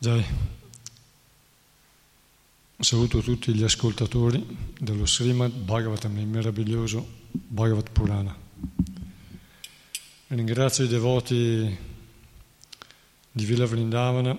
Dai. 0.00 0.24
Saluto 2.78 3.20
tutti 3.20 3.52
gli 3.52 3.64
ascoltatori 3.64 4.46
dello 4.78 5.04
Srimad 5.04 5.50
Bhagavatam, 5.50 6.18
il 6.18 6.26
meraviglioso 6.28 7.04
Bhagavat 7.32 7.90
Purana. 7.90 8.36
Ringrazio 10.28 10.84
i 10.84 10.86
devoti 10.86 11.76
di 13.32 13.44
Villa 13.44 13.66
Vrindavana 13.66 14.38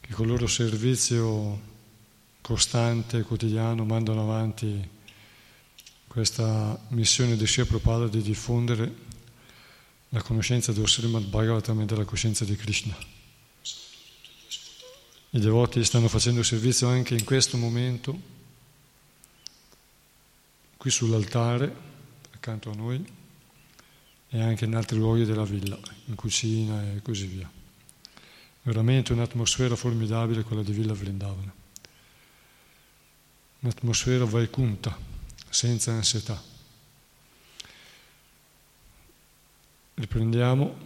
che 0.00 0.12
con 0.14 0.24
il 0.24 0.30
loro 0.30 0.46
servizio 0.46 1.60
costante 2.40 3.18
e 3.18 3.22
quotidiano 3.24 3.84
mandano 3.84 4.22
avanti 4.22 4.88
questa 6.06 6.82
missione 6.88 7.36
di 7.36 7.46
Shri 7.46 7.66
Prabhupada 7.66 8.08
di 8.08 8.22
diffondere 8.22 8.90
la 10.08 10.22
conoscenza 10.22 10.72
dello 10.72 10.86
Srimad 10.86 11.24
Bhagavatam 11.24 11.80
e 11.80 11.84
della 11.84 12.04
coscienza 12.04 12.46
di 12.46 12.56
Krishna. 12.56 13.13
I 15.34 15.40
devoti 15.40 15.82
stanno 15.82 16.06
facendo 16.06 16.44
servizio 16.44 16.86
anche 16.86 17.14
in 17.14 17.24
questo 17.24 17.56
momento, 17.56 18.16
qui 20.76 20.90
sull'altare, 20.90 21.74
accanto 22.30 22.70
a 22.70 22.74
noi, 22.74 23.04
e 24.28 24.40
anche 24.40 24.64
in 24.64 24.76
altri 24.76 24.96
luoghi 24.96 25.24
della 25.24 25.42
villa, 25.42 25.76
in 26.04 26.14
cucina 26.14 26.80
e 26.92 27.02
così 27.02 27.26
via. 27.26 27.50
Veramente 28.62 29.12
un'atmosfera 29.12 29.74
formidabile 29.74 30.44
quella 30.44 30.62
di 30.62 30.70
Villa 30.70 30.92
Vrindavana. 30.92 31.52
Un'atmosfera 33.58 34.24
vaikunta, 34.24 34.96
senza 35.48 35.90
ansietà. 35.90 36.40
Riprendiamo 39.94 40.76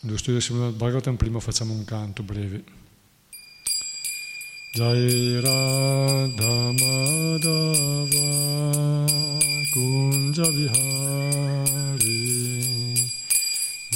lo 0.00 0.16
studio 0.18 0.34
di 0.34 0.44
Srimad 0.44 0.74
Bhagavatam, 0.74 1.16
prima 1.16 1.40
facciamo 1.40 1.72
un 1.72 1.86
canto 1.86 2.22
breve. 2.22 2.80
जय 4.76 5.40
राधमाधव 5.44 6.62
कुञ्जविहारी 9.72 10.70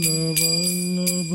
गोपीजनवल्लभ 0.00 1.32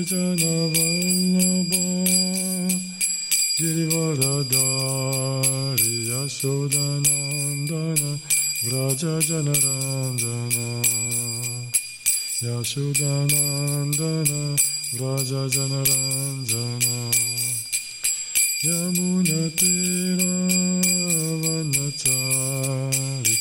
Gopi 0.00 0.08
Jana 0.08 0.52
Vallabha 0.72 1.84
Girivaradari 3.58 5.94
Yashodanandana 6.08 8.10
Vraja 8.64 9.14
Janaranjana 9.28 10.66
Yashodanandana 12.42 14.40
Vraja 14.94 15.42
Janaranjana 15.54 16.96
Yamuna 18.64 19.40
Tira 19.56 20.34
Vanachari 21.42 23.34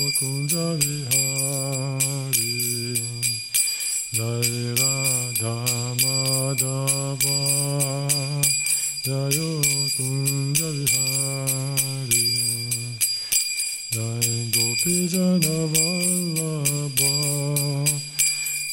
Jai 13.92 14.50
Gopi 14.54 15.08
Jana 15.08 15.56
Vallabha 15.72 17.12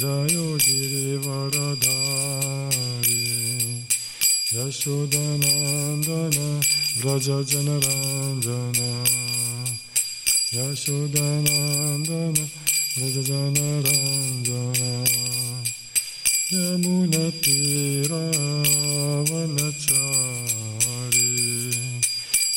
Jayo 0.00 0.56
Girivaradari 0.56 1.84
Yashodanandana 4.56 6.46
Vraja 7.00 7.38
Janaranjana 7.44 8.90
Yashodanandana 10.56 12.44
Vraja 12.96 13.22
Janaranjana 13.28 14.90
Yamuna 16.50 17.24
Tira 17.42 18.24
Vanachari 19.28 20.16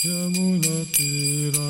Yamuna 0.05 0.75
Tira 0.95 1.69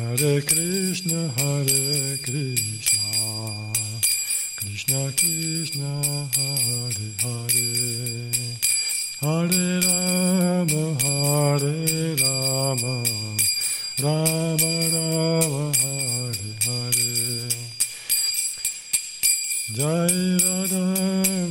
Hare 0.00 0.40
Krishna, 0.40 1.28
Hare 1.36 2.16
Krishna, 2.24 3.72
Krishna 4.56 5.12
Krishna, 5.14 5.90
Hare 6.36 7.10
Hare, 7.20 7.68
Hare 9.20 9.80
Rama, 9.84 10.84
Hare 11.04 12.16
Rama, 12.16 12.94
Rama 14.00 14.72
Rama, 14.94 15.72
Hare 15.82 16.52
Hare. 16.64 17.50
Jai 19.76 20.18
Radha, 20.44 20.84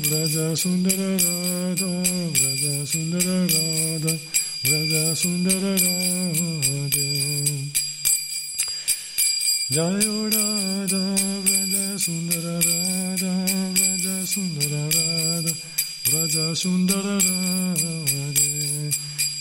Vraja 0.05 0.47
Sundara 0.57 1.11
Radha, 1.23 1.91
Vraja 2.33 2.75
Sundara 2.91 3.37
Radha, 3.53 4.13
Vraja 4.63 5.15
Sundara 5.15 5.73
Radha. 5.77 7.38
Jai 9.71 9.85
Radha, 9.85 10.97
Vraja 11.45 11.99
Sundara 11.99 12.57
Radha, 12.57 13.33
Vraja 13.77 14.25
Sundara 14.25 14.83
Radha, 14.95 15.53
Vraja 16.05 16.55
Sundara 16.55 17.19
Radha. 17.21 17.99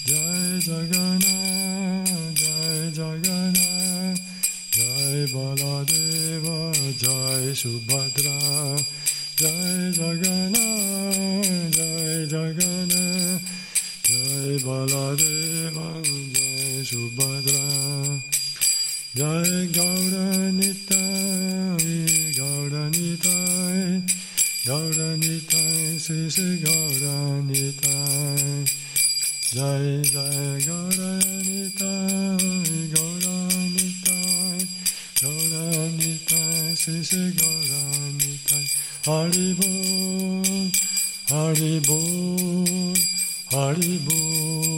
Jai 0.05 0.61
Jagannath, 0.69 2.35
Jai 2.35 2.93
Jagannath, 2.93 4.21
Jai 4.71 5.25
Baladeva, 5.33 6.73
Jai 7.03 7.45
Subhadra, 7.57 8.37
Jai 9.35 9.93
Jagannath, 9.97 11.73
Jai 11.73 12.27
Jagannath, 12.29 13.43
Jai 14.05 14.59
Baladeva, 14.61 15.89
Jai 16.05 16.85
Subhadra. 16.85 17.88
Jai 19.15 19.67
Gauranitai, 19.73 20.93
Gauranitai, 22.37 24.03
Gauranitai, 24.67 25.99
Sri 25.99 26.29
Sri 26.29 26.59
Gauranitai. 26.61 28.39
Jai 29.51 30.03
Jai 30.13 30.61
Gauranitai, 30.61 31.81
Gauranitai, 32.93 34.61
Gauranitai, 35.23 36.77
Sri 36.77 37.03
Sri 37.03 37.33
Gauranitai. 37.33 38.65
Haribol, 39.07 40.71
Haribol, 41.31 42.95
Haribol. 43.51 44.78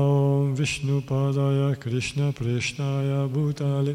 विष्णुपादाय 0.58 1.62
कृष्णप्रेष्ठाय 1.82 3.10
भूताले 3.34 3.94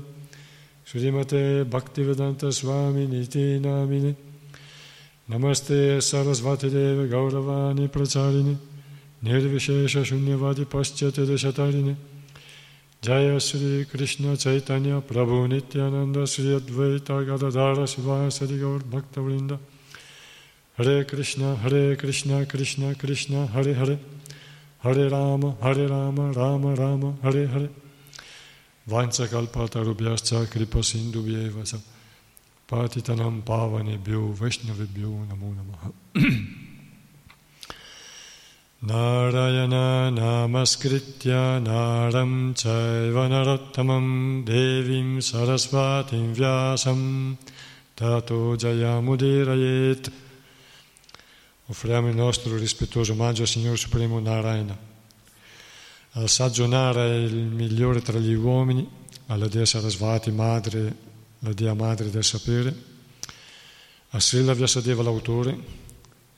श्रीमते 0.87 1.43
भक्तिवेदान्तस्वामिनिति 1.75 3.45
नामिने 3.67 4.11
नमस्ते 5.31 5.79
सरस्वतीदेव 6.07 6.99
गौरवाणि 7.13 7.85
प्रचारिणे 7.93 8.55
निर्विशेषशून्यवादि 9.27 10.63
पश्चात्यदेशतारिणे 10.73 11.95
जय 13.03 13.39
श्री 13.39 13.83
कृष्ण 13.83 14.35
चैतन्य 14.35 14.99
प्रभु 15.07 15.45
नित्यानंद 15.45 16.23
श्री 16.25 16.53
अद्वैत 16.53 17.11
गदाधर 17.27 17.85
शिवासरि 17.85 18.59
गौर 18.59 18.83
भक्तवृंद 18.89 19.51
हरे 20.77 21.03
कृष्ण 21.03 21.53
हरे 21.55 21.83
कृष्ण 21.95 22.43
कृष्ण 22.45 22.93
कृष्ण 22.93 23.45
हरे 23.51 23.73
हरे 23.73 23.99
हरे 24.83 25.07
राम 25.07 25.45
हरे 25.63 25.85
राम 25.87 26.19
राम 26.31 26.67
राम 26.75 27.05
हरे 27.23 27.45
हरे 27.45 27.69
वाञ्छकल्पतरुभ्यश्च 28.87 30.33
कृपसिन्धुभ्येव 30.53 31.63
च 31.63 31.81
पातितनं 32.69 33.41
पावनेभ्यो 33.41 34.27
वैष्णवेभ्यो 34.41 35.09
नमो 35.25 35.53
नमः 35.53 35.89
नारायण 38.91 39.73
नमस्कृत्य 40.19 41.31
नारं 41.67 42.33
चैव 42.61 43.17
नरोत्तमं 43.31 44.05
देवीं 44.49 45.19
सरस्वतीं 45.29 46.27
व्यासं 46.33 47.01
ततो 47.97 48.41
जयामुदीरयेत् 48.61 50.09
Offriamo 51.67 52.09
il 52.09 52.15
nostro 52.15 52.57
rispettoso 52.57 53.13
omaggio 53.13 53.41
al 53.41 53.47
Signore 53.47 53.75
Supremo 53.75 54.19
Narayana. 54.19 54.77
Al 56.11 56.29
saggio 56.29 56.67
Nara 56.67 57.03
è 57.05 57.15
il 57.15 57.33
migliore 57.33 58.03
tra 58.03 58.19
gli 58.19 58.35
uomini, 58.35 58.87
alla 59.27 59.47
Dea 59.47 59.65
Sarasvati, 59.65 60.29
madre, 60.29 60.95
la 61.39 61.53
Dea 61.53 61.73
madre 61.73 62.11
del 62.11 62.23
sapere, 62.23 62.75
a 64.09 64.19
Srila 64.19 64.53
Vyasadeva 64.53 65.01
l'autore, 65.01 65.57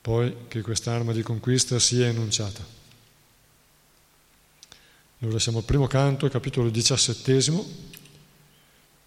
poi 0.02 0.34
che 0.48 0.62
quest'arma 0.62 1.12
di 1.12 1.22
conquista 1.22 1.78
sia 1.78 2.08
enunciata. 2.08 2.62
Allora 5.20 5.38
siamo 5.38 5.58
al 5.58 5.64
primo 5.64 5.86
canto, 5.86 6.28
capitolo 6.28 6.68
diciassettesimo, 6.68 7.64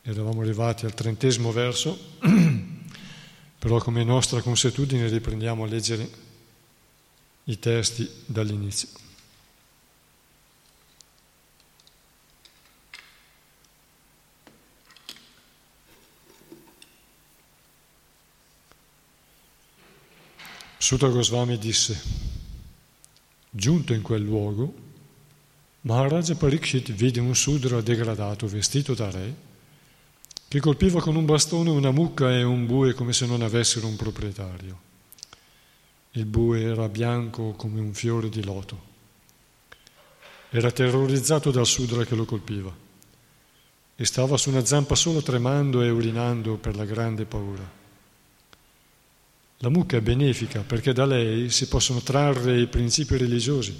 eravamo 0.03 0.41
arrivati 0.41 0.85
al 0.85 0.93
trentesimo 0.93 1.51
verso, 1.51 1.99
però 3.59 3.79
come 3.79 4.05
nostra 4.05 4.41
consuetudine 4.41 5.09
riprendiamo 5.09 5.65
a 5.65 5.67
leggere 5.67 6.09
i 7.43 7.59
testi 7.59 8.09
dall'inizio. 8.25 8.87
Sutta 20.85 21.07
Goswami 21.07 21.57
disse, 21.57 21.99
giunto 23.49 23.93
in 23.93 24.03
quel 24.03 24.21
luogo, 24.21 24.71
Maharaja 25.81 26.35
Parikshit 26.35 26.91
vide 26.91 27.19
un 27.19 27.33
sudra 27.33 27.81
degradato 27.81 28.45
vestito 28.45 28.93
da 28.93 29.09
re 29.09 29.35
che 30.47 30.59
colpiva 30.59 31.01
con 31.01 31.15
un 31.15 31.25
bastone 31.25 31.71
una 31.71 31.89
mucca 31.89 32.31
e 32.31 32.43
un 32.43 32.67
bue 32.67 32.93
come 32.93 33.13
se 33.13 33.25
non 33.25 33.41
avessero 33.41 33.87
un 33.87 33.95
proprietario. 33.95 34.79
Il 36.11 36.25
bue 36.25 36.61
era 36.61 36.87
bianco 36.87 37.53
come 37.53 37.79
un 37.79 37.95
fiore 37.95 38.29
di 38.29 38.43
loto. 38.43 38.79
Era 40.51 40.69
terrorizzato 40.69 41.49
dal 41.49 41.65
sudra 41.65 42.05
che 42.05 42.13
lo 42.13 42.25
colpiva 42.25 42.71
e 43.95 44.05
stava 44.05 44.37
su 44.37 44.51
una 44.51 44.63
zampa 44.63 44.93
sola 44.93 45.23
tremando 45.23 45.81
e 45.81 45.89
urinando 45.89 46.57
per 46.57 46.75
la 46.75 46.85
grande 46.85 47.25
paura. 47.25 47.84
La 49.59 49.69
mucca 49.69 49.97
è 49.97 50.01
benefica 50.01 50.61
perché 50.61 50.91
da 50.91 51.05
lei 51.05 51.49
si 51.49 51.67
possono 51.67 52.01
trarre 52.01 52.59
i 52.59 52.67
principi 52.67 53.17
religiosi, 53.17 53.73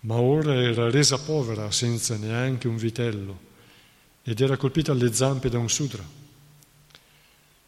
ma 0.00 0.16
ora 0.16 0.54
era 0.54 0.90
resa 0.90 1.18
povera 1.18 1.70
senza 1.70 2.16
neanche 2.16 2.68
un 2.68 2.76
vitello 2.76 3.44
ed 4.22 4.40
era 4.40 4.56
colpita 4.56 4.92
alle 4.92 5.12
zampe 5.12 5.48
da 5.48 5.58
un 5.58 5.70
sudra. 5.70 6.04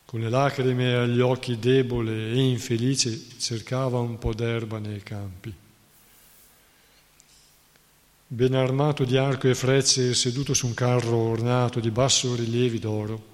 Con 0.05 0.21
le 0.21 0.29
lacrime 0.29 0.95
agli 0.95 1.21
occhi 1.21 1.59
debole 1.59 2.31
e 2.31 2.37
infelice 2.37 3.39
cercava 3.39 3.99
un 3.99 4.19
po' 4.19 4.35
d'erba 4.35 4.79
nei 4.79 5.03
campi. 5.03 5.55
Ben 8.31 8.55
armato 8.55 9.05
di 9.05 9.17
arco 9.17 9.49
e 9.49 9.55
frecce 9.55 10.15
seduto 10.15 10.53
su 10.53 10.67
un 10.67 10.75
carro 10.75 11.17
ornato 11.17 11.81
di 11.81 11.91
basso 11.91 12.35
rilievi 12.35 12.79
d'oro, 12.79 13.28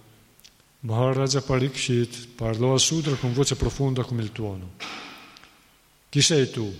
Maharaja 0.84 1.40
Parikshit 1.40 2.28
parlò 2.34 2.72
al 2.72 2.80
Sudra 2.80 3.14
con 3.14 3.32
voce 3.32 3.56
profonda 3.56 4.04
come 4.04 4.22
il 4.22 4.32
tuono. 4.32 4.72
Chi 6.10 6.20
sei 6.20 6.50
tu? 6.50 6.72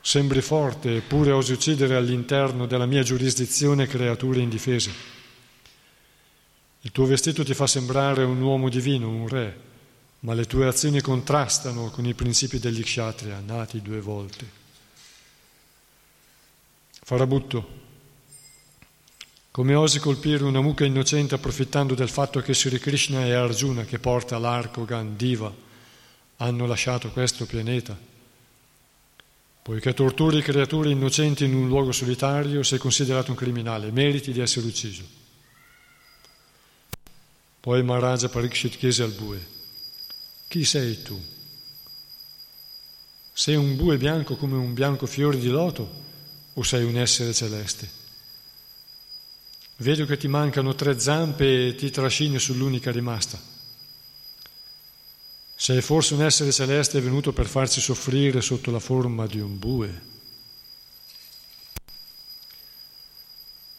Sembri 0.00 0.40
forte, 0.40 0.96
eppure 0.96 1.32
osi 1.32 1.52
uccidere 1.52 1.96
all'interno 1.96 2.66
della 2.66 2.86
mia 2.86 3.02
giurisdizione 3.02 3.88
creature 3.88 4.38
indifese. 4.38 4.92
Il 6.82 6.92
tuo 6.92 7.06
vestito 7.06 7.44
ti 7.44 7.54
fa 7.54 7.66
sembrare 7.66 8.22
un 8.22 8.40
uomo 8.40 8.68
divino, 8.68 9.08
un 9.08 9.26
re, 9.26 9.60
ma 10.20 10.32
le 10.32 10.46
tue 10.46 10.68
azioni 10.68 11.00
contrastano 11.00 11.90
con 11.90 12.06
i 12.06 12.14
principi 12.14 12.60
degli 12.60 12.84
kshatriya, 12.84 13.40
nati 13.44 13.82
due 13.82 14.00
volte. 14.00 14.48
Farabutto, 17.02 17.87
come 19.50 19.74
osi 19.74 19.98
colpire 19.98 20.44
una 20.44 20.60
mucca 20.60 20.84
innocente 20.84 21.34
approfittando 21.34 21.94
del 21.94 22.08
fatto 22.08 22.40
che 22.40 22.54
Sri 22.54 22.78
Krishna 22.78 23.24
e 23.24 23.32
Arjuna, 23.32 23.84
che 23.84 23.98
porta 23.98 24.38
l'arco 24.38 24.84
Gandiva, 24.84 25.52
hanno 26.36 26.66
lasciato 26.66 27.10
questo 27.10 27.46
pianeta? 27.46 27.98
Poiché 29.62 29.92
torturi 29.92 30.40
creature 30.40 30.90
innocenti 30.90 31.44
in 31.44 31.54
un 31.54 31.68
luogo 31.68 31.92
solitario, 31.92 32.62
sei 32.62 32.78
considerato 32.78 33.32
un 33.32 33.36
criminale, 33.36 33.90
meriti 33.90 34.32
di 34.32 34.40
essere 34.40 34.66
ucciso. 34.66 35.04
Poi 37.60 37.82
Maharaja 37.82 38.28
Parikshit 38.28 38.76
chiese 38.76 39.02
al 39.02 39.10
bue, 39.10 39.44
chi 40.46 40.64
sei 40.64 41.02
tu? 41.02 41.20
Sei 43.32 43.56
un 43.56 43.76
bue 43.76 43.98
bianco 43.98 44.36
come 44.36 44.56
un 44.56 44.72
bianco 44.72 45.06
fiore 45.06 45.38
di 45.38 45.48
loto 45.48 46.04
o 46.54 46.62
sei 46.62 46.84
un 46.84 46.96
essere 46.96 47.34
celeste? 47.34 47.97
Vedo 49.80 50.06
che 50.06 50.16
ti 50.16 50.26
mancano 50.26 50.74
tre 50.74 50.98
zampe 50.98 51.68
e 51.68 51.74
ti 51.76 51.90
trascini 51.90 52.40
sull'unica 52.40 52.90
rimasta. 52.90 53.40
Sei 55.54 55.80
forse 55.82 56.14
un 56.14 56.24
essere 56.24 56.50
celeste 56.50 57.00
venuto 57.00 57.32
per 57.32 57.46
farci 57.46 57.80
soffrire 57.80 58.40
sotto 58.40 58.72
la 58.72 58.80
forma 58.80 59.26
di 59.26 59.38
un 59.38 59.56
bue. 59.56 60.02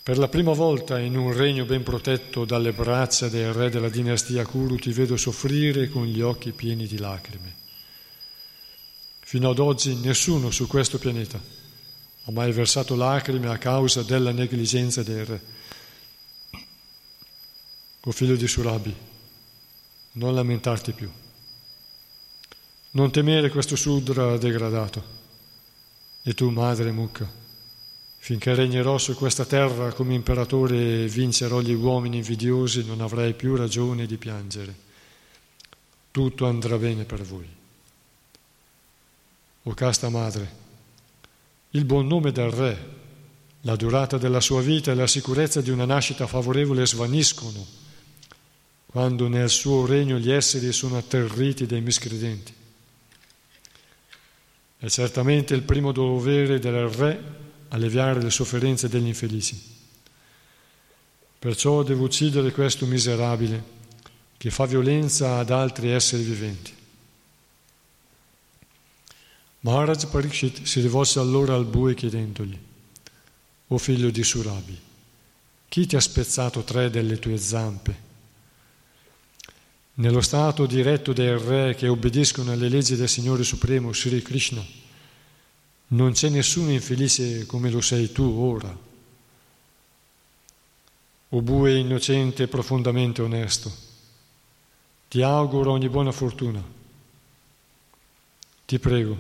Per 0.01 0.17
la 0.17 0.29
prima 0.29 0.53
volta 0.53 0.99
in 0.99 1.17
un 1.17 1.33
regno 1.33 1.65
ben 1.65 1.83
protetto 1.83 2.45
dalle 2.45 2.71
braccia 2.71 3.27
del 3.27 3.51
re 3.51 3.69
della 3.69 3.89
dinastia 3.89 4.45
Kuru 4.45 4.77
ti 4.77 4.93
vedo 4.93 5.17
soffrire 5.17 5.89
con 5.89 6.05
gli 6.05 6.21
occhi 6.21 6.51
pieni 6.51 6.87
di 6.87 6.97
lacrime. 6.97 7.55
Fino 9.19 9.49
ad 9.49 9.59
oggi 9.59 9.95
nessuno 9.95 10.49
su 10.49 10.65
questo 10.65 10.97
pianeta 10.97 11.39
ha 12.23 12.31
mai 12.31 12.53
versato 12.53 12.95
lacrime 12.95 13.49
a 13.49 13.57
causa 13.57 14.01
della 14.01 14.31
negligenza 14.31 15.03
del 15.03 15.25
re. 15.25 15.57
O 18.09 18.11
figlio 18.11 18.35
di 18.35 18.47
Surabi, 18.47 18.91
non 20.13 20.33
lamentarti 20.33 20.93
più. 20.93 21.07
Non 22.91 23.11
temere 23.11 23.49
questo 23.49 23.75
sudra 23.75 24.35
degradato. 24.39 25.03
E 26.23 26.33
tu, 26.33 26.49
madre 26.49 26.91
Mukha, 26.91 27.31
finché 28.17 28.55
regnerò 28.55 28.97
su 28.97 29.13
questa 29.13 29.45
terra 29.45 29.93
come 29.93 30.15
imperatore 30.15 31.03
e 31.03 31.07
vincerò 31.07 31.59
gli 31.59 31.73
uomini 31.73 32.17
invidiosi, 32.17 32.83
non 32.83 33.01
avrai 33.01 33.35
più 33.35 33.55
ragione 33.55 34.07
di 34.07 34.17
piangere. 34.17 34.75
Tutto 36.09 36.47
andrà 36.47 36.77
bene 36.77 37.03
per 37.03 37.21
voi. 37.21 37.47
O 39.61 39.73
casta 39.75 40.09
madre, 40.09 40.51
il 41.69 41.85
buon 41.85 42.07
nome 42.07 42.31
del 42.31 42.49
re, 42.49 42.89
la 43.61 43.75
durata 43.75 44.17
della 44.17 44.41
sua 44.41 44.61
vita 44.61 44.89
e 44.89 44.95
la 44.95 45.05
sicurezza 45.05 45.61
di 45.61 45.69
una 45.69 45.85
nascita 45.85 46.25
favorevole 46.25 46.87
svaniscono 46.87 47.79
quando 48.91 49.27
nel 49.27 49.51
suo 49.51 49.85
regno 49.85 50.17
gli 50.17 50.31
esseri 50.31 50.71
sono 50.71 50.97
atterriti 50.97 51.67
dai 51.67 51.79
miscredenti. 51.79 52.51
È 54.77 54.89
certamente 54.89 55.53
il 55.53 55.61
primo 55.61 55.91
dovere 55.91 56.57
del 56.57 56.89
re 56.89 57.37
alleviare 57.67 58.19
le 58.19 58.31
sofferenze 58.31 58.89
degli 58.89 59.05
infelici. 59.05 59.61
Perciò 61.37 61.83
devo 61.83 62.05
uccidere 62.05 62.51
questo 62.51 62.87
miserabile 62.87 63.77
che 64.37 64.49
fa 64.49 64.65
violenza 64.65 65.37
ad 65.37 65.51
altri 65.51 65.91
esseri 65.91 66.23
viventi. 66.23 66.73
Maharaj 69.59 70.05
Parikshit 70.05 70.63
si 70.63 70.81
rivolse 70.81 71.19
allora 71.19 71.53
al 71.53 71.65
bue 71.65 71.93
chiedendogli, 71.93 72.57
o 73.67 73.77
figlio 73.77 74.09
di 74.09 74.23
Surabi, 74.23 74.79
chi 75.67 75.85
ti 75.85 75.95
ha 75.95 75.99
spezzato 75.99 76.63
tre 76.63 76.89
delle 76.89 77.19
tue 77.19 77.37
zampe? 77.37 78.07
Nello 79.99 80.21
stato 80.21 80.65
diretto 80.65 81.11
del 81.11 81.37
re 81.37 81.75
che 81.75 81.89
obbediscono 81.89 82.53
alle 82.53 82.69
leggi 82.69 82.95
del 82.95 83.09
Signore 83.09 83.43
Supremo, 83.43 83.91
Sri 83.91 84.21
Krishna, 84.21 84.65
non 85.87 86.13
c'è 86.13 86.29
nessuno 86.29 86.71
infelice 86.71 87.45
come 87.45 87.69
lo 87.69 87.81
sei 87.81 88.09
tu 88.13 88.23
ora. 88.23 88.73
O 91.31 91.41
bue 91.41 91.77
innocente 91.77 92.43
e 92.43 92.47
profondamente 92.47 93.21
onesto, 93.21 93.69
ti 95.09 95.21
auguro 95.21 95.73
ogni 95.73 95.89
buona 95.89 96.13
fortuna. 96.13 96.63
Ti 98.65 98.79
prego, 98.79 99.17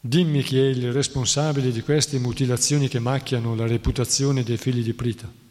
dimmi 0.00 0.42
chi 0.42 0.58
è 0.58 0.64
il 0.66 0.94
responsabile 0.94 1.70
di 1.70 1.82
queste 1.82 2.18
mutilazioni 2.18 2.88
che 2.88 3.00
macchiano 3.00 3.54
la 3.54 3.66
reputazione 3.66 4.42
dei 4.42 4.56
figli 4.56 4.82
di 4.82 4.94
Prita. 4.94 5.46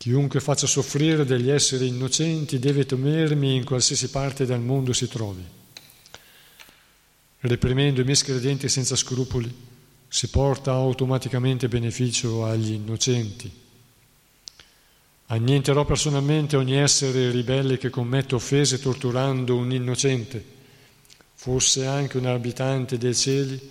Chiunque 0.00 0.40
faccia 0.40 0.66
soffrire 0.66 1.26
degli 1.26 1.50
esseri 1.50 1.86
innocenti 1.88 2.58
deve 2.58 2.86
temermi 2.86 3.54
in 3.54 3.66
qualsiasi 3.66 4.08
parte 4.08 4.46
del 4.46 4.60
mondo 4.60 4.94
si 4.94 5.06
trovi. 5.08 5.44
Reprimendo 7.40 8.00
i 8.00 8.04
miscredenti 8.04 8.66
senza 8.70 8.96
scrupoli, 8.96 9.54
si 10.08 10.28
porta 10.28 10.72
automaticamente 10.72 11.68
beneficio 11.68 12.46
agli 12.46 12.72
innocenti. 12.72 13.52
Annienterò 15.26 15.84
personalmente 15.84 16.56
ogni 16.56 16.78
essere 16.78 17.30
ribelle 17.30 17.76
che 17.76 17.90
commette 17.90 18.36
offese 18.36 18.80
torturando 18.80 19.54
un 19.54 19.70
innocente, 19.70 20.42
fosse 21.34 21.84
anche 21.84 22.16
un 22.16 22.24
abitante 22.24 22.96
dei 22.96 23.14
cieli 23.14 23.70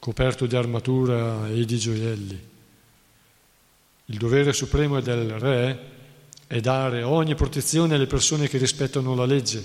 coperto 0.00 0.44
di 0.46 0.56
armatura 0.56 1.48
e 1.48 1.64
di 1.64 1.78
gioielli. 1.78 2.47
Il 4.10 4.16
dovere 4.16 4.54
supremo 4.54 5.00
del 5.00 5.38
re 5.38 5.78
è 6.46 6.60
dare 6.60 7.02
ogni 7.02 7.34
protezione 7.34 7.94
alle 7.94 8.06
persone 8.06 8.48
che 8.48 8.56
rispettano 8.56 9.14
la 9.14 9.26
legge 9.26 9.62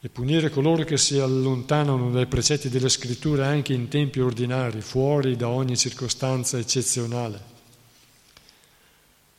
e 0.00 0.08
punire 0.08 0.50
coloro 0.50 0.84
che 0.84 0.96
si 0.96 1.18
allontanano 1.18 2.12
dai 2.12 2.26
precetti 2.26 2.68
delle 2.68 2.88
scritture 2.88 3.44
anche 3.44 3.72
in 3.72 3.88
tempi 3.88 4.20
ordinari, 4.20 4.80
fuori 4.82 5.34
da 5.34 5.48
ogni 5.48 5.76
circostanza 5.76 6.58
eccezionale. 6.58 7.52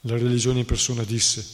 La 0.01 0.17
religione 0.17 0.59
in 0.59 0.65
persona 0.65 1.03
disse, 1.03 1.47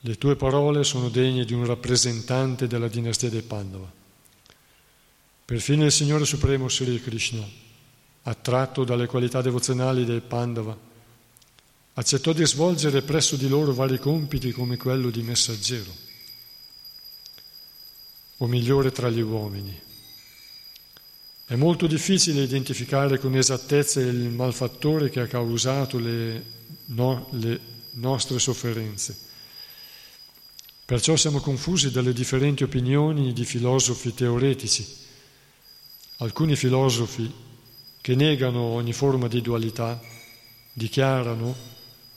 le 0.00 0.18
tue 0.18 0.36
parole 0.36 0.84
sono 0.84 1.08
degne 1.08 1.46
di 1.46 1.54
un 1.54 1.64
rappresentante 1.64 2.66
della 2.66 2.88
dinastia 2.88 3.30
dei 3.30 3.40
Pandava. 3.40 3.90
Perfino 5.46 5.86
il 5.86 5.92
Signore 5.92 6.26
Supremo 6.26 6.68
Sri 6.68 7.00
Krishna 7.00 7.62
attratto 8.24 8.84
dalle 8.84 9.06
qualità 9.06 9.40
devozionali 9.40 10.04
dei 10.04 10.20
Pandava, 10.20 10.76
accettò 11.94 12.32
di 12.32 12.44
svolgere 12.46 13.02
presso 13.02 13.36
di 13.36 13.48
loro 13.48 13.72
vari 13.72 13.98
compiti 13.98 14.52
come 14.52 14.76
quello 14.76 15.10
di 15.10 15.22
messaggero, 15.22 15.92
o 18.38 18.46
migliore 18.46 18.90
tra 18.92 19.08
gli 19.08 19.20
uomini. 19.20 19.80
È 21.46 21.54
molto 21.56 21.86
difficile 21.86 22.42
identificare 22.42 23.18
con 23.18 23.36
esattezza 23.36 24.00
il 24.00 24.30
malfattore 24.30 25.10
che 25.10 25.20
ha 25.20 25.26
causato 25.26 25.98
le, 25.98 26.42
no, 26.86 27.28
le 27.32 27.60
nostre 27.92 28.38
sofferenze. 28.38 29.16
Perciò 30.86 31.16
siamo 31.16 31.40
confusi 31.40 31.90
dalle 31.90 32.14
differenti 32.14 32.62
opinioni 32.62 33.32
di 33.34 33.44
filosofi 33.44 34.14
teoretici. 34.14 34.86
Alcuni 36.18 36.56
filosofi 36.56 37.30
che 38.04 38.14
negano 38.14 38.60
ogni 38.60 38.92
forma 38.92 39.28
di 39.28 39.40
dualità, 39.40 39.98
dichiarano 40.74 41.56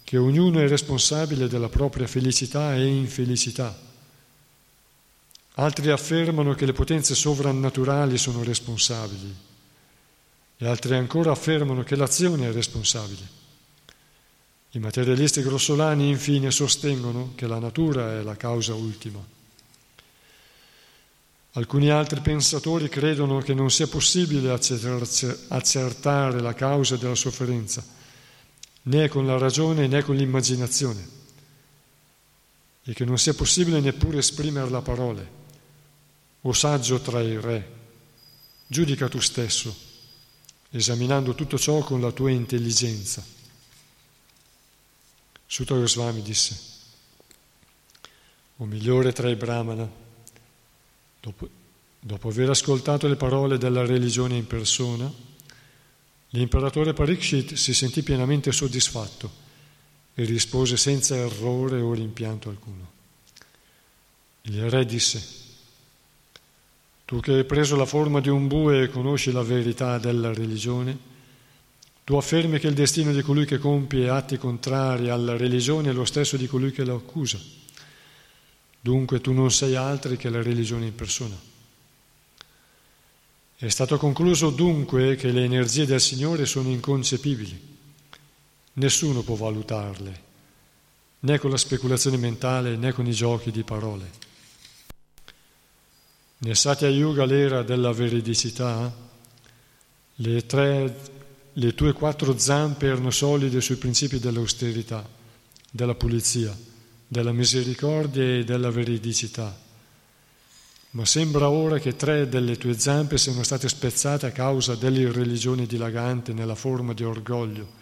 che 0.04 0.18
ognuno 0.18 0.60
è 0.60 0.68
responsabile 0.68 1.48
della 1.48 1.70
propria 1.70 2.08
felicità 2.08 2.76
e 2.76 2.86
infelicità. 2.86 3.74
Altri 5.54 5.90
affermano 5.90 6.56
che 6.56 6.66
le 6.66 6.74
potenze 6.74 7.16
sovrannaturali 7.16 8.18
sono 8.18 8.44
responsabili 8.44 9.34
e 10.58 10.68
altri 10.68 10.96
ancora 10.96 11.32
affermano 11.32 11.84
che 11.84 11.96
l'azione 11.96 12.50
è 12.50 12.52
responsabile. 12.52 13.26
I 14.72 14.80
materialisti 14.80 15.42
grossolani 15.42 16.10
infine 16.10 16.52
sostengono 16.52 17.32
che 17.36 17.48
la 17.48 17.60
natura 17.60 18.20
è 18.20 18.24
la 18.24 18.36
causa 18.36 18.74
ultima. 18.74 19.26
Alcuni 21.58 21.90
altri 21.90 22.22
pensatori 22.22 22.88
credono 22.88 23.40
che 23.40 23.56
non 23.56 23.72
sia 23.72 23.88
possibile 23.88 24.52
accertare 24.52 26.40
la 26.40 26.54
causa 26.54 26.98
della 26.98 27.16
sofferenza, 27.16 27.84
né 28.84 29.08
con 29.10 29.26
la 29.26 29.40
ragione 29.40 29.88
né 29.88 30.04
con 30.04 30.16
l'immaginazione, 30.16 31.16
e 32.84 32.94
che 32.94 33.06
non 33.06 33.18
sia 33.18 33.34
possibile 33.34 33.80
neppure 33.80 34.20
esprimerla 34.20 34.78
a 34.78 34.82
parole. 34.84 35.32
O 36.42 36.54
saggio 36.54 37.00
tra 37.00 37.22
i 37.22 37.42
re, 37.42 37.76
giudica 38.68 39.10
tu 39.10 39.20
stesso, 39.20 39.76
esaminando 40.70 41.34
tutto 41.34 41.58
ciò 41.58 41.80
con 41.80 42.00
la 42.00 42.12
tua 42.12 42.30
intelligenza. 42.30 43.26
Sutta 45.48 45.74
Goswami 45.74 46.22
disse, 46.22 46.56
o 48.58 48.66
migliore 48.66 49.12
tra 49.12 49.28
i 49.28 49.36
brahmana, 49.36 50.06
Dopo, 51.20 51.50
dopo 52.00 52.30
aver 52.30 52.50
ascoltato 52.50 53.08
le 53.08 53.16
parole 53.16 53.58
della 53.58 53.86
religione 53.86 54.36
in 54.36 54.48
persona, 54.48 55.12
l'imperatore 56.30 56.94
Parikshit 56.94 57.54
si 57.54 57.74
sentì 57.74 58.04
pienamente 58.04 58.52
soddisfatto 58.52 59.46
e 60.14 60.24
rispose 60.24 60.78
senza 60.78 61.16
errore 61.16 61.80
o 61.80 61.94
rimpianto 61.94 62.50
alcuno. 62.50 62.92
Il 64.42 64.70
re 64.70 64.86
disse, 64.86 65.36
tu 67.06 67.20
che 67.20 67.34
hai 67.34 67.44
preso 67.46 67.76
la 67.76 67.86
forma 67.86 68.20
di 68.20 68.30
un 68.30 68.48
bue 68.48 68.84
e 68.84 68.90
conosci 68.90 69.32
la 69.32 69.44
verità 69.44 69.98
della 69.98 70.34
religione, 70.34 71.16
tu 72.04 72.16
affermi 72.16 72.58
che 72.58 72.68
il 72.68 72.74
destino 72.74 73.12
di 73.12 73.22
colui 73.22 73.46
che 73.46 73.58
compie 73.58 74.10
atti 74.10 74.38
contrari 74.38 75.10
alla 75.10 75.36
religione 75.36 75.90
è 75.90 75.94
lo 75.94 76.06
stesso 76.06 76.38
di 76.38 76.48
colui 76.48 76.72
che 76.72 76.86
lo 76.86 76.96
accusa. 76.96 77.38
Dunque 78.88 79.20
tu 79.20 79.34
non 79.34 79.52
sei 79.52 79.76
altri 79.76 80.16
che 80.16 80.30
la 80.30 80.42
religione 80.42 80.86
in 80.86 80.96
persona. 80.96 81.38
È 83.58 83.68
stato 83.68 83.98
concluso 83.98 84.50
dunque 84.50 85.18
che 85.18 85.30
le 85.32 85.44
energie 85.44 85.86
del 85.86 86.00
Signore 86.00 86.46
sono 86.46 86.70
inconcepibili. 86.70 87.76
Nessuno 88.76 89.24
può 89.24 89.36
valutarle, 89.36 90.22
né 91.20 91.38
con 91.38 91.50
la 91.50 91.58
speculazione 91.58 92.16
mentale 92.16 92.78
né 92.78 92.94
con 92.94 93.06
i 93.06 93.12
giochi 93.12 93.52
di 93.52 93.64
parole. 93.64 94.10
Nel 96.38 96.56
Satya 96.56 96.88
Yuga, 96.88 97.26
l'era 97.26 97.64
della 97.64 97.92
veridicità, 97.92 98.90
le, 100.16 100.46
tre, 100.46 101.00
le 101.52 101.74
tue 101.74 101.92
quattro 101.92 102.38
zampe 102.38 102.86
erano 102.86 103.12
solide 103.12 103.60
sui 103.60 103.76
principi 103.76 104.18
dell'austerità, 104.18 105.06
della 105.70 105.94
pulizia, 105.94 106.77
della 107.08 107.32
misericordia 107.32 108.24
e 108.24 108.44
della 108.44 108.70
veridicità. 108.70 109.66
Ma 110.92 111.06
sembra 111.06 111.50
ora 111.50 111.80
che 111.80 111.96
tre 111.96 112.28
delle 112.28 112.58
tue 112.58 112.78
zampe 112.78 113.18
siano 113.18 113.44
state 113.44 113.70
spezzate 113.70 114.26
a 114.26 114.32
causa 114.32 114.76
dell'irreligione 114.76 115.66
dilagante 115.66 116.34
nella 116.34 116.56
forma 116.56 116.94
di 116.94 117.04
orgoglio, 117.04 117.74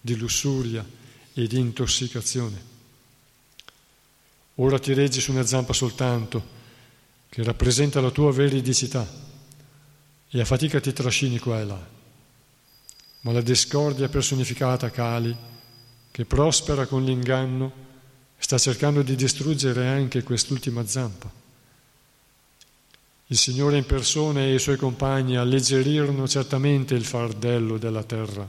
di 0.00 0.16
lussuria 0.16 0.84
e 1.32 1.46
di 1.46 1.58
intossicazione. 1.58 2.72
Ora 4.56 4.78
ti 4.78 4.92
reggi 4.92 5.20
su 5.20 5.32
una 5.32 5.46
zampa 5.46 5.72
soltanto, 5.72 6.52
che 7.28 7.42
rappresenta 7.42 8.00
la 8.00 8.10
tua 8.10 8.32
veridicità 8.32 9.06
e 10.30 10.40
a 10.40 10.44
fatica 10.44 10.80
ti 10.80 10.92
trascini 10.92 11.38
qua 11.38 11.60
e 11.60 11.64
là. 11.64 11.88
Ma 13.20 13.32
la 13.32 13.40
discordia 13.40 14.08
personificata 14.08 14.90
Kali, 14.90 15.36
che 16.10 16.24
prospera 16.24 16.86
con 16.86 17.04
l'inganno, 17.04 17.83
sta 18.36 18.58
cercando 18.58 19.02
di 19.02 19.16
distruggere 19.16 19.86
anche 19.86 20.22
quest'ultima 20.22 20.86
zampa. 20.86 21.30
Il 23.28 23.38
Signore 23.38 23.78
in 23.78 23.86
persona 23.86 24.40
e 24.40 24.54
i 24.54 24.58
suoi 24.58 24.76
compagni 24.76 25.36
alleggerirono 25.36 26.28
certamente 26.28 26.94
il 26.94 27.04
fardello 27.04 27.78
della 27.78 28.04
terra. 28.04 28.46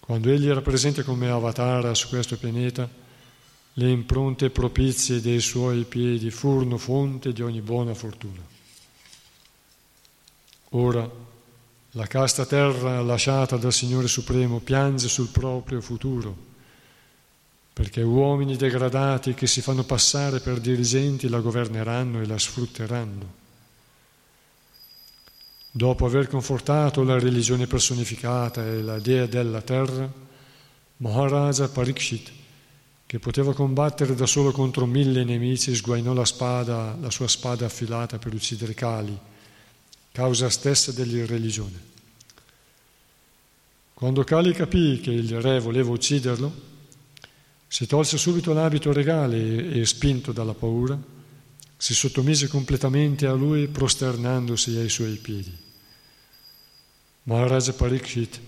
Quando 0.00 0.30
Egli 0.30 0.48
era 0.48 0.62
presente 0.62 1.04
come 1.04 1.28
avatara 1.28 1.94
su 1.94 2.08
questo 2.08 2.36
pianeta, 2.36 2.88
le 3.78 3.90
impronte 3.90 4.50
propizie 4.50 5.20
dei 5.20 5.40
suoi 5.40 5.84
piedi 5.84 6.30
furono 6.30 6.78
fonte 6.78 7.32
di 7.32 7.42
ogni 7.42 7.60
buona 7.60 7.94
fortuna. 7.94 8.40
Ora 10.70 11.08
la 11.90 12.06
casta 12.06 12.46
terra 12.46 13.00
lasciata 13.00 13.56
dal 13.56 13.72
Signore 13.72 14.08
Supremo 14.08 14.58
piange 14.60 15.08
sul 15.08 15.28
proprio 15.28 15.80
futuro, 15.80 16.45
perché 17.76 18.00
uomini 18.00 18.56
degradati 18.56 19.34
che 19.34 19.46
si 19.46 19.60
fanno 19.60 19.84
passare 19.84 20.40
per 20.40 20.60
dirigenti 20.60 21.28
la 21.28 21.40
governeranno 21.40 22.22
e 22.22 22.26
la 22.26 22.38
sfrutteranno. 22.38 23.34
Dopo 25.72 26.06
aver 26.06 26.26
confortato 26.26 27.02
la 27.02 27.18
religione 27.18 27.66
personificata 27.66 28.64
e 28.64 28.80
la 28.80 28.98
dea 28.98 29.26
della 29.26 29.60
terra, 29.60 30.10
Maharaja 30.96 31.68
Parikshit 31.68 32.32
che 33.04 33.18
poteva 33.18 33.52
combattere 33.52 34.14
da 34.14 34.24
solo 34.24 34.52
contro 34.52 34.86
mille 34.86 35.22
nemici, 35.22 35.74
sguainò 35.74 36.14
la 36.14 36.24
spada, 36.24 36.96
la 36.98 37.10
sua 37.10 37.28
spada 37.28 37.66
affilata 37.66 38.16
per 38.16 38.32
uccidere 38.32 38.72
Kali, 38.72 39.16
causa 40.12 40.48
stessa 40.48 40.92
dell'irreligione. 40.92 41.80
Quando 43.92 44.24
Kali 44.24 44.54
capì 44.54 44.98
che 44.98 45.10
il 45.10 45.42
re 45.42 45.60
voleva 45.60 45.90
ucciderlo, 45.90 46.74
si 47.68 47.86
tolse 47.86 48.16
subito 48.16 48.52
l'abito 48.52 48.92
regale 48.92 49.70
e, 49.70 49.84
spinto 49.84 50.32
dalla 50.32 50.54
paura, 50.54 50.98
si 51.76 51.94
sottomise 51.94 52.48
completamente 52.48 53.26
a 53.26 53.32
lui 53.32 53.68
prosternandosi 53.68 54.76
ai 54.76 54.88
suoi 54.88 55.16
piedi. 55.16 55.54
Maharaj 57.24 57.72
Parikshit, 57.72 58.40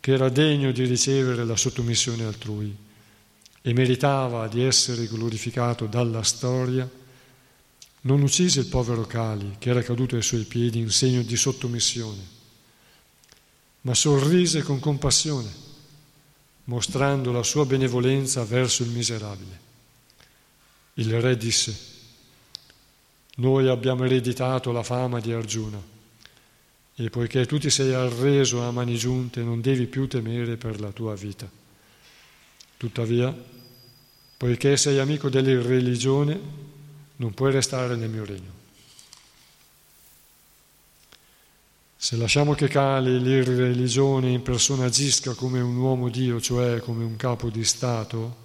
che 0.00 0.12
era 0.12 0.28
degno 0.28 0.70
di 0.72 0.84
ricevere 0.84 1.44
la 1.44 1.56
sottomissione 1.56 2.24
altrui, 2.24 2.74
e 3.66 3.72
meritava 3.72 4.46
di 4.46 4.62
essere 4.62 5.06
glorificato 5.06 5.86
dalla 5.86 6.22
storia, 6.22 6.88
non 8.02 8.20
uccise 8.20 8.60
il 8.60 8.66
povero 8.66 9.06
Cali 9.06 9.56
che 9.58 9.70
era 9.70 9.82
caduto 9.82 10.14
ai 10.14 10.22
suoi 10.22 10.44
piedi 10.44 10.78
in 10.78 10.90
segno 10.90 11.22
di 11.22 11.36
sottomissione, 11.36 12.20
ma 13.82 13.94
sorrise 13.94 14.62
con 14.62 14.78
compassione, 14.80 15.50
mostrando 16.64 17.32
la 17.32 17.42
sua 17.42 17.66
benevolenza 17.66 18.44
verso 18.44 18.82
il 18.82 18.90
miserabile. 18.90 19.60
Il 20.94 21.20
re 21.20 21.36
disse, 21.36 21.92
noi 23.36 23.68
abbiamo 23.68 24.04
ereditato 24.04 24.70
la 24.70 24.82
fama 24.82 25.20
di 25.20 25.32
Arjuna 25.32 25.82
e 26.96 27.10
poiché 27.10 27.46
tu 27.46 27.58
ti 27.58 27.70
sei 27.70 27.92
arreso 27.92 28.62
a 28.62 28.70
mani 28.70 28.96
giunte 28.96 29.42
non 29.42 29.60
devi 29.60 29.86
più 29.86 30.06
temere 30.06 30.56
per 30.56 30.80
la 30.80 30.92
tua 30.92 31.14
vita. 31.14 31.50
Tuttavia, 32.76 33.34
poiché 34.36 34.76
sei 34.76 34.98
amico 34.98 35.28
dell'irreligione, 35.28 36.40
non 37.16 37.34
puoi 37.34 37.50
restare 37.50 37.96
nel 37.96 38.10
mio 38.10 38.24
regno. 38.24 38.62
Se 42.04 42.16
lasciamo 42.16 42.52
che 42.52 42.68
Kali, 42.68 43.18
l'irreligione 43.18 44.28
in 44.28 44.42
persona, 44.42 44.84
agisca 44.84 45.32
come 45.32 45.62
un 45.62 45.74
uomo 45.78 46.10
Dio, 46.10 46.38
cioè 46.38 46.78
come 46.80 47.02
un 47.02 47.16
capo 47.16 47.48
di 47.48 47.64
Stato, 47.64 48.36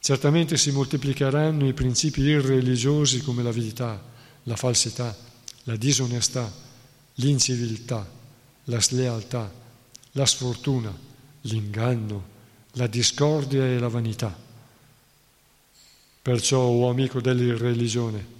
certamente 0.00 0.56
si 0.56 0.70
moltiplicheranno 0.70 1.68
i 1.68 1.74
principi 1.74 2.22
irreligiosi 2.22 3.20
come 3.20 3.42
l'avidità, 3.42 4.02
la 4.44 4.56
falsità, 4.56 5.14
la 5.64 5.76
disonestà, 5.76 6.50
l'inciviltà, 7.16 8.10
la 8.64 8.80
slealtà, 8.80 9.52
la 10.12 10.24
sfortuna, 10.24 10.98
l'inganno, 11.42 12.28
la 12.72 12.86
discordia 12.86 13.66
e 13.66 13.78
la 13.78 13.88
vanità. 13.88 14.34
Perciò, 16.22 16.60
o 16.60 16.84
oh 16.84 16.88
amico 16.88 17.20
dell'irreligione, 17.20 18.36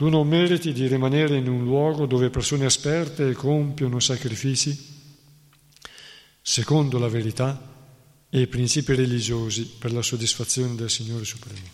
tu 0.00 0.08
non 0.08 0.26
meriti 0.26 0.72
di 0.72 0.86
rimanere 0.86 1.36
in 1.36 1.46
un 1.46 1.62
luogo 1.62 2.06
dove 2.06 2.30
persone 2.30 2.64
esperte 2.64 3.34
compiono 3.34 4.00
sacrifici 4.00 4.74
secondo 6.40 6.98
la 6.98 7.08
verità 7.08 8.26
e 8.30 8.40
i 8.40 8.46
principi 8.46 8.94
religiosi 8.94 9.70
per 9.78 9.92
la 9.92 10.00
soddisfazione 10.00 10.74
del 10.74 10.88
Signore 10.88 11.26
Supremo. 11.26 11.68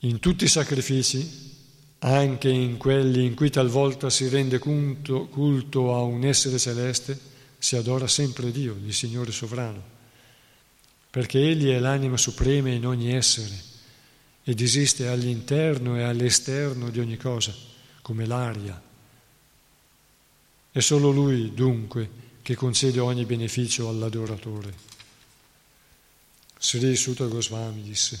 In 0.00 0.18
tutti 0.18 0.42
i 0.42 0.48
sacrifici, 0.48 1.54
anche 2.00 2.48
in 2.48 2.76
quelli 2.76 3.24
in 3.24 3.36
cui 3.36 3.50
talvolta 3.50 4.10
si 4.10 4.26
rende 4.26 4.58
culto, 4.58 5.26
culto 5.26 5.94
a 5.94 6.02
un 6.02 6.24
essere 6.24 6.58
celeste, 6.58 7.16
si 7.56 7.76
adora 7.76 8.08
sempre 8.08 8.50
Dio, 8.50 8.76
il 8.84 8.92
Signore 8.92 9.30
sovrano 9.30 9.94
perché 11.08 11.38
Egli 11.38 11.68
è 11.68 11.78
l'anima 11.78 12.16
suprema 12.16 12.68
in 12.68 12.84
ogni 12.84 13.14
essere 13.14 13.67
ed 14.48 14.62
esiste 14.62 15.08
all'interno 15.08 15.98
e 15.98 16.04
all'esterno 16.04 16.88
di 16.88 17.00
ogni 17.00 17.18
cosa, 17.18 17.54
come 18.00 18.24
l'aria. 18.24 18.82
È 20.72 20.80
solo 20.80 21.10
Lui, 21.10 21.52
dunque, 21.52 22.08
che 22.40 22.54
concede 22.54 22.98
ogni 22.98 23.26
beneficio 23.26 23.90
all'adoratore. 23.90 24.72
Sri 26.58 26.96
Sutta 26.96 27.26
Goswami 27.26 27.82
disse, 27.82 28.18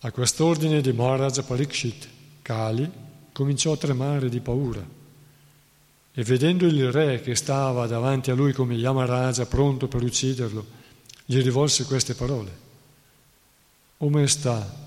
a 0.00 0.10
quest'ordine 0.10 0.82
di 0.82 0.92
Maharaj 0.92 1.42
Parikshit, 1.42 2.08
Kali 2.42 2.90
cominciò 3.32 3.72
a 3.72 3.78
tremare 3.78 4.28
di 4.28 4.40
paura 4.40 4.86
e 6.12 6.22
vedendo 6.22 6.66
il 6.66 6.92
re 6.92 7.22
che 7.22 7.34
stava 7.34 7.86
davanti 7.86 8.30
a 8.30 8.34
lui 8.34 8.52
come 8.52 8.74
Yamaraja 8.74 9.46
pronto 9.46 9.88
per 9.88 10.02
ucciderlo, 10.02 10.66
gli 11.24 11.40
rivolse 11.40 11.86
queste 11.86 12.14
parole. 12.14 12.63
O 13.98 14.08
maestà, 14.08 14.82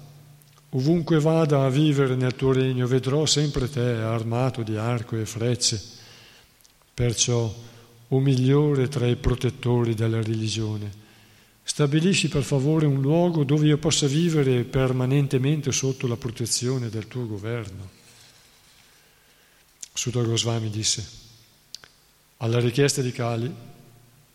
ovunque 0.72 1.20
vada 1.20 1.64
a 1.64 1.70
vivere 1.70 2.16
nel 2.16 2.36
tuo 2.36 2.52
regno 2.52 2.86
vedrò 2.88 3.26
sempre 3.26 3.70
te 3.70 3.82
armato 3.82 4.64
di 4.64 4.76
arco 4.76 5.18
e 5.18 5.26
frecce. 5.26 5.82
Perciò, 6.94 7.54
o 8.10 8.20
migliore 8.20 8.88
tra 8.88 9.08
i 9.08 9.16
protettori 9.16 9.94
della 9.94 10.22
religione, 10.22 10.92
stabilisci 11.64 12.28
per 12.28 12.44
favore 12.44 12.86
un 12.86 13.02
luogo 13.02 13.44
dove 13.44 13.68
io 13.68 13.78
possa 13.78 14.08
vivere 14.08 14.64
permanentemente 14.64 15.72
sotto 15.72 16.08
la 16.08 16.16
protezione 16.16 16.90
del 16.90 17.08
tuo 17.08 17.28
governo. 17.28 17.90
Sutta 19.94 20.22
Goswami 20.22 20.70
disse, 20.70 21.06
alla 22.38 22.60
richiesta 22.60 23.02
di 23.02 23.12
Kali, 23.12 23.54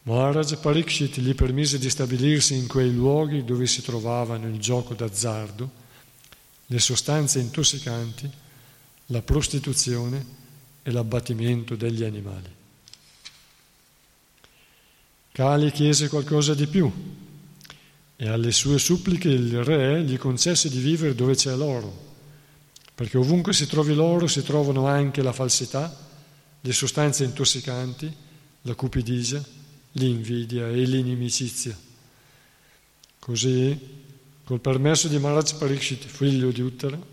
Maharaj 0.04 0.56
Parikshit 0.56 1.20
gli 1.20 1.34
permise 1.34 1.78
di 1.78 1.88
stabilirsi 1.88 2.56
in 2.56 2.66
quei 2.66 2.92
luoghi 2.92 3.44
dove 3.44 3.66
si 3.66 3.82
trovavano 3.82 4.48
il 4.48 4.58
gioco 4.58 4.94
d'azzardo, 4.94 5.70
le 6.66 6.78
sostanze 6.80 7.38
intossicanti, 7.38 8.28
la 9.06 9.22
prostituzione 9.22 10.26
e 10.82 10.90
l'abbattimento 10.90 11.76
degli 11.76 12.02
animali. 12.02 12.50
Kali 15.30 15.70
chiese 15.70 16.08
qualcosa 16.08 16.54
di 16.54 16.66
più 16.66 16.90
e 18.16 18.28
alle 18.28 18.50
sue 18.50 18.78
suppliche 18.78 19.28
il 19.28 19.62
re 19.62 20.02
gli 20.02 20.18
concesse 20.18 20.68
di 20.68 20.80
vivere 20.80 21.14
dove 21.14 21.36
c'è 21.36 21.54
l'oro, 21.54 22.10
perché 22.92 23.18
ovunque 23.18 23.52
si 23.52 23.66
trovi 23.66 23.94
l'oro 23.94 24.26
si 24.26 24.42
trovano 24.42 24.86
anche 24.86 25.22
la 25.22 25.32
falsità, 25.32 25.96
le 26.60 26.72
sostanze 26.72 27.22
intossicanti, 27.22 28.12
la 28.62 28.74
cupidigia, 28.74 29.60
l'invidia 29.92 30.68
e 30.68 30.85
l'inimicizia. 30.85 31.76
Così 33.18 33.78
col 34.44 34.61
permesso 34.61 35.09
di 35.09 35.18
Maharaj 35.18 35.55
Parikshit, 35.55 36.05
figlio 36.05 36.50
di 36.50 36.61
Uttara, 36.61 37.11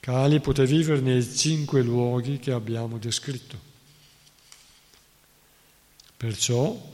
Kali 0.00 0.40
poté 0.40 0.64
vivere 0.64 1.00
nei 1.00 1.22
cinque 1.22 1.82
luoghi 1.82 2.38
che 2.38 2.52
abbiamo 2.52 2.96
descritto. 2.96 3.68
Perciò 6.16 6.88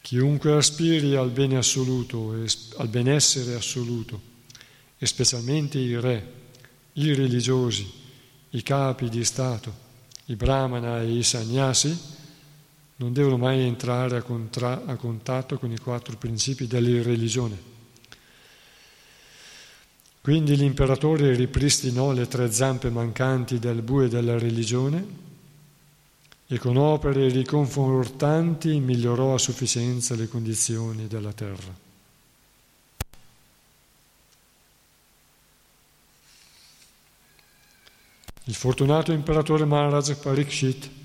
chiunque 0.00 0.52
aspiri 0.52 1.14
al 1.14 1.30
bene 1.30 1.56
assoluto, 1.56 2.34
al 2.78 2.88
benessere 2.88 3.54
assoluto, 3.54 4.20
e 4.98 5.06
specialmente 5.06 5.78
i 5.78 5.98
re, 6.00 6.32
i 6.94 7.14
religiosi, 7.14 7.88
i 8.50 8.62
capi 8.62 9.08
di 9.08 9.24
Stato, 9.24 9.72
i 10.26 10.34
brahmana 10.34 11.00
e 11.00 11.16
i 11.16 11.22
sannyasi, 11.22 11.96
non 13.00 13.14
devono 13.14 13.38
mai 13.38 13.60
entrare 13.60 14.18
a, 14.18 14.22
contra- 14.22 14.84
a 14.84 14.96
contatto 14.96 15.58
con 15.58 15.70
i 15.72 15.78
quattro 15.78 16.16
principi 16.18 16.66
della 16.66 17.02
religione. 17.02 17.68
Quindi 20.20 20.54
l'imperatore 20.54 21.34
ripristinò 21.34 22.12
le 22.12 22.28
tre 22.28 22.52
zampe 22.52 22.90
mancanti 22.90 23.58
del 23.58 23.80
bue 23.80 24.08
della 24.08 24.38
religione 24.38 25.28
e 26.46 26.58
con 26.58 26.76
opere 26.76 27.28
riconfortanti 27.28 28.78
migliorò 28.80 29.32
a 29.32 29.38
sufficienza 29.38 30.14
le 30.14 30.28
condizioni 30.28 31.06
della 31.06 31.32
terra. 31.32 31.88
Il 38.44 38.54
fortunato 38.54 39.12
imperatore 39.12 39.64
Maharaj 39.64 40.16
Parikshit 40.16 40.98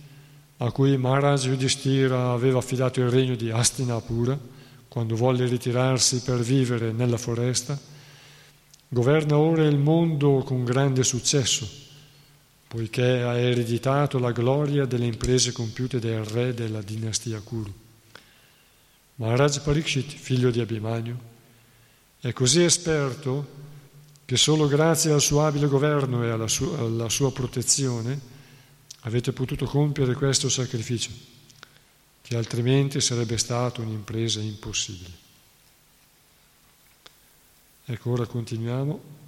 a 0.66 0.72
cui 0.72 0.98
Maharaj 0.98 1.46
Yudhishthira 1.46 2.32
aveva 2.32 2.58
affidato 2.58 3.00
il 3.00 3.10
regno 3.10 3.36
di 3.36 3.52
Hastinapura 3.52 4.38
quando 4.88 5.16
volle 5.16 5.46
ritirarsi 5.46 6.22
per 6.22 6.40
vivere 6.40 6.92
nella 6.92 7.18
foresta, 7.18 7.80
governa 8.88 9.38
ora 9.38 9.64
il 9.64 9.78
mondo 9.78 10.42
con 10.44 10.64
grande 10.64 11.04
successo, 11.04 11.70
poiché 12.68 13.22
ha 13.22 13.38
ereditato 13.38 14.18
la 14.18 14.32
gloria 14.32 14.86
delle 14.86 15.06
imprese 15.06 15.52
compiute 15.52 16.00
dal 16.00 16.26
re 16.26 16.56
della 16.56 16.82
dinastia 16.82 17.40
Kuru. 17.42 17.72
Maharaj 19.16 19.60
Parikshit, 19.60 20.12
figlio 20.14 20.50
di 20.50 20.62
Abhimanyu, 20.62 21.16
è 22.20 22.34
così 22.34 22.64
esperto 22.64 23.64
che 24.26 24.36
solo 24.36 24.68
grazie 24.68 25.12
al 25.12 25.22
suo 25.22 25.46
abile 25.46 25.68
governo 25.68 26.24
e 26.24 26.30
alla 26.32 26.48
sua, 26.48 26.80
alla 26.80 27.10
sua 27.10 27.32
protezione 27.32 28.34
avete 29.06 29.32
potuto 29.34 29.66
compiere 29.66 30.14
questo 30.14 30.50
sacrificio, 30.50 31.12
che 32.22 32.36
altrimenti 32.36 33.00
sarebbe 33.02 33.38
stata 33.38 33.82
un'impresa 33.82 34.40
impossibile. 34.40 35.24
Ecco, 37.86 38.12
ora 38.12 38.26
continuiamo 38.26 39.24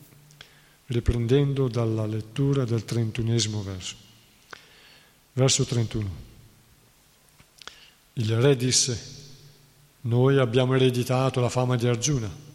riprendendo 0.87 1.67
dalla 1.67 2.07
lettura 2.07 2.65
del 2.65 2.85
trentunesimo 2.85 3.61
verso. 3.61 3.95
Verso 5.33 5.63
31. 5.63 6.25
Il 8.13 8.35
re 8.41 8.55
disse, 8.55 9.15
noi 10.01 10.39
abbiamo 10.39 10.73
ereditato 10.73 11.39
la 11.39 11.49
fama 11.49 11.75
di 11.75 11.85
Arjuna 11.85 12.45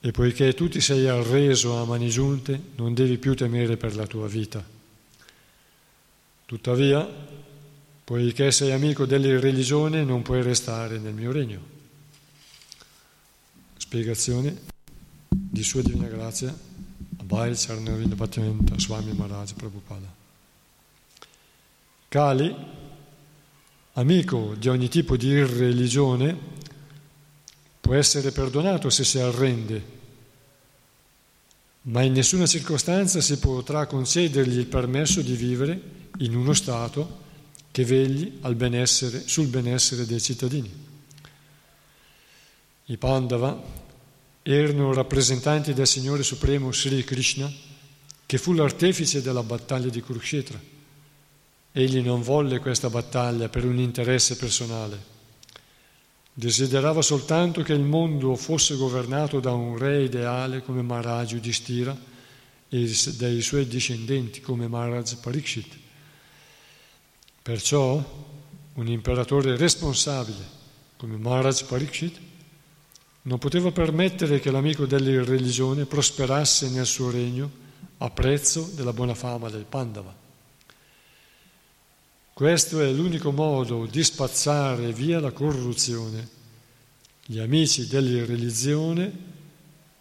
e 0.00 0.10
poiché 0.10 0.54
tu 0.54 0.68
ti 0.68 0.80
sei 0.80 1.06
arreso 1.06 1.76
a 1.76 1.84
mani 1.84 2.08
giunte, 2.08 2.60
non 2.74 2.94
devi 2.94 3.16
più 3.18 3.36
temere 3.36 3.76
per 3.76 3.94
la 3.94 4.08
tua 4.08 4.26
vita 4.26 4.78
Tuttavia, 6.50 7.08
poiché 8.02 8.50
sei 8.50 8.72
amico 8.72 9.06
della 9.06 9.38
religione, 9.38 10.02
non 10.02 10.22
puoi 10.22 10.42
restare 10.42 10.98
nel 10.98 11.14
mio 11.14 11.30
regno. 11.30 11.60
Spiegazione 13.76 14.60
di 15.28 15.62
Sua 15.62 15.80
Divina 15.80 16.08
Grazia, 16.08 16.52
Abhay 17.18 17.52
Charnavinda 17.54 18.16
Bhaktivinoda 18.16 18.76
Swami 18.80 19.12
Maharaj 19.12 19.52
Prabhupada. 19.52 20.12
Kali, 22.08 22.52
amico 23.92 24.56
di 24.58 24.68
ogni 24.68 24.88
tipo 24.88 25.16
di 25.16 25.44
religione, 25.44 26.36
può 27.80 27.94
essere 27.94 28.32
perdonato 28.32 28.90
se 28.90 29.04
si 29.04 29.20
arrende, 29.20 29.84
ma 31.82 32.02
in 32.02 32.12
nessuna 32.12 32.46
circostanza 32.46 33.20
si 33.20 33.38
potrà 33.38 33.86
concedergli 33.86 34.58
il 34.58 34.66
permesso 34.66 35.22
di 35.22 35.34
vivere 35.36 35.98
in 36.18 36.34
uno 36.34 36.52
Stato 36.52 37.18
che 37.70 37.84
vegli 37.84 38.38
benessere, 38.54 39.22
sul 39.26 39.46
benessere 39.46 40.06
dei 40.06 40.20
cittadini. 40.20 40.88
I 42.86 42.96
Pandava 42.96 43.62
erano 44.42 44.92
rappresentanti 44.92 45.72
del 45.72 45.86
Signore 45.86 46.22
Supremo 46.22 46.72
Sri 46.72 47.04
Krishna, 47.04 47.50
che 48.26 48.38
fu 48.38 48.52
l'artefice 48.52 49.22
della 49.22 49.42
battaglia 49.42 49.88
di 49.88 50.00
Kurukshetra. 50.00 50.60
Egli 51.72 52.00
non 52.00 52.22
volle 52.22 52.58
questa 52.58 52.90
battaglia 52.90 53.48
per 53.48 53.64
un 53.64 53.78
interesse 53.78 54.36
personale. 54.36 55.18
Desiderava 56.32 57.02
soltanto 57.02 57.62
che 57.62 57.72
il 57.72 57.82
mondo 57.82 58.34
fosse 58.34 58.76
governato 58.76 59.40
da 59.40 59.52
un 59.52 59.76
re 59.76 60.04
ideale 60.04 60.62
come 60.62 60.82
Maharaj 60.82 61.32
Yudhishthira 61.32 61.96
e 62.68 62.92
dai 63.16 63.42
suoi 63.42 63.66
discendenti 63.66 64.40
come 64.40 64.66
Maharaj 64.66 65.14
Parikshit. 65.16 65.76
Perciò 67.50 68.00
un 68.74 68.86
imperatore 68.86 69.56
responsabile 69.56 70.46
come 70.96 71.16
Maharaj 71.16 71.64
Parikshit 71.64 72.20
non 73.22 73.38
poteva 73.38 73.72
permettere 73.72 74.38
che 74.38 74.52
l'amico 74.52 74.86
della 74.86 75.24
religione 75.24 75.84
prosperasse 75.84 76.68
nel 76.70 76.86
suo 76.86 77.10
regno 77.10 77.50
a 77.98 78.08
prezzo 78.08 78.70
della 78.76 78.92
buona 78.92 79.16
fama 79.16 79.50
del 79.50 79.64
Pandava. 79.64 80.14
Questo 82.32 82.80
è 82.82 82.92
l'unico 82.92 83.32
modo 83.32 83.84
di 83.84 84.04
spazzare 84.04 84.92
via 84.92 85.18
la 85.18 85.32
corruzione. 85.32 86.28
Gli 87.26 87.40
amici 87.40 87.88
della 87.88 88.24
religione 88.26 89.12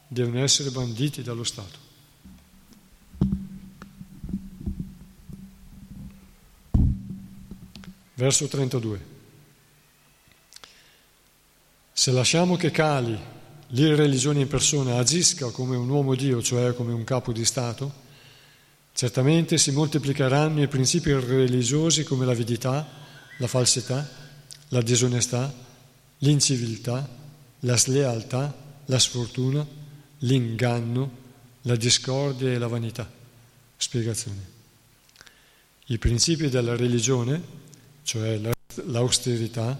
devono 0.07 0.37
essere 0.43 0.69
banditi 0.69 1.23
dallo 1.23 1.43
Stato. 1.43 1.88
Verso 8.19 8.49
32. 8.49 8.99
Se 11.93 12.11
lasciamo 12.11 12.57
che 12.57 12.69
Kali, 12.69 13.17
l'irreligione 13.67 14.41
in 14.41 14.47
persona, 14.49 14.97
agisca 14.97 15.49
come 15.51 15.77
un 15.77 15.87
uomo 15.87 16.15
Dio, 16.15 16.41
cioè 16.41 16.73
come 16.73 16.91
un 16.91 17.05
capo 17.05 17.31
di 17.31 17.45
Stato, 17.45 17.93
certamente 18.91 19.57
si 19.57 19.71
moltiplicheranno 19.71 20.61
i 20.61 20.67
principi 20.67 21.13
religiosi 21.13 22.03
come 22.03 22.25
l'avidità, 22.25 22.85
la 23.37 23.47
falsità, 23.47 24.05
la 24.67 24.81
disonestà, 24.81 25.53
l'inciviltà, 26.17 27.07
la 27.61 27.77
slealtà, 27.77 28.53
la 28.83 28.99
sfortuna, 28.99 29.65
l'inganno, 30.17 31.11
la 31.61 31.77
discordia 31.77 32.51
e 32.51 32.57
la 32.57 32.67
vanità. 32.67 33.09
Spiegazione. 33.77 34.57
I 35.85 35.97
principi 35.97 36.49
della 36.49 36.75
religione 36.75 37.58
cioè 38.09 38.39
l'austerità, 38.85 39.79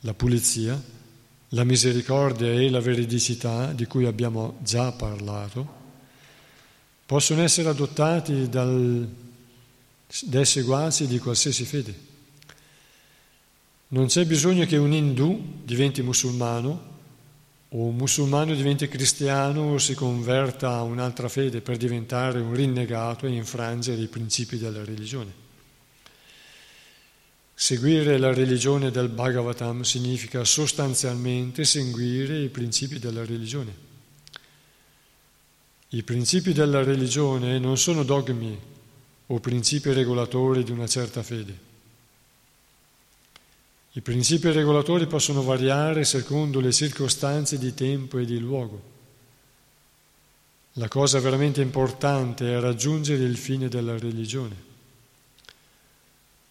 la 0.00 0.14
pulizia, 0.14 0.82
la 1.50 1.62
misericordia 1.62 2.50
e 2.50 2.68
la 2.70 2.80
veridicità 2.80 3.72
di 3.72 3.86
cui 3.86 4.04
abbiamo 4.04 4.56
già 4.62 4.90
parlato, 4.90 5.80
possono 7.06 7.40
essere 7.40 7.68
adottati 7.68 8.48
dal, 8.48 9.08
dai 10.22 10.44
seguaci 10.44 11.06
di 11.06 11.20
qualsiasi 11.20 11.64
fede. 11.64 12.10
Non 13.88 14.06
c'è 14.06 14.24
bisogno 14.24 14.66
che 14.66 14.76
un 14.76 14.92
indù 14.92 15.60
diventi 15.62 16.02
musulmano 16.02 16.90
o 17.68 17.78
un 17.84 17.94
musulmano 17.94 18.56
diventi 18.56 18.88
cristiano 18.88 19.74
o 19.74 19.78
si 19.78 19.94
converta 19.94 20.72
a 20.72 20.82
un'altra 20.82 21.28
fede 21.28 21.60
per 21.60 21.76
diventare 21.76 22.40
un 22.40 22.54
rinnegato 22.54 23.26
e 23.26 23.30
infrangere 23.30 24.00
i 24.00 24.08
principi 24.08 24.58
della 24.58 24.84
religione. 24.84 25.41
Seguire 27.54 28.18
la 28.18 28.32
religione 28.32 28.90
del 28.90 29.08
Bhagavatam 29.08 29.82
significa 29.82 30.44
sostanzialmente 30.44 31.64
seguire 31.64 32.40
i 32.40 32.48
principi 32.48 32.98
della 32.98 33.24
religione. 33.24 33.90
I 35.90 36.02
principi 36.02 36.52
della 36.52 36.82
religione 36.82 37.58
non 37.58 37.76
sono 37.76 38.02
dogmi 38.02 38.58
o 39.26 39.40
principi 39.40 39.92
regolatori 39.92 40.64
di 40.64 40.70
una 40.70 40.86
certa 40.86 41.22
fede. 41.22 41.70
I 43.92 44.00
principi 44.00 44.50
regolatori 44.50 45.06
possono 45.06 45.42
variare 45.42 46.04
secondo 46.04 46.60
le 46.60 46.72
circostanze 46.72 47.58
di 47.58 47.74
tempo 47.74 48.18
e 48.18 48.24
di 48.24 48.38
luogo. 48.38 48.90
La 50.76 50.88
cosa 50.88 51.20
veramente 51.20 51.60
importante 51.60 52.50
è 52.50 52.58
raggiungere 52.58 53.22
il 53.24 53.36
fine 53.36 53.68
della 53.68 53.98
religione. 53.98 54.70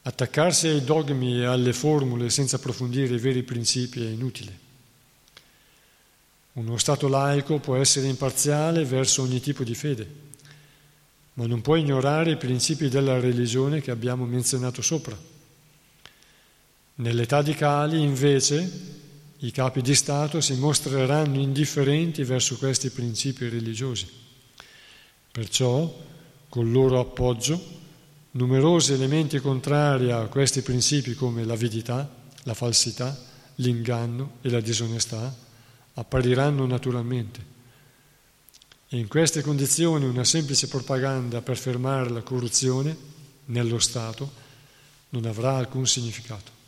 Attaccarsi 0.04 0.68
ai 0.68 0.84
dogmi 0.84 1.42
e 1.42 1.46
alle 1.46 1.74
formule 1.74 2.32
senza 2.32 2.56
approfondire 2.56 3.14
i 3.14 3.20
veri 3.20 3.44
principi 3.44 4.04
è 4.04 4.10
inutile. 4.10 4.70
Uno 6.54 6.78
Stato 6.78 7.08
laico 7.08 7.60
può 7.60 7.76
essere 7.76 8.08
imparziale 8.08 8.84
verso 8.84 9.22
ogni 9.22 9.40
tipo 9.40 9.64
di 9.64 9.76
fede, 9.76 10.10
ma 11.36 11.46
non 11.46 11.62
può 11.62 11.76
ignorare 11.76 12.32
i 12.32 12.38
principi 12.38 12.90
della 12.90 13.20
religione 13.20 13.80
che 13.80 13.92
abbiamo 13.92 14.26
menzionato 14.26 14.82
sopra. 14.82 15.16
Nell'età 16.96 17.44
di 17.44 17.54
Cali, 17.54 18.02
invece, 18.02 18.70
i 19.38 19.52
capi 19.52 19.82
di 19.82 19.94
Stato 19.94 20.42
si 20.42 20.56
mostreranno 20.56 21.40
indifferenti 21.40 22.24
verso 22.24 22.58
questi 22.58 22.90
principi 22.90 23.48
religiosi. 23.50 24.08
Perciò, 25.32 25.96
col 26.50 26.70
loro 26.70 27.00
appoggio, 27.00 27.80
numerosi 28.32 28.94
elementi 28.94 29.40
contrari 29.40 30.12
a 30.12 30.28
questi 30.28 30.62
principi 30.62 31.16
come 31.16 31.44
l'avidità, 31.44 32.10
la 32.44 32.54
falsità, 32.54 33.18
l'inganno 33.56 34.38
e 34.42 34.50
la 34.50 34.62
disonestà 34.62 35.36
appariranno 35.94 36.66
naturalmente. 36.66 37.50
E 38.88 38.98
in 38.98 39.08
queste 39.08 39.42
condizioni 39.42 40.06
una 40.06 40.24
semplice 40.24 40.68
propaganda 40.68 41.42
per 41.42 41.58
fermare 41.58 42.10
la 42.10 42.22
corruzione 42.22 42.96
nello 43.46 43.80
Stato 43.80 44.40
non 45.10 45.26
avrà 45.26 45.58
alcun 45.58 45.86
significato. 45.86 46.60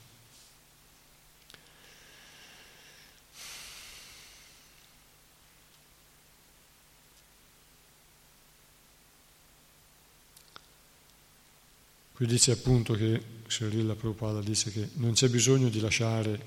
Qui 12.24 12.32
dice 12.32 12.52
appunto 12.52 12.94
che 12.94 13.22
Srila 13.50 13.96
Prabhupada 13.96 14.40
dice 14.40 14.72
che 14.72 14.92
non 14.94 15.12
c'è 15.12 15.28
bisogno 15.28 15.68
di 15.68 15.82
lasciare 15.82 16.46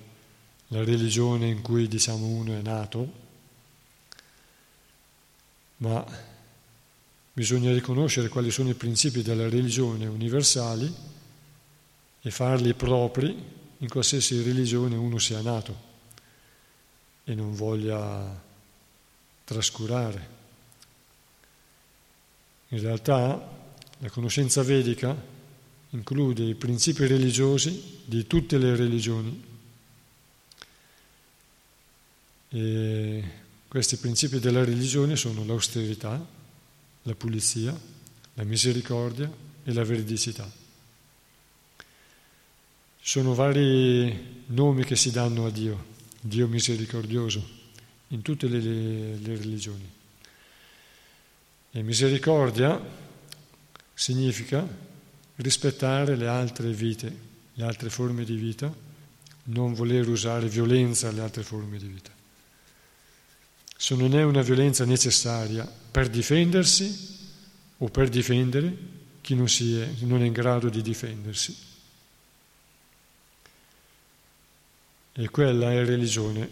la 0.68 0.82
religione 0.82 1.48
in 1.48 1.60
cui 1.60 1.86
diciamo 1.86 2.24
uno 2.24 2.54
è 2.54 2.62
nato, 2.62 3.12
ma 5.76 6.02
bisogna 7.30 7.74
riconoscere 7.74 8.30
quali 8.30 8.50
sono 8.50 8.70
i 8.70 8.74
principi 8.74 9.20
della 9.20 9.50
religione 9.50 10.06
universali 10.06 10.90
e 12.22 12.30
farli 12.30 12.72
propri 12.72 13.36
in 13.76 13.88
qualsiasi 13.90 14.42
religione 14.42 14.96
uno 14.96 15.18
sia 15.18 15.42
nato 15.42 15.76
e 17.22 17.34
non 17.34 17.54
voglia 17.54 18.42
trascurare. 19.44 20.28
In 22.68 22.80
realtà 22.80 23.58
la 23.98 24.08
conoscenza 24.08 24.62
vedica 24.62 25.34
include 25.96 26.44
i 26.44 26.54
principi 26.54 27.06
religiosi 27.06 28.00
di 28.04 28.26
tutte 28.26 28.58
le 28.58 28.76
religioni. 28.76 29.44
E 32.50 33.24
questi 33.66 33.96
principi 33.96 34.38
della 34.38 34.64
religione 34.64 35.16
sono 35.16 35.44
l'austerità, 35.44 36.24
la 37.02 37.14
pulizia, 37.14 37.78
la 38.34 38.44
misericordia 38.44 39.30
e 39.64 39.72
la 39.72 39.84
veridicità. 39.84 40.50
Ci 43.00 43.12
sono 43.12 43.34
vari 43.34 44.44
nomi 44.46 44.84
che 44.84 44.96
si 44.96 45.10
danno 45.10 45.46
a 45.46 45.50
Dio, 45.50 45.94
Dio 46.20 46.46
misericordioso, 46.46 47.44
in 48.08 48.22
tutte 48.22 48.48
le, 48.48 48.58
le, 48.58 49.36
religioni. 49.36 49.90
E 51.70 51.82
misericordia 51.82 52.80
significa 53.94 54.66
rispettare 55.36 56.16
le 56.16 56.26
altre 56.26 56.70
vite, 56.70 57.14
le 57.54 57.64
altre 57.64 57.90
forme 57.90 58.24
di 58.24 58.36
vita, 58.36 58.72
non 59.44 59.74
voler 59.74 60.08
usare 60.08 60.48
violenza 60.48 61.08
alle 61.08 61.20
altre 61.20 61.42
forme 61.42 61.78
di 61.78 61.86
vita. 61.86 62.10
Se 63.76 63.94
non 63.94 64.14
è 64.14 64.22
una 64.22 64.42
violenza 64.42 64.84
necessaria 64.84 65.70
per 65.90 66.08
difendersi 66.08 67.14
o 67.78 67.88
per 67.88 68.08
difendere 68.08 68.94
chi 69.20 69.34
non, 69.34 69.46
è, 69.46 70.04
non 70.04 70.22
è 70.22 70.26
in 70.26 70.32
grado 70.32 70.68
di 70.68 70.82
difendersi. 70.82 71.56
E 75.12 75.28
quella 75.30 75.72
è 75.72 75.84
religione, 75.84 76.48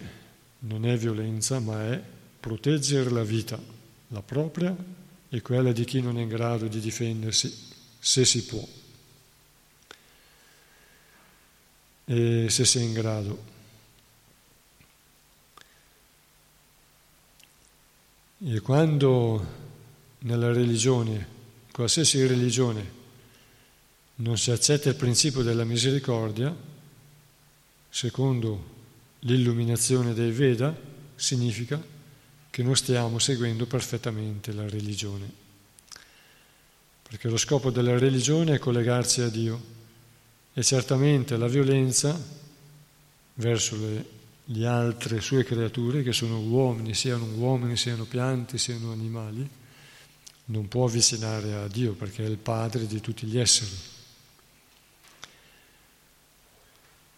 non 0.61 0.87
è 0.87 0.97
violenza, 0.97 1.59
ma 1.61 1.93
è 1.93 2.03
proteggere 2.41 3.11
la 3.11 3.23
vita, 3.23 3.59
la 4.09 4.23
propria 4.23 4.75
e 5.29 5.43
quella 5.43 5.73
di 5.73 5.85
chi 5.85 6.01
non 6.01 6.19
è 6.19 6.23
in 6.23 6.29
grado 6.29 6.67
di 6.67 6.81
difendersi 6.81 7.73
se 8.05 8.27
si 8.27 8.45
può 8.45 8.63
e 12.05 12.51
se 12.51 12.65
sei 12.67 12.85
in 12.85 12.93
grado. 12.93 13.45
E 18.41 18.61
quando 18.61 19.47
nella 20.19 20.53
religione, 20.53 21.27
qualsiasi 21.73 22.27
religione, 22.27 22.93
non 24.17 24.37
si 24.37 24.51
accetta 24.51 24.91
il 24.91 24.97
principio 24.97 25.41
della 25.41 25.65
misericordia, 25.65 26.55
secondo 27.89 28.73
l'illuminazione 29.21 30.13
dei 30.13 30.31
Veda, 30.31 30.79
significa 31.15 31.83
che 32.51 32.63
non 32.63 32.77
stiamo 32.77 33.19
seguendo 33.19 33.65
perfettamente 33.65 34.53
la 34.53 34.69
religione 34.69 35.44
perché 37.09 37.29
lo 37.29 37.37
scopo 37.37 37.71
della 37.71 37.99
religione 37.99 38.55
è 38.55 38.59
collegarsi 38.59 39.21
a 39.21 39.29
Dio 39.29 39.73
e 40.53 40.63
certamente 40.63 41.37
la 41.37 41.49
violenza 41.49 42.19
verso 43.35 43.77
le, 43.77 44.07
le 44.45 44.67
altre 44.67 45.21
sue 45.21 45.45
creature, 45.45 46.03
che 46.03 46.13
sono 46.13 46.41
uomini, 46.41 46.95
siano 46.95 47.25
uomini, 47.25 47.77
siano 47.77 48.05
piante, 48.05 48.59
siano 48.59 48.93
animali, 48.93 49.49
non 50.47 50.69
può 50.69 50.87
avvicinare 50.87 51.55
a 51.55 51.69
Dio 51.69 51.95
perché 51.95 52.25
è 52.25 52.29
il 52.29 52.37
padre 52.37 52.87
di 52.87 53.01
tutti 53.01 53.27
gli 53.27 53.39
esseri. 53.39 53.93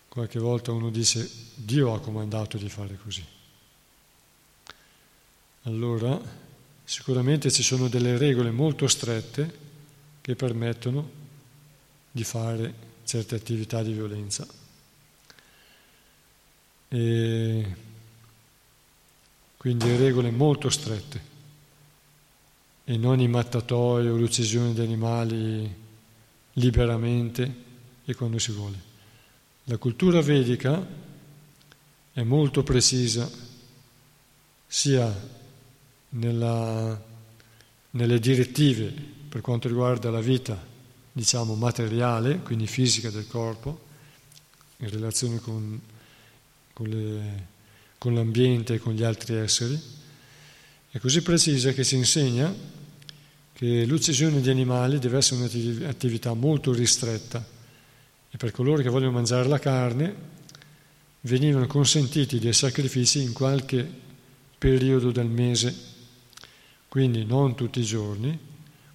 Qualche 0.09 0.39
volta 0.39 0.73
uno 0.73 0.91
dice 0.91 1.31
Dio 1.55 1.93
ha 1.93 2.01
comandato 2.01 2.57
di 2.57 2.69
fare 2.69 2.99
così. 3.03 3.25
Allora 5.65 6.19
sicuramente 6.85 7.51
ci 7.51 7.63
sono 7.63 7.89
delle 7.89 8.17
regole 8.17 8.51
molto 8.51 8.87
strette 8.87 9.65
che 10.27 10.35
permettono 10.35 11.09
di 12.11 12.25
fare 12.25 12.75
certe 13.05 13.37
attività 13.37 13.81
di 13.85 13.93
violenza. 13.93 14.45
E 16.89 17.77
quindi 19.57 19.97
regole 19.97 20.33
molto 20.33 20.69
strette 20.69 21.21
e 22.83 22.97
non 22.97 23.21
i 23.21 23.29
mattatoi 23.29 24.09
o 24.09 24.17
l'uccisione 24.17 24.75
di 24.75 24.81
animali 24.81 25.75
liberamente 26.55 27.55
e 28.05 28.15
quando 28.17 28.41
si 28.41 28.51
vuole. 28.51 28.83
La 29.63 29.77
cultura 29.77 30.21
vedica 30.23 30.85
è 32.13 32.23
molto 32.25 32.65
precisa 32.65 33.31
sia 34.67 35.29
nella, 36.09 37.01
nelle 37.91 38.19
direttive 38.19 39.15
per 39.37 39.45
quanto 39.45 39.69
riguarda 39.69 40.09
la 40.09 40.23
vita, 40.23 40.59
diciamo, 41.13 41.57
materiale, 41.57 42.39
quindi 42.39 42.67
fisica 42.67 43.11
del 43.11 43.27
corpo, 43.27 43.81
in 44.79 44.89
relazione 44.89 45.41
con, 45.41 45.79
con, 46.73 46.87
le, 46.87 47.47
con 47.99 48.15
l'ambiente 48.15 48.73
e 48.73 48.79
con 48.79 48.95
gli 48.95 49.03
altri 49.03 49.35
esseri, 49.35 49.79
è 50.89 50.99
così 50.99 51.21
precisa 51.21 51.73
che 51.73 51.85
si 51.85 51.97
insegna 51.97 52.51
che 53.53 53.85
l'uccisione 53.85 54.41
di 54.41 54.49
animali 54.49 54.99
deve 54.99 55.19
essere 55.19 55.43
un'attività 55.83 56.33
molto 56.33 56.73
ristretta 56.73 57.47
e 58.31 58.37
per 58.39 58.53
coloro 58.53 58.81
che 58.81 58.89
vogliono 58.89 59.13
mangiare 59.13 59.49
la 59.49 59.59
carne 59.59 60.15
venivano 61.21 61.67
consentiti 61.67 62.39
dei 62.39 62.55
sacrifici 62.55 63.21
in 63.21 63.35
qualche 63.35 63.87
periodo 64.57 65.11
del 65.11 65.29
mese, 65.29 65.77
quindi 66.89 67.27
non 67.27 67.55
tutti 67.55 67.81
i 67.81 67.85
giorni, 67.85 68.46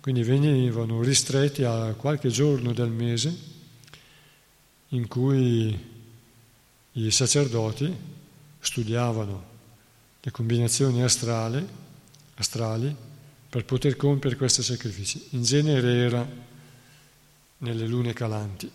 quindi 0.02 0.24
venivano 0.24 1.04
ristretti 1.04 1.64
a 1.64 1.94
qualche 1.94 2.30
giorno 2.30 2.74
del 2.74 2.90
mese 2.90 3.50
in 4.90 5.08
cui 5.08 5.90
i 6.94 7.12
sacerdoti 7.12 7.96
studiavano 8.60 9.50
le 10.20 10.32
combinazioni 10.32 11.04
astrali, 11.04 11.66
astrali 12.36 12.94
per 13.48 13.64
poter 13.64 13.96
compiere 13.96 14.36
questi 14.36 14.64
sacrifici. 14.64 15.28
In 15.32 15.44
genere 15.44 15.94
era 15.94 16.28
nelle 17.60 17.86
lune 17.86 18.14
calanti, 18.14 18.70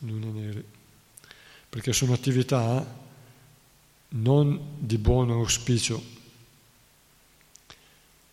lune 0.00 0.30
nere, 0.30 0.64
perché 1.70 1.94
sono 1.94 2.12
attività 2.12 3.06
non 4.10 4.74
di 4.78 4.98
buon 4.98 5.30
auspicio 5.30 6.16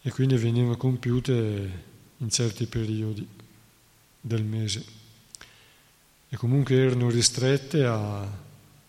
e 0.08 0.12
quindi 0.12 0.38
venivano 0.38 0.78
compiute 0.78 1.84
in 2.18 2.30
certi 2.30 2.68
periodi 2.68 3.28
del 4.22 4.44
mese. 4.44 4.86
E 6.30 6.38
comunque 6.38 6.76
erano 6.76 7.10
ristrette 7.10 7.84
a 7.86 8.24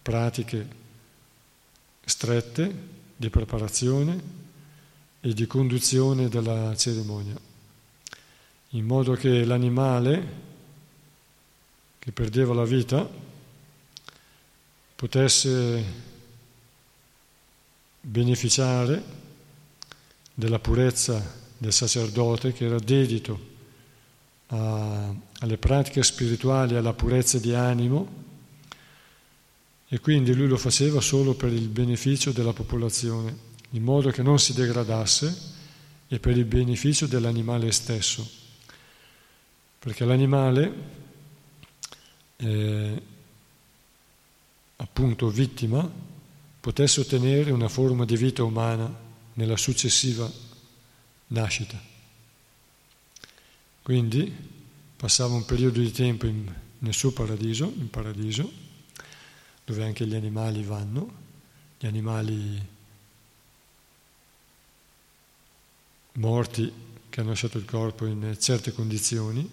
pratiche 0.02 0.68
strette 2.04 2.88
di 3.16 3.30
preparazione 3.30 4.22
e 5.22 5.32
di 5.32 5.46
conduzione 5.46 6.28
della 6.28 6.76
cerimonia, 6.76 7.40
in 8.70 8.84
modo 8.84 9.14
che 9.14 9.42
l'animale 9.46 10.42
che 11.98 12.12
perdeva 12.12 12.52
la 12.52 12.64
vita 12.64 13.08
potesse 14.94 15.82
beneficiare 18.02 19.25
della 20.38 20.58
purezza 20.58 21.44
del 21.56 21.72
sacerdote 21.72 22.52
che 22.52 22.66
era 22.66 22.78
dedito 22.78 23.54
a, 24.48 25.14
alle 25.40 25.56
pratiche 25.56 26.02
spirituali, 26.02 26.76
alla 26.76 26.92
purezza 26.92 27.38
di 27.38 27.54
animo 27.54 28.24
e 29.88 29.98
quindi 29.98 30.34
lui 30.34 30.46
lo 30.46 30.58
faceva 30.58 31.00
solo 31.00 31.32
per 31.32 31.52
il 31.52 31.68
beneficio 31.68 32.32
della 32.32 32.52
popolazione, 32.52 33.34
in 33.70 33.82
modo 33.82 34.10
che 34.10 34.22
non 34.22 34.38
si 34.38 34.52
degradasse 34.52 35.54
e 36.06 36.18
per 36.18 36.36
il 36.36 36.44
beneficio 36.44 37.06
dell'animale 37.06 37.72
stesso. 37.72 38.28
Perché 39.78 40.04
l'animale, 40.04 40.72
eh, 42.36 43.02
appunto 44.76 45.30
vittima, 45.30 45.90
potesse 46.60 47.00
ottenere 47.00 47.52
una 47.52 47.68
forma 47.68 48.04
di 48.04 48.16
vita 48.16 48.42
umana 48.42 49.04
nella 49.36 49.56
successiva 49.56 50.30
nascita. 51.28 51.80
Quindi 53.82 54.34
passava 54.96 55.34
un 55.34 55.44
periodo 55.44 55.80
di 55.80 55.90
tempo 55.90 56.26
in, 56.26 56.52
nel 56.78 56.94
suo 56.94 57.12
paradiso, 57.12 57.72
in 57.76 57.88
paradiso, 57.90 58.50
dove 59.64 59.84
anche 59.84 60.06
gli 60.06 60.14
animali 60.14 60.62
vanno, 60.62 61.24
gli 61.78 61.86
animali 61.86 62.66
morti 66.12 66.72
che 67.10 67.20
hanno 67.20 67.30
lasciato 67.30 67.58
il 67.58 67.64
corpo 67.64 68.06
in 68.06 68.36
certe 68.38 68.72
condizioni, 68.72 69.48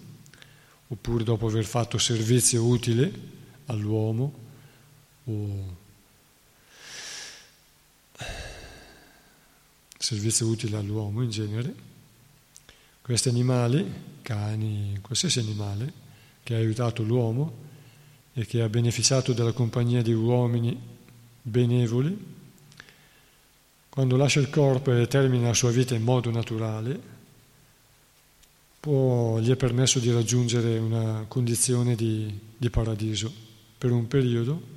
oppure 0.88 1.24
dopo 1.24 1.46
aver 1.46 1.64
fatto 1.64 1.98
servizio 1.98 2.64
utile 2.64 3.12
all'uomo 3.66 4.42
o 5.24 5.82
servizio 10.04 10.46
utile 10.46 10.76
all'uomo 10.76 11.22
in 11.22 11.30
genere. 11.30 11.74
Questi 13.00 13.30
animali, 13.30 13.90
cani, 14.20 14.98
qualsiasi 15.00 15.38
animale 15.38 15.92
che 16.42 16.54
ha 16.54 16.58
aiutato 16.58 17.02
l'uomo 17.02 17.62
e 18.34 18.44
che 18.44 18.60
ha 18.60 18.68
beneficiato 18.68 19.32
della 19.32 19.52
compagnia 19.52 20.02
di 20.02 20.12
uomini 20.12 20.78
benevoli, 21.40 22.32
quando 23.88 24.16
lascia 24.16 24.40
il 24.40 24.50
corpo 24.50 24.92
e 24.92 25.06
termina 25.06 25.46
la 25.46 25.54
sua 25.54 25.70
vita 25.70 25.94
in 25.94 26.02
modo 26.02 26.30
naturale, 26.30 27.00
può, 28.80 29.38
gli 29.38 29.50
è 29.50 29.56
permesso 29.56 30.00
di 30.00 30.12
raggiungere 30.12 30.76
una 30.76 31.24
condizione 31.28 31.94
di, 31.94 32.38
di 32.56 32.68
paradiso 32.68 33.32
per 33.78 33.90
un 33.90 34.06
periodo 34.06 34.73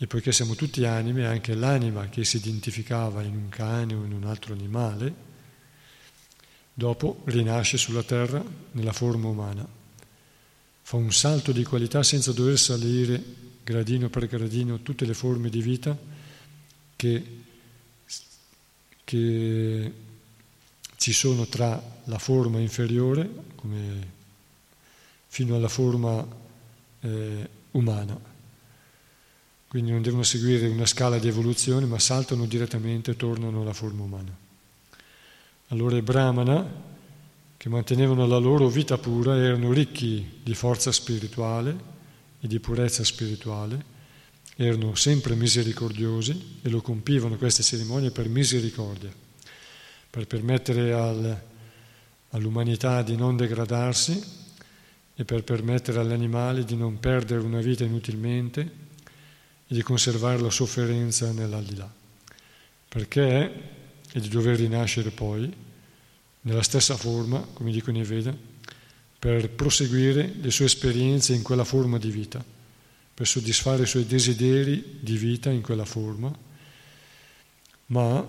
e 0.00 0.06
poiché 0.06 0.30
siamo 0.30 0.54
tutti 0.54 0.84
anime, 0.84 1.26
anche 1.26 1.54
l'anima 1.54 2.08
che 2.08 2.24
si 2.24 2.36
identificava 2.36 3.22
in 3.22 3.34
un 3.34 3.48
cane 3.48 3.94
o 3.94 4.04
in 4.04 4.12
un 4.12 4.24
altro 4.24 4.54
animale, 4.54 5.26
dopo 6.72 7.22
rinasce 7.24 7.76
sulla 7.76 8.04
terra 8.04 8.42
nella 8.72 8.92
forma 8.92 9.26
umana. 9.26 9.66
Fa 10.82 10.96
un 10.96 11.12
salto 11.12 11.50
di 11.50 11.64
qualità 11.64 12.04
senza 12.04 12.32
dover 12.32 12.56
salire 12.56 13.20
gradino 13.64 14.08
per 14.08 14.28
gradino 14.28 14.82
tutte 14.82 15.04
le 15.04 15.14
forme 15.14 15.50
di 15.50 15.60
vita 15.60 15.98
che, 16.94 17.40
che 19.02 19.92
ci 20.96 21.12
sono 21.12 21.46
tra 21.46 22.00
la 22.04 22.18
forma 22.18 22.60
inferiore 22.60 23.28
come, 23.56 24.12
fino 25.26 25.56
alla 25.56 25.68
forma 25.68 26.26
eh, 27.00 27.48
umana. 27.72 28.37
Quindi 29.68 29.90
non 29.90 30.00
devono 30.00 30.22
seguire 30.22 30.66
una 30.66 30.86
scala 30.86 31.18
di 31.18 31.28
evoluzione, 31.28 31.84
ma 31.84 31.98
saltano 31.98 32.46
direttamente 32.46 33.10
e 33.10 33.16
tornano 33.16 33.60
alla 33.60 33.74
forma 33.74 34.02
umana. 34.02 34.34
Allora 35.68 35.94
i 35.94 36.02
Brahmana, 36.02 36.66
che 37.54 37.68
mantenevano 37.68 38.26
la 38.26 38.38
loro 38.38 38.68
vita 38.68 38.96
pura, 38.96 39.36
erano 39.36 39.70
ricchi 39.70 40.40
di 40.42 40.54
forza 40.54 40.90
spirituale 40.90 41.76
e 42.40 42.48
di 42.48 42.58
purezza 42.60 43.04
spirituale, 43.04 43.96
erano 44.56 44.94
sempre 44.94 45.34
misericordiosi 45.34 46.60
e 46.62 46.68
lo 46.70 46.80
compivano 46.80 47.36
queste 47.36 47.62
cerimonie 47.62 48.10
per 48.10 48.26
misericordia, 48.30 49.12
per 50.08 50.26
permettere 50.26 50.94
al, 50.94 51.42
all'umanità 52.30 53.02
di 53.02 53.16
non 53.16 53.36
degradarsi 53.36 54.18
e 55.14 55.24
per 55.26 55.44
permettere 55.44 55.98
agli 55.98 56.12
animali 56.12 56.64
di 56.64 56.74
non 56.74 56.98
perdere 56.98 57.42
una 57.42 57.60
vita 57.60 57.84
inutilmente 57.84 58.86
e 59.68 59.74
di 59.74 59.82
conservare 59.82 60.40
la 60.40 60.50
sofferenza 60.50 61.30
nell'aldilà, 61.30 61.92
perché 62.88 63.52
è 64.10 64.18
di 64.18 64.28
dover 64.28 64.56
rinascere 64.56 65.10
poi 65.10 65.54
nella 66.40 66.62
stessa 66.62 66.96
forma, 66.96 67.40
come 67.52 67.70
dicono 67.70 67.98
i 67.98 68.02
Veda, 68.02 68.34
per 69.18 69.50
proseguire 69.50 70.32
le 70.40 70.50
sue 70.50 70.64
esperienze 70.64 71.34
in 71.34 71.42
quella 71.42 71.64
forma 71.64 71.98
di 71.98 72.10
vita, 72.10 72.42
per 73.12 73.26
soddisfare 73.26 73.82
i 73.82 73.86
suoi 73.86 74.06
desideri 74.06 74.98
di 75.00 75.16
vita 75.18 75.50
in 75.50 75.60
quella 75.60 75.84
forma, 75.84 76.34
ma 77.86 78.26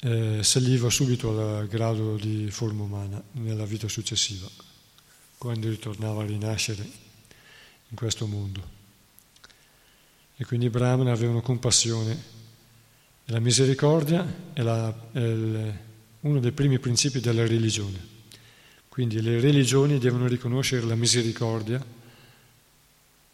eh, 0.00 0.42
saliva 0.42 0.90
subito 0.90 1.58
al 1.58 1.68
grado 1.68 2.16
di 2.16 2.50
forma 2.50 2.82
umana 2.82 3.22
nella 3.32 3.66
vita 3.66 3.86
successiva, 3.86 4.48
quando 5.38 5.68
ritornava 5.68 6.22
a 6.22 6.26
rinascere 6.26 6.82
in 6.82 7.94
questo 7.94 8.26
mondo. 8.26 8.81
E 10.42 10.44
quindi 10.44 10.66
i 10.66 10.70
Brahmana 10.70 11.12
avevano 11.12 11.40
compassione. 11.40 12.20
La 13.26 13.38
misericordia 13.38 14.26
è, 14.52 14.60
la, 14.62 14.92
è 15.12 15.18
il, 15.20 15.78
uno 16.18 16.40
dei 16.40 16.50
primi 16.50 16.80
principi 16.80 17.20
della 17.20 17.46
religione. 17.46 17.96
Quindi 18.88 19.22
le 19.22 19.38
religioni 19.38 20.00
devono 20.00 20.26
riconoscere 20.26 20.84
la 20.84 20.96
misericordia 20.96 21.80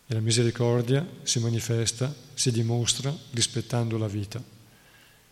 e 0.07 0.13
la 0.13 0.21
misericordia 0.21 1.09
si 1.23 1.39
manifesta, 1.39 2.15
si 2.35 2.53
dimostra 2.53 3.11
rispettando 3.31 3.97
la 3.97 4.07
vita 4.07 4.45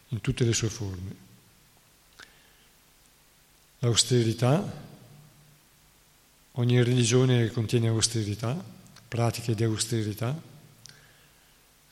in 0.09 0.23
tutte 0.23 0.47
le 0.47 0.55
sue 0.55 0.71
forme. 0.71 1.15
L'austerità, 3.81 4.83
ogni 6.53 6.83
religione 6.83 7.51
contiene 7.51 7.89
austerità, 7.89 8.65
pratiche 9.07 9.55
di 9.55 9.63
austerità, 9.63 10.55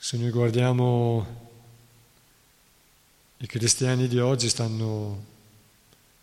se 0.05 0.17
noi 0.17 0.29
guardiamo 0.29 1.25
i 3.37 3.47
cristiani 3.47 4.07
di 4.07 4.19
oggi 4.19 4.49
stanno 4.49 5.25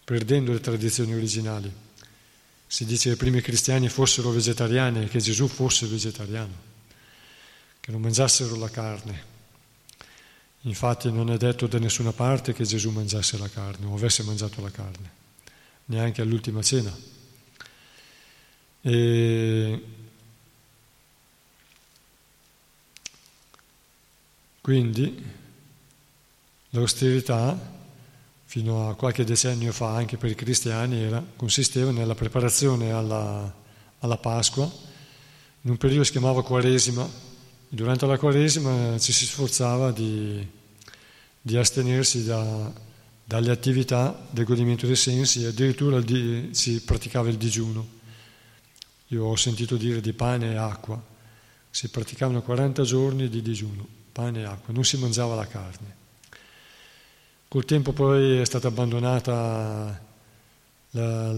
perdendo 0.05 0.53
le 0.53 0.61
tradizioni 0.61 1.12
originali. 1.14 1.68
Si 2.64 2.85
dice 2.85 3.09
che 3.09 3.14
i 3.16 3.18
primi 3.18 3.41
cristiani 3.41 3.89
fossero 3.89 4.30
vegetariani 4.30 5.03
e 5.03 5.09
che 5.09 5.18
Gesù 5.18 5.49
fosse 5.49 5.89
vegetariano, 5.89 6.55
che 7.80 7.91
non 7.91 8.01
mangiassero 8.01 8.55
la 8.55 8.70
carne. 8.70 9.24
Infatti 10.61 11.11
non 11.11 11.33
è 11.33 11.37
detto 11.37 11.66
da 11.66 11.80
nessuna 11.80 12.12
parte 12.12 12.53
che 12.53 12.62
Gesù 12.62 12.91
mangiasse 12.91 13.37
la 13.37 13.49
carne 13.49 13.87
o 13.87 13.95
avesse 13.97 14.22
mangiato 14.22 14.61
la 14.61 14.70
carne, 14.70 15.11
neanche 15.87 16.22
all'ultima 16.22 16.62
cena. 16.62 16.97
E 18.83 19.83
Quindi 24.63 25.21
l'austerità, 26.71 27.59
fino 28.45 28.89
a 28.89 28.95
qualche 28.95 29.25
decennio 29.25 29.73
fa, 29.73 29.97
anche 29.97 30.17
per 30.17 30.31
i 30.31 30.37
cristiani, 30.37 31.01
era, 31.03 31.25
consisteva 31.35 31.91
nella 31.91 32.15
preparazione 32.15 32.93
alla, 32.93 33.53
alla 33.99 34.17
Pasqua, 34.19 34.63
in 35.63 35.71
un 35.71 35.77
periodo 35.77 36.03
che 36.03 36.07
si 36.07 36.13
chiamava 36.13 36.45
Quaresima. 36.45 37.09
Durante 37.69 38.07
la 38.07 38.17
Quaresima 38.17 38.97
ci 39.01 39.13
si 39.13 39.27
sforzava 39.27 39.91
di, 39.91 40.47
di 41.41 41.57
astenersi 41.57 42.23
da, 42.25 42.73
dalle 43.25 43.51
attività 43.51 44.29
del 44.31 44.45
godimento 44.45 44.87
dei 44.87 44.95
sensi 44.95 45.43
e 45.43 45.47
addirittura 45.47 46.01
di, 46.01 46.51
si 46.53 46.83
praticava 46.83 47.29
il 47.29 47.37
digiuno. 47.37 47.85
Io 49.09 49.25
ho 49.25 49.35
sentito 49.35 49.77
dire 49.77 50.01
di 50.01 50.13
pane 50.13 50.53
e 50.53 50.57
acqua. 50.57 51.03
Si 51.69 51.89
praticavano 51.89 52.43
40 52.43 52.83
giorni 52.85 53.29
di 53.29 53.43
digiuno 53.43 54.01
pane 54.13 54.41
e 54.41 54.45
acqua, 54.45 54.73
non 54.73 54.85
si 54.85 54.97
mangiava 54.99 55.35
la 55.35 55.47
carne. 55.47 56.01
Col 57.49 57.65
tempo 57.65 57.93
poi 57.93 58.39
è 58.39 58.45
stata 58.45 58.69
abbandonata 58.69 60.01
la, 60.91 61.35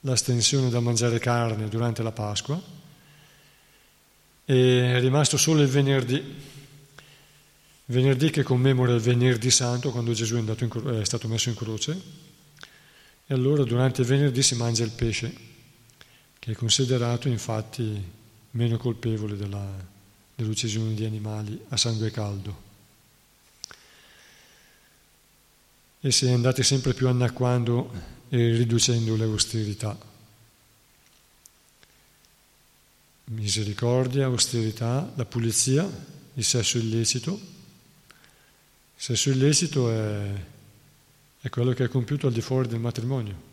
l'astensione 0.00 0.70
da 0.70 0.80
mangiare 0.80 1.18
carne 1.18 1.68
durante 1.68 2.02
la 2.02 2.12
Pasqua. 2.12 2.60
E 4.44 4.94
è 4.94 5.00
rimasto 5.00 5.36
solo 5.36 5.62
il 5.62 5.68
venerdì, 5.68 6.22
venerdì 7.86 8.30
che 8.30 8.42
commemora 8.42 8.94
il 8.94 9.00
venerdì 9.00 9.50
santo 9.50 9.90
quando 9.90 10.12
Gesù 10.12 10.36
è, 10.36 10.38
in, 10.38 11.00
è 11.00 11.04
stato 11.04 11.28
messo 11.28 11.48
in 11.48 11.54
croce. 11.54 12.00
E 13.26 13.34
allora 13.34 13.64
durante 13.64 14.00
il 14.00 14.06
venerdì 14.06 14.42
si 14.42 14.56
mangia 14.56 14.84
il 14.84 14.90
pesce 14.90 15.50
che 16.38 16.52
è 16.52 16.54
considerato 16.54 17.28
infatti 17.28 18.20
meno 18.52 18.78
colpevole 18.78 19.36
della, 19.36 19.66
dell'uccisione 20.34 20.94
di 20.94 21.04
animali 21.04 21.60
a 21.68 21.76
sangue 21.76 22.10
caldo. 22.10 22.70
E 26.00 26.10
si 26.10 26.26
è 26.26 26.32
andati 26.32 26.62
sempre 26.62 26.94
più 26.94 27.08
annacquando 27.08 27.92
e 28.28 28.56
riducendo 28.56 29.14
le 29.16 29.24
austerità. 29.24 30.10
misericordia, 33.32 34.26
austerità, 34.26 35.10
la 35.14 35.24
pulizia, 35.24 35.88
il 36.34 36.44
sesso 36.44 36.78
illecito. 36.78 37.32
Il 37.32 39.08
sesso 39.08 39.30
illecito 39.30 39.90
è, 39.90 40.32
è 41.40 41.48
quello 41.48 41.72
che 41.72 41.84
è 41.84 41.88
compiuto 41.88 42.26
al 42.26 42.32
di 42.32 42.40
fuori 42.40 42.68
del 42.68 42.78
matrimonio 42.78 43.50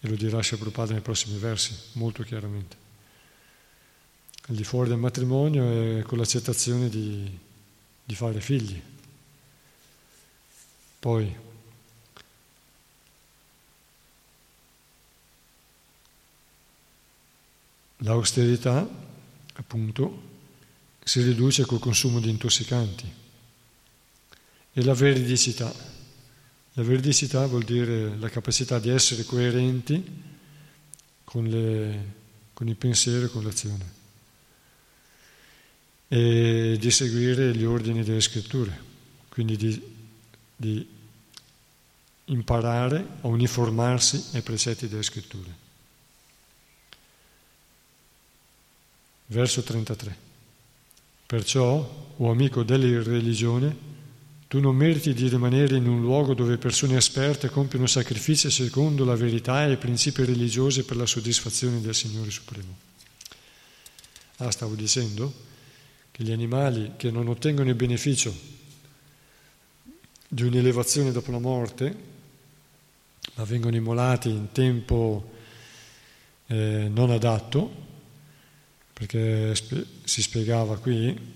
e 0.00 0.08
lo 0.08 0.14
dirà 0.14 0.40
Prabhupada 0.40 0.92
nei 0.92 1.00
prossimi 1.00 1.38
versi, 1.38 1.74
molto 1.92 2.22
chiaramente. 2.22 2.85
Al 4.48 4.54
di 4.54 4.64
fuori 4.64 4.88
del 4.88 4.98
matrimonio 4.98 5.98
è 5.98 6.02
con 6.02 6.18
l'accettazione 6.18 6.88
di, 6.88 7.38
di 8.04 8.14
fare 8.14 8.40
figli. 8.40 8.80
Poi 11.00 11.44
L'austerità, 18.00 18.86
appunto, 19.54 20.22
si 21.02 21.22
riduce 21.22 21.64
col 21.64 21.78
consumo 21.78 22.20
di 22.20 22.28
intossicanti. 22.28 23.10
E 24.72 24.84
la 24.84 24.92
veridicità. 24.92 25.72
La 26.74 26.82
veridicità 26.82 27.46
vuol 27.46 27.64
dire 27.64 28.16
la 28.18 28.28
capacità 28.28 28.78
di 28.78 28.90
essere 28.90 29.24
coerenti 29.24 30.04
con, 31.24 31.46
le, 31.46 32.12
con 32.52 32.68
il 32.68 32.76
pensiero 32.76 33.24
e 33.24 33.28
con 33.28 33.42
l'azione 33.42 33.95
e 36.08 36.76
di 36.78 36.90
seguire 36.90 37.54
gli 37.54 37.64
ordini 37.64 38.04
delle 38.04 38.20
scritture, 38.20 38.78
quindi 39.28 39.56
di, 39.56 39.82
di 40.54 40.88
imparare 42.26 43.06
a 43.20 43.26
uniformarsi 43.26 44.24
ai 44.32 44.42
precetti 44.42 44.88
delle 44.88 45.02
scritture. 45.02 45.64
Verso 49.26 49.62
33. 49.62 50.24
Perciò, 51.26 52.14
o 52.16 52.30
amico 52.30 52.62
della 52.62 53.02
religione, 53.02 53.94
tu 54.46 54.60
non 54.60 54.76
meriti 54.76 55.12
di 55.12 55.26
rimanere 55.26 55.76
in 55.76 55.88
un 55.88 56.00
luogo 56.00 56.34
dove 56.34 56.56
persone 56.56 56.96
esperte 56.96 57.48
compiono 57.48 57.88
sacrifici 57.88 58.48
secondo 58.48 59.04
la 59.04 59.16
verità 59.16 59.66
e 59.66 59.72
i 59.72 59.76
principi 59.76 60.24
religiosi 60.24 60.84
per 60.84 60.96
la 60.96 61.06
soddisfazione 61.06 61.80
del 61.80 61.96
Signore 61.96 62.30
Supremo. 62.30 62.76
Ah, 64.36 64.52
stavo 64.52 64.74
dicendo 64.74 65.45
che 66.16 66.24
gli 66.24 66.32
animali 66.32 66.92
che 66.96 67.10
non 67.10 67.28
ottengono 67.28 67.68
il 67.68 67.74
beneficio 67.74 68.34
di 70.26 70.44
un'elevazione 70.44 71.12
dopo 71.12 71.30
la 71.30 71.38
morte, 71.38 71.94
ma 73.34 73.44
vengono 73.44 73.76
immolati 73.76 74.30
in 74.30 74.50
tempo 74.50 75.30
eh, 76.46 76.88
non 76.90 77.10
adatto, 77.10 77.70
perché 78.94 79.54
si 79.54 80.22
spiegava 80.22 80.78
qui 80.78 81.34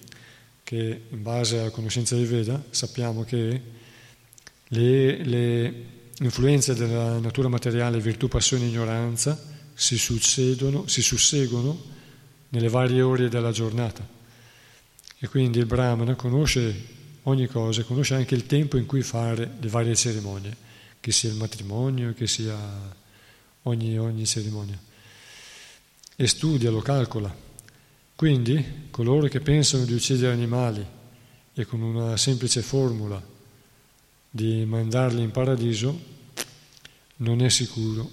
che 0.62 1.02
in 1.10 1.22
base 1.22 1.58
alla 1.58 1.68
conoscenza 1.68 2.16
di 2.16 2.24
Veda 2.24 2.64
sappiamo 2.70 3.22
che 3.24 3.62
le, 4.66 5.24
le 5.24 5.74
influenze 6.20 6.72
della 6.72 7.18
natura 7.18 7.48
materiale, 7.48 8.00
virtù, 8.00 8.28
passione 8.28 8.64
e 8.64 8.68
ignoranza 8.68 9.38
si 9.74 9.98
si 9.98 11.02
susseguono 11.02 11.78
nelle 12.48 12.68
varie 12.70 13.02
ore 13.02 13.28
della 13.28 13.52
giornata. 13.52 14.19
E 15.22 15.28
quindi 15.28 15.58
il 15.58 15.66
Brahmana 15.66 16.14
conosce 16.14 16.86
ogni 17.24 17.46
cosa, 17.46 17.82
conosce 17.82 18.14
anche 18.14 18.34
il 18.34 18.46
tempo 18.46 18.78
in 18.78 18.86
cui 18.86 19.02
fare 19.02 19.56
le 19.60 19.68
varie 19.68 19.94
cerimonie, 19.94 20.56
che 20.98 21.12
sia 21.12 21.28
il 21.28 21.36
matrimonio, 21.36 22.14
che 22.14 22.26
sia 22.26 22.56
ogni, 23.64 23.98
ogni 23.98 24.24
cerimonia. 24.24 24.80
E 26.16 26.26
studia, 26.26 26.70
lo 26.70 26.80
calcola. 26.80 27.34
Quindi 28.16 28.88
coloro 28.90 29.28
che 29.28 29.40
pensano 29.40 29.84
di 29.84 29.92
uccidere 29.92 30.32
animali 30.32 30.86
e 31.52 31.66
con 31.66 31.82
una 31.82 32.16
semplice 32.16 32.62
formula 32.62 33.22
di 34.30 34.64
mandarli 34.64 35.20
in 35.20 35.32
paradiso 35.32 36.00
non 37.16 37.42
è 37.42 37.50
sicuro. 37.50 38.10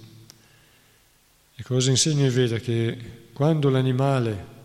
E 1.54 1.62
cosa 1.62 1.88
insegna 1.88 2.26
il 2.26 2.32
Veda? 2.32 2.58
Che 2.58 3.28
quando 3.32 3.70
l'animale 3.70 4.56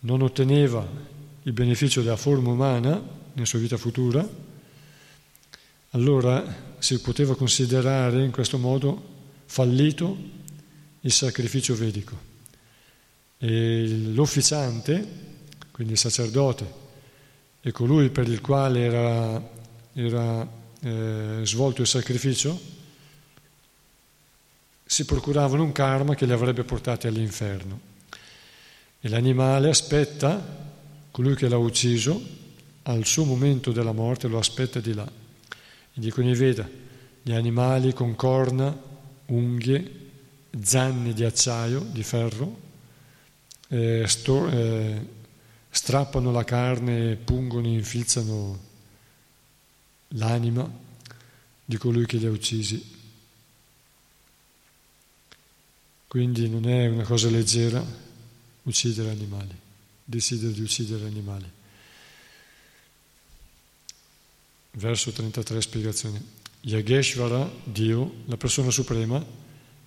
non 0.00 0.22
otteneva 0.22 1.12
il 1.46 1.52
beneficio 1.52 2.02
della 2.02 2.16
forma 2.16 2.50
umana 2.50 3.00
nella 3.32 3.46
sua 3.46 3.58
vita 3.58 3.76
futura, 3.76 4.26
allora 5.90 6.72
si 6.78 7.00
poteva 7.00 7.36
considerare 7.36 8.24
in 8.24 8.30
questo 8.30 8.58
modo 8.58 9.12
fallito 9.46 10.16
il 11.00 11.12
sacrificio 11.12 11.74
vedico. 11.74 12.32
E 13.38 13.86
l'ufficiante, 13.86 15.06
quindi 15.70 15.92
il 15.92 15.98
sacerdote, 15.98 16.82
e 17.60 17.72
colui 17.72 18.10
per 18.10 18.28
il 18.28 18.40
quale 18.40 18.80
era, 18.80 19.50
era 19.92 20.48
eh, 20.80 21.40
svolto 21.44 21.82
il 21.82 21.86
sacrificio, 21.86 22.60
si 24.84 25.04
procuravano 25.04 25.62
un 25.62 25.72
karma 25.72 26.14
che 26.14 26.26
li 26.26 26.32
avrebbe 26.32 26.64
portati 26.64 27.06
all'inferno. 27.06 27.92
E 29.00 29.08
l'animale 29.08 29.68
aspetta, 29.68 30.72
colui 31.14 31.36
che 31.36 31.48
l'ha 31.48 31.56
ucciso, 31.56 32.20
al 32.82 33.06
suo 33.06 33.22
momento 33.22 33.70
della 33.70 33.92
morte 33.92 34.26
lo 34.26 34.36
aspetta 34.36 34.80
di 34.80 34.92
là. 34.94 35.06
E 35.06 36.00
dicono 36.00 36.28
i 36.28 36.34
Veda, 36.34 36.68
gli 37.22 37.30
animali 37.30 37.92
con 37.92 38.16
corna, 38.16 38.76
unghie, 39.26 39.90
zanne 40.60 41.12
di 41.12 41.22
acciaio, 41.22 41.82
di 41.82 42.02
ferro, 42.02 42.58
eh, 43.68 44.02
sto, 44.08 44.50
eh, 44.50 45.06
strappano 45.70 46.32
la 46.32 46.42
carne, 46.42 47.14
pungono, 47.14 47.68
infilzano 47.68 48.58
l'anima 50.08 50.68
di 51.64 51.76
colui 51.76 52.06
che 52.06 52.16
li 52.16 52.26
ha 52.26 52.30
uccisi. 52.30 52.92
Quindi 56.08 56.48
non 56.48 56.68
è 56.68 56.88
una 56.88 57.04
cosa 57.04 57.30
leggera 57.30 58.02
uccidere 58.64 59.10
animali, 59.10 59.62
decidere 60.04 60.52
di 60.52 60.60
uccidere 60.60 61.06
animali. 61.06 61.50
Verso 64.72 65.10
33 65.10 65.60
spiegazione. 65.60 66.22
Yageshvara, 66.60 67.50
Dio, 67.64 68.22
la 68.26 68.36
persona 68.36 68.70
suprema, 68.70 69.24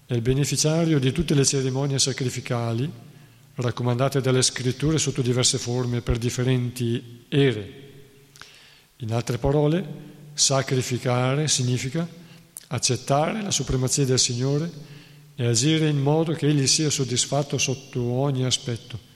è 0.06 0.14
il 0.14 0.22
beneficiario 0.22 1.00
di 1.00 1.12
tutte 1.12 1.34
le 1.34 1.46
cerimonie 1.46 2.00
sacrificali 2.00 2.90
raccomandate 3.56 4.22
dalle 4.22 4.42
scritture 4.42 4.98
sotto 4.98 5.22
diverse 5.22 5.58
forme 5.58 6.02
per 6.02 6.18
differenti 6.18 7.26
ere. 7.28 7.86
In 8.98 9.14
altre 9.14 9.38
parole, 9.38 9.86
sacrificare 10.34 11.48
significa 11.48 12.08
accettare 12.68 13.42
la 13.42 13.52
supremazia 13.52 14.06
del 14.06 14.20
Signore 14.20 14.70
e 15.36 15.46
agire 15.46 15.88
in 15.88 16.00
modo 16.00 16.34
che 16.34 16.48
Egli 16.48 16.68
sia 16.68 16.90
soddisfatto 16.90 17.58
sotto 17.58 18.02
ogni 18.02 18.46
aspetto. 18.46 19.07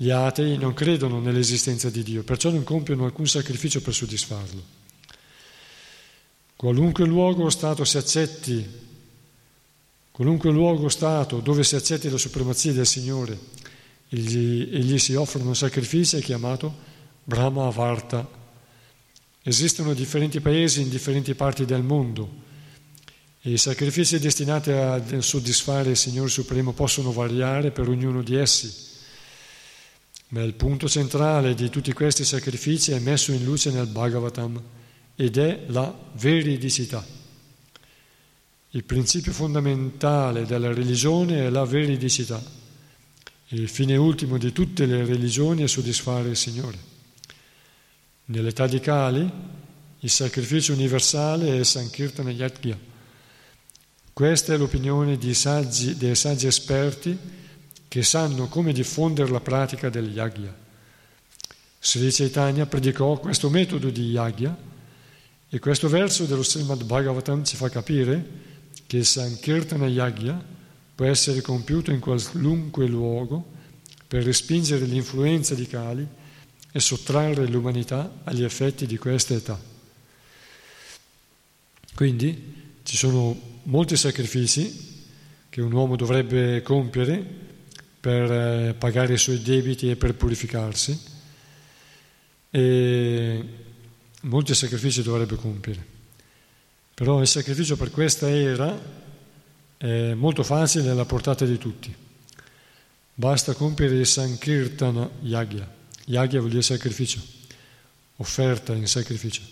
Gli 0.00 0.10
atei 0.10 0.56
non 0.56 0.74
credono 0.74 1.20
nell'esistenza 1.20 1.90
di 1.90 2.02
Dio, 2.02 2.22
perciò 2.22 2.50
non 2.50 2.62
compiono 2.62 3.04
alcun 3.04 3.26
sacrificio 3.26 3.82
per 3.82 3.92
soddisfarlo. 3.92 4.62
Qualunque 6.56 7.04
luogo 7.04 7.44
o 7.44 7.50
stato 7.50 7.84
si 7.84 7.96
accetti 7.98 8.86
Qualunque 10.18 10.50
luogo 10.50 10.86
o 10.86 10.88
stato 10.88 11.38
dove 11.38 11.62
si 11.62 11.76
accetti 11.76 12.10
la 12.10 12.16
supremazia 12.16 12.72
del 12.72 12.86
Signore 12.86 13.38
e 14.08 14.16
gli, 14.16 14.68
e 14.72 14.80
gli 14.80 14.98
si 14.98 15.14
offrono 15.14 15.54
sacrifici 15.54 16.16
è 16.16 16.20
chiamato 16.20 16.74
Brahma 17.22 17.68
Avarta. 17.68 18.28
Esistono 19.44 19.94
differenti 19.94 20.40
paesi 20.40 20.80
in 20.80 20.88
differenti 20.88 21.36
parti 21.36 21.64
del 21.64 21.84
mondo 21.84 22.28
e 23.42 23.52
i 23.52 23.58
sacrifici 23.58 24.18
destinati 24.18 24.72
a 24.72 25.00
soddisfare 25.20 25.90
il 25.90 25.96
Signore 25.96 26.30
Supremo 26.30 26.72
possono 26.72 27.12
variare 27.12 27.70
per 27.70 27.88
ognuno 27.88 28.20
di 28.20 28.34
essi. 28.34 28.87
Ma 30.30 30.42
il 30.42 30.54
punto 30.54 30.88
centrale 30.88 31.54
di 31.54 31.70
tutti 31.70 31.92
questi 31.92 32.24
sacrifici 32.24 32.92
è 32.92 32.98
messo 32.98 33.32
in 33.32 33.44
luce 33.44 33.70
nel 33.70 33.86
Bhagavatam 33.86 34.62
ed 35.16 35.38
è 35.38 35.64
la 35.68 35.94
veridicità. 36.12 37.04
Il 38.70 38.84
principio 38.84 39.32
fondamentale 39.32 40.44
della 40.44 40.72
religione 40.72 41.46
è 41.46 41.48
la 41.48 41.64
veridicità 41.64 42.42
Il 43.48 43.68
fine 43.70 43.96
ultimo 43.96 44.36
di 44.36 44.52
tutte 44.52 44.84
le 44.84 45.06
religioni 45.06 45.62
è 45.62 45.66
soddisfare 45.66 46.28
il 46.28 46.36
Signore. 46.36 46.78
Nell'età 48.26 48.66
di 48.66 48.78
Kali, 48.78 49.30
il 50.00 50.10
sacrificio 50.10 50.74
universale 50.74 51.58
è 51.58 51.64
Sankirtana 51.64 52.30
Yajna. 52.30 52.78
Questa 54.12 54.52
è 54.52 54.58
l'opinione 54.58 55.18
saggi, 55.32 55.96
dei 55.96 56.14
saggi 56.14 56.46
esperti 56.46 57.18
che 57.88 58.02
sanno 58.02 58.46
come 58.48 58.72
diffondere 58.72 59.30
la 59.30 59.40
pratica 59.40 59.88
del 59.88 60.12
Yajna. 60.12 60.54
Sri 61.80 62.10
Chaitanya 62.12 62.66
predicò 62.66 63.18
questo 63.18 63.48
metodo 63.48 63.88
di 63.88 64.10
Yajna 64.10 64.56
e 65.48 65.58
questo 65.58 65.88
verso 65.88 66.24
dello 66.24 66.42
Srimad 66.42 66.84
Bhagavatam 66.84 67.44
ci 67.44 67.56
fa 67.56 67.70
capire 67.70 68.46
che 68.86 68.98
il 68.98 69.06
Sankirtana 69.06 69.86
Yajna 69.86 70.44
può 70.94 71.06
essere 71.06 71.40
compiuto 71.40 71.90
in 71.90 72.00
qualunque 72.00 72.86
luogo 72.86 73.56
per 74.06 74.24
respingere 74.24 74.84
l'influenza 74.84 75.54
di 75.54 75.66
Kali 75.66 76.06
e 76.70 76.80
sottrarre 76.80 77.46
l'umanità 77.46 78.20
agli 78.24 78.44
effetti 78.44 78.86
di 78.86 78.98
questa 78.98 79.34
età. 79.34 79.58
Quindi 81.94 82.80
ci 82.82 82.96
sono 82.96 83.58
molti 83.64 83.96
sacrifici 83.96 85.06
che 85.48 85.60
un 85.60 85.72
uomo 85.72 85.96
dovrebbe 85.96 86.62
compiere 86.62 87.47
per 88.00 88.30
eh, 88.30 88.74
pagare 88.74 89.14
i 89.14 89.18
suoi 89.18 89.42
debiti 89.42 89.90
e 89.90 89.96
per 89.96 90.14
purificarsi 90.14 91.16
e 92.50 93.44
molti 94.22 94.54
sacrifici 94.54 95.02
dovrebbe 95.02 95.36
compiere. 95.36 95.96
Però 96.94 97.20
il 97.20 97.26
sacrificio 97.26 97.76
per 97.76 97.90
questa 97.90 98.28
era 98.28 98.96
è 99.76 100.14
molto 100.14 100.42
facile 100.42 100.90
alla 100.90 101.04
portata 101.04 101.44
di 101.44 101.58
tutti. 101.58 101.94
Basta 103.14 103.54
compiere 103.54 103.96
il 103.96 104.06
Sankirtana 104.06 105.08
Yagya. 105.20 105.76
Yagya 106.06 106.38
vuol 106.38 106.50
dire 106.50 106.62
sacrificio, 106.62 107.20
offerta 108.16 108.74
in 108.74 108.86
sacrificio. 108.86 109.42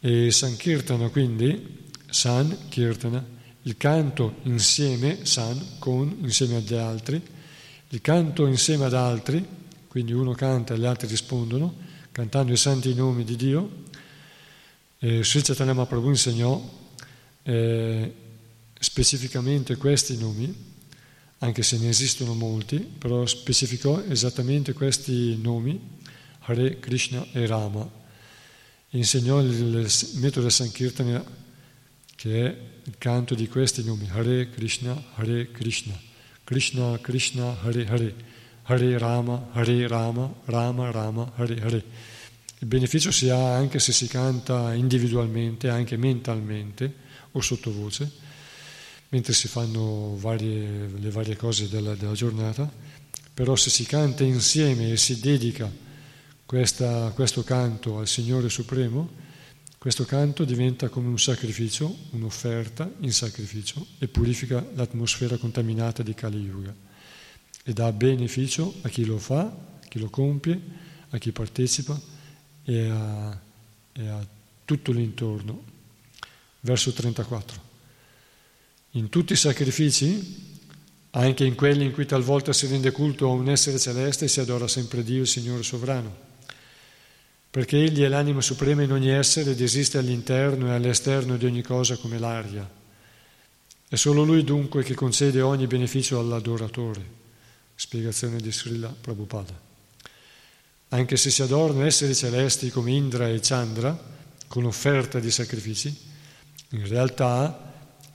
E 0.00 0.30
Sankirtana 0.30 1.08
quindi, 1.08 1.86
San 2.10 2.68
Kirtana, 2.68 3.24
il 3.62 3.76
canto 3.76 4.36
insieme, 4.42 5.24
San, 5.24 5.78
con, 5.78 6.18
insieme 6.22 6.56
agli 6.56 6.74
altri, 6.74 7.22
il 7.88 8.00
canto 8.00 8.46
insieme 8.46 8.84
ad 8.84 8.94
altri, 8.94 9.44
quindi 9.88 10.12
uno 10.12 10.32
canta 10.32 10.74
e 10.74 10.78
gli 10.78 10.84
altri 10.84 11.08
rispondono, 11.08 11.74
cantando 12.12 12.52
i 12.52 12.56
santi 12.56 12.94
nomi 12.94 13.24
di 13.24 13.36
Dio. 13.36 13.84
Eh, 14.98 15.22
Sri 15.24 15.42
Chaitanya 15.42 15.72
Mahaprabhu 15.72 16.08
insegnò 16.08 16.60
eh, 17.42 18.14
specificamente 18.78 19.76
questi 19.76 20.16
nomi, 20.18 20.66
anche 21.38 21.62
se 21.62 21.78
ne 21.78 21.88
esistono 21.88 22.34
molti, 22.34 22.78
però 22.78 23.24
specificò 23.26 24.02
esattamente 24.08 24.72
questi 24.72 25.38
nomi, 25.40 25.96
Hare 26.40 26.78
Krishna 26.80 27.26
e 27.32 27.46
Rama 27.46 27.96
insegnò 28.90 29.40
il 29.40 29.90
metodo 30.14 30.48
Sankirtana, 30.48 31.22
che 32.14 32.46
è 32.46 32.58
il 32.84 32.94
canto 32.96 33.34
di 33.34 33.48
questi 33.48 33.84
nomi, 33.84 34.08
Hare 34.10 34.48
Krishna, 34.48 35.04
Hare 35.14 35.50
Krishna, 35.50 35.98
Krishna 36.48 36.98
Krishna, 37.02 37.58
Hare 37.60 37.86
Hare, 37.86 38.14
Hare 38.62 38.96
Rama, 38.96 39.48
Hare 39.52 39.86
Rama, 39.86 40.32
Rama 40.46 40.90
Rama, 40.90 41.32
Hare 41.34 41.60
Hare. 41.60 41.84
Il 42.60 42.66
beneficio 42.66 43.10
si 43.10 43.28
ha 43.28 43.54
anche 43.54 43.78
se 43.78 43.92
si 43.92 44.06
canta 44.06 44.72
individualmente, 44.72 45.68
anche 45.68 45.98
mentalmente 45.98 46.90
o 47.32 47.42
sottovoce, 47.42 48.10
mentre 49.10 49.34
si 49.34 49.46
fanno 49.46 50.16
varie, 50.16 50.88
le 50.96 51.10
varie 51.10 51.36
cose 51.36 51.68
della, 51.68 51.94
della 51.94 52.14
giornata, 52.14 52.66
però 53.34 53.54
se 53.54 53.68
si 53.68 53.84
canta 53.84 54.24
insieme 54.24 54.92
e 54.92 54.96
si 54.96 55.20
dedica 55.20 55.70
questa, 56.46 57.12
questo 57.14 57.44
canto 57.44 57.98
al 57.98 58.08
Signore 58.08 58.48
Supremo, 58.48 59.10
questo 59.78 60.04
canto 60.04 60.44
diventa 60.44 60.88
come 60.88 61.06
un 61.06 61.20
sacrificio, 61.20 61.96
un'offerta 62.10 62.90
in 63.00 63.12
sacrificio 63.12 63.86
e 64.00 64.08
purifica 64.08 64.64
l'atmosfera 64.74 65.36
contaminata 65.36 66.02
di 66.02 66.14
Kali 66.14 66.40
Yuga 66.40 66.74
e 67.62 67.72
dà 67.72 67.92
beneficio 67.92 68.74
a 68.82 68.88
chi 68.88 69.04
lo 69.04 69.18
fa, 69.18 69.42
a 69.42 69.86
chi 69.88 70.00
lo 70.00 70.10
compie, 70.10 70.60
a 71.10 71.18
chi 71.18 71.30
partecipa 71.30 71.98
e 72.64 72.88
a, 72.88 73.40
e 73.92 74.08
a 74.08 74.26
tutto 74.64 74.90
l'intorno. 74.90 75.62
Verso 76.60 76.92
34. 76.92 77.62
In 78.92 79.08
tutti 79.10 79.34
i 79.34 79.36
sacrifici, 79.36 80.56
anche 81.10 81.44
in 81.44 81.54
quelli 81.54 81.84
in 81.84 81.92
cui 81.92 82.04
talvolta 82.04 82.52
si 82.52 82.66
rende 82.66 82.90
culto 82.90 83.28
a 83.28 83.32
un 83.32 83.48
essere 83.48 83.78
celeste, 83.78 84.26
si 84.26 84.40
adora 84.40 84.66
sempre 84.66 85.04
Dio, 85.04 85.20
il 85.20 85.28
Signore 85.28 85.62
sovrano 85.62 86.27
perché 87.50 87.82
Egli 87.82 88.02
è 88.02 88.08
l'anima 88.08 88.42
suprema 88.42 88.82
in 88.82 88.92
ogni 88.92 89.08
essere 89.08 89.52
ed 89.52 89.60
esiste 89.60 89.96
all'interno 89.96 90.68
e 90.68 90.74
all'esterno 90.74 91.36
di 91.36 91.46
ogni 91.46 91.62
cosa 91.62 91.96
come 91.96 92.18
l'aria. 92.18 92.68
È 93.88 93.96
solo 93.96 94.22
Lui 94.22 94.44
dunque 94.44 94.82
che 94.82 94.94
concede 94.94 95.40
ogni 95.40 95.66
beneficio 95.66 96.18
all'adoratore. 96.18 97.16
Spiegazione 97.74 98.36
di 98.38 98.52
Srila 98.52 98.94
Prabhupada. 99.00 99.58
Anche 100.90 101.16
se 101.16 101.30
si 101.30 101.40
adorano 101.40 101.84
esseri 101.84 102.14
celesti 102.14 102.70
come 102.70 102.92
Indra 102.92 103.28
e 103.28 103.40
Chandra 103.40 103.98
con 104.46 104.64
offerta 104.64 105.18
di 105.18 105.30
sacrifici, 105.30 105.96
in 106.70 106.86
realtà 106.86 107.72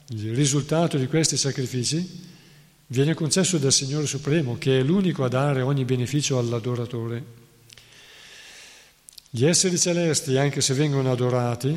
il 0.09 0.35
risultato 0.35 0.97
di 0.97 1.07
questi 1.07 1.37
sacrifici 1.37 2.21
viene 2.87 3.15
concesso 3.15 3.57
dal 3.57 3.71
Signore 3.71 4.05
Supremo, 4.05 4.57
che 4.59 4.79
è 4.79 4.83
l'unico 4.83 5.23
a 5.23 5.29
dare 5.29 5.61
ogni 5.61 5.85
beneficio 5.85 6.37
all'adoratore 6.37 7.41
gli 9.35 9.45
esseri 9.45 9.79
celesti, 9.79 10.37
anche 10.37 10.61
se 10.61 10.75
vengono 10.75 11.11
adorati, 11.11 11.75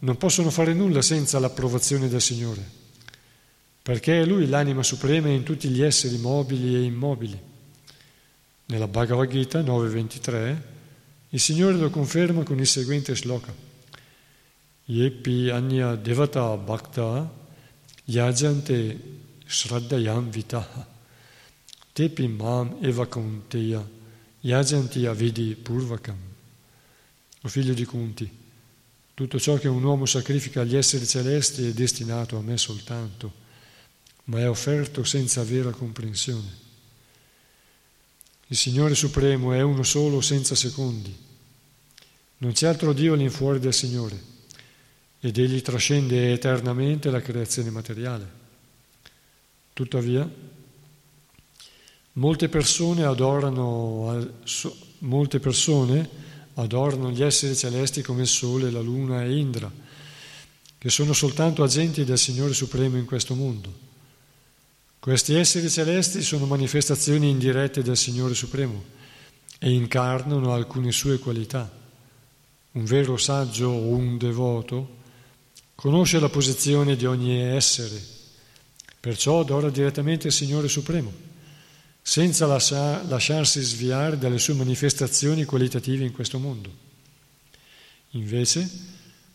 non 0.00 0.16
possono 0.18 0.50
fare 0.50 0.74
nulla 0.74 1.00
senza 1.00 1.38
l'approvazione 1.38 2.06
del 2.06 2.20
Signore, 2.20 2.62
perché 3.80 4.20
è 4.20 4.26
Lui 4.26 4.46
l'anima 4.46 4.82
suprema 4.82 5.28
in 5.28 5.42
tutti 5.42 5.68
gli 5.70 5.80
esseri 5.80 6.18
mobili 6.18 6.74
e 6.74 6.82
immobili. 6.82 7.40
Nella 8.66 8.88
Bhagavad 8.88 9.26
Gita 9.30 9.62
9.23 9.62 10.56
il 11.30 11.40
Signore 11.40 11.76
lo 11.76 11.88
conferma 11.88 12.42
con 12.42 12.58
il 12.58 12.66
seguente 12.66 13.14
shloka. 13.14 13.54
Yepi 14.84 15.48
anya 15.48 15.94
devata 15.94 16.54
bhakta 16.58 17.32
yajante 18.04 19.00
shraddayam 19.46 20.28
vitaha 20.28 20.86
tepi 21.94 22.28
mam 22.28 22.76
evakunteya 22.82 23.82
yajanti 24.42 25.06
avidi 25.06 25.54
purvakam 25.54 26.31
o 27.42 27.48
figlio 27.48 27.74
di 27.74 27.84
Kunti, 27.84 28.30
tutto 29.14 29.38
ciò 29.38 29.56
che 29.58 29.68
un 29.68 29.82
uomo 29.82 30.06
sacrifica 30.06 30.62
agli 30.62 30.76
esseri 30.76 31.06
celesti 31.06 31.68
è 31.68 31.72
destinato 31.72 32.38
a 32.38 32.40
me 32.40 32.56
soltanto, 32.56 33.40
ma 34.24 34.38
è 34.38 34.48
offerto 34.48 35.04
senza 35.04 35.44
vera 35.44 35.70
comprensione. 35.70 36.60
Il 38.46 38.56
Signore 38.56 38.94
Supremo 38.94 39.52
è 39.52 39.60
uno 39.60 39.82
solo 39.82 40.20
senza 40.20 40.54
secondi. 40.54 41.14
Non 42.38 42.52
c'è 42.52 42.66
altro 42.66 42.92
Dio 42.92 43.14
all'infuori 43.14 43.58
del 43.58 43.72
Signore 43.72 44.20
ed 45.20 45.38
Egli 45.38 45.62
trascende 45.62 46.32
eternamente 46.32 47.10
la 47.10 47.20
creazione 47.20 47.70
materiale. 47.70 48.40
Tuttavia, 49.72 50.28
molte 52.14 52.48
persone 52.48 53.04
adorano, 53.04 54.42
molte 54.98 55.38
persone 55.38 56.08
adorano 56.54 57.10
gli 57.10 57.22
esseri 57.22 57.56
celesti 57.56 58.02
come 58.02 58.22
il 58.22 58.28
Sole, 58.28 58.70
la 58.70 58.80
Luna 58.80 59.24
e 59.24 59.36
Indra, 59.36 59.70
che 60.78 60.90
sono 60.90 61.12
soltanto 61.12 61.62
agenti 61.62 62.04
del 62.04 62.18
Signore 62.18 62.52
Supremo 62.52 62.98
in 62.98 63.04
questo 63.04 63.34
mondo. 63.34 63.90
Questi 64.98 65.34
esseri 65.34 65.68
celesti 65.68 66.22
sono 66.22 66.46
manifestazioni 66.46 67.30
indirette 67.30 67.82
del 67.82 67.96
Signore 67.96 68.34
Supremo 68.34 68.84
e 69.58 69.70
incarnano 69.70 70.52
alcune 70.52 70.92
sue 70.92 71.18
qualità. 71.18 71.70
Un 72.72 72.84
vero 72.84 73.16
saggio 73.16 73.68
o 73.68 73.94
un 73.94 74.16
devoto 74.18 75.00
conosce 75.74 76.20
la 76.20 76.28
posizione 76.28 76.96
di 76.96 77.06
ogni 77.06 77.36
essere, 77.40 78.00
perciò 79.00 79.40
adora 79.40 79.70
direttamente 79.70 80.28
il 80.28 80.32
Signore 80.32 80.68
Supremo 80.68 81.30
senza 82.02 82.46
lasciar, 82.46 83.06
lasciarsi 83.06 83.62
sviare 83.62 84.18
dalle 84.18 84.38
sue 84.38 84.54
manifestazioni 84.54 85.44
qualitative 85.44 86.04
in 86.04 86.12
questo 86.12 86.38
mondo. 86.40 86.70
Invece, 88.10 88.68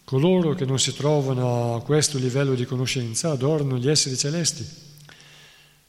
coloro 0.04 0.54
che 0.54 0.66
non 0.66 0.78
si 0.78 0.94
trovano 0.94 1.76
a 1.76 1.82
questo 1.82 2.18
livello 2.18 2.54
di 2.54 2.66
conoscenza 2.66 3.32
adorano 3.32 3.78
gli 3.78 3.90
esseri 3.90 4.18
celesti, 4.18 4.68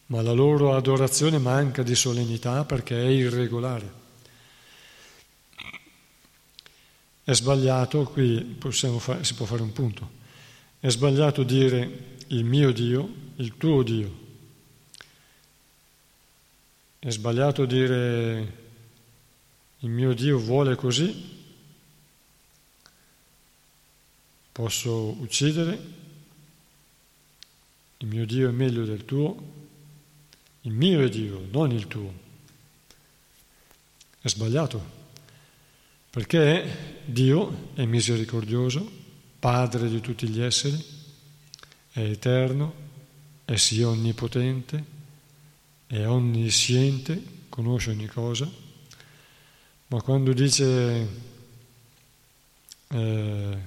ma 0.07 0.23
la 0.23 0.33
loro 0.33 0.75
adorazione 0.75 1.39
manca 1.39 1.83
di 1.83 1.95
solennità 1.95 2.65
perché 2.65 2.99
è 2.99 3.09
irregolare. 3.09 3.97
È 7.25 7.35
sbagliato, 7.35 8.05
qui 8.05 8.57
fare, 8.99 9.25
si 9.25 9.35
può 9.35 9.45
fare 9.45 9.61
un 9.61 9.73
punto, 9.73 10.11
è 10.81 10.89
sbagliato 10.89 11.43
dire 11.43 12.17
il 12.29 12.45
mio 12.45 12.73
Dio, 12.73 13.13
il 13.37 13.57
tuo 13.59 13.83
Dio. 13.83 14.27
È 17.09 17.11
sbagliato 17.11 17.65
dire 17.65 18.53
il 19.79 19.89
mio 19.89 20.13
Dio 20.13 20.39
vuole 20.39 20.75
così, 20.75 21.37
posso 24.53 25.17
uccidere, 25.19 25.81
il 27.97 28.07
mio 28.07 28.27
Dio 28.27 28.51
è 28.51 28.53
meglio 28.53 28.85
del 28.85 29.07
tuo, 29.07 29.37
il 30.63 30.73
mio 30.73 31.01
è 31.01 31.09
Dio, 31.09 31.47
non 31.51 31.73
il 31.73 31.87
tuo. 31.89 32.13
È 34.21 34.29
sbagliato, 34.29 34.85
perché 36.11 37.01
Dio 37.07 37.71
è 37.73 37.87
misericordioso, 37.87 38.87
Padre 39.39 39.89
di 39.89 40.03
tutti 40.03 40.29
gli 40.29 40.43
esseri, 40.43 40.85
è 41.91 42.01
eterno, 42.01 42.75
è 43.47 43.57
sì 43.57 43.81
onnipotente, 43.81 44.97
è 45.89 46.07
onnisciente, 46.07 47.21
conosce 47.49 47.91
ogni 47.91 48.07
cosa, 48.07 48.49
ma 49.87 50.03
quando 50.03 50.35
dice 50.35 51.09
eh, 52.89 53.59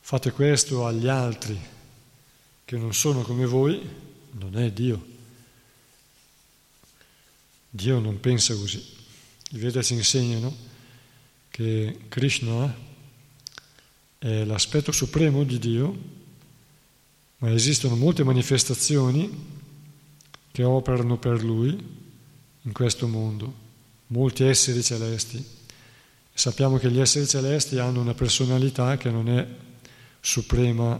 fate 0.00 0.30
questo 0.32 0.86
agli 0.86 1.08
altri 1.08 1.58
che 2.66 2.76
non 2.76 2.92
sono 2.92 3.22
come 3.22 3.46
voi, 3.46 3.80
non 4.32 4.58
è 4.58 4.70
Dio. 4.70 5.12
Dio 7.70 7.98
non 7.98 8.20
pensa 8.20 8.54
così. 8.54 8.84
I 9.52 9.58
Veda 9.58 9.82
ci 9.82 9.94
insegnano 9.94 10.54
che 11.48 12.00
Krishna 12.08 12.76
è 14.18 14.44
l'aspetto 14.44 14.92
supremo 14.92 15.44
di 15.44 15.58
Dio, 15.58 15.98
ma 17.38 17.50
esistono 17.52 17.96
molte 17.96 18.22
manifestazioni 18.22 19.53
che 20.54 20.62
operano 20.62 21.18
per 21.18 21.42
Lui 21.42 21.76
in 22.62 22.72
questo 22.72 23.08
mondo, 23.08 23.52
molti 24.08 24.44
esseri 24.44 24.84
celesti. 24.84 25.44
Sappiamo 26.32 26.78
che 26.78 26.92
gli 26.92 27.00
esseri 27.00 27.26
celesti 27.26 27.78
hanno 27.78 28.00
una 28.00 28.14
personalità 28.14 28.96
che 28.96 29.10
non 29.10 29.28
è 29.28 29.44
suprema, 30.20 30.96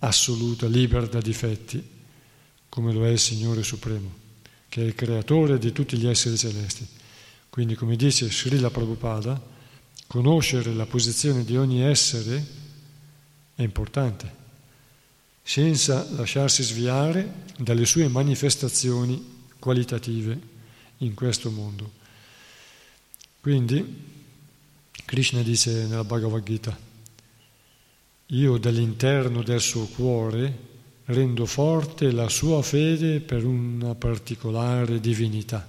assoluta, 0.00 0.66
libera 0.66 1.06
da 1.06 1.20
difetti, 1.20 1.80
come 2.68 2.92
lo 2.92 3.06
è 3.06 3.10
il 3.10 3.20
Signore 3.20 3.62
Supremo, 3.62 4.12
che 4.68 4.82
è 4.82 4.84
il 4.84 4.96
creatore 4.96 5.60
di 5.60 5.70
tutti 5.70 5.96
gli 5.96 6.08
esseri 6.08 6.36
celesti. 6.36 6.84
Quindi, 7.48 7.76
come 7.76 7.94
dice 7.94 8.28
Srila 8.28 8.70
Prabhupada, 8.70 9.40
conoscere 10.08 10.74
la 10.74 10.86
posizione 10.86 11.44
di 11.44 11.56
ogni 11.56 11.80
essere 11.82 12.44
è 13.54 13.62
importante, 13.62 14.34
senza 15.42 16.06
lasciarsi 16.12 16.62
sviare 16.62 17.44
dalle 17.58 17.86
sue 17.86 18.08
manifestazioni 18.08 19.38
qualitative 19.58 20.38
in 20.98 21.14
questo 21.14 21.50
mondo. 21.50 21.92
Quindi, 23.40 24.08
Krishna 25.04 25.42
dice 25.42 25.86
nella 25.86 26.04
Bhagavad 26.04 26.42
Gita, 26.42 26.78
io 28.26 28.58
dall'interno 28.58 29.42
del 29.42 29.60
suo 29.60 29.86
cuore 29.86 30.68
rendo 31.06 31.46
forte 31.46 32.12
la 32.12 32.28
sua 32.28 32.62
fede 32.62 33.20
per 33.20 33.44
una 33.44 33.94
particolare 33.94 35.00
divinità, 35.00 35.66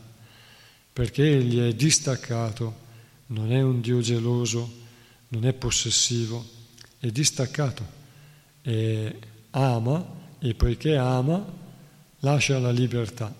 perché 0.94 1.38
egli 1.38 1.60
è 1.60 1.74
distaccato, 1.74 2.90
non 3.28 3.52
è 3.52 3.62
un 3.62 3.82
Dio 3.82 4.02
geloso, 4.02 4.80
non 5.30 5.46
è 5.46 5.54
possessivo, 5.54 6.46
è 7.00 7.08
distaccato 7.08 8.00
e 8.62 9.20
ama 9.52 10.06
e 10.40 10.54
poiché 10.54 10.96
ama 10.98 11.46
lascia 12.20 12.60
la 12.60 12.72
libertà. 12.72 13.34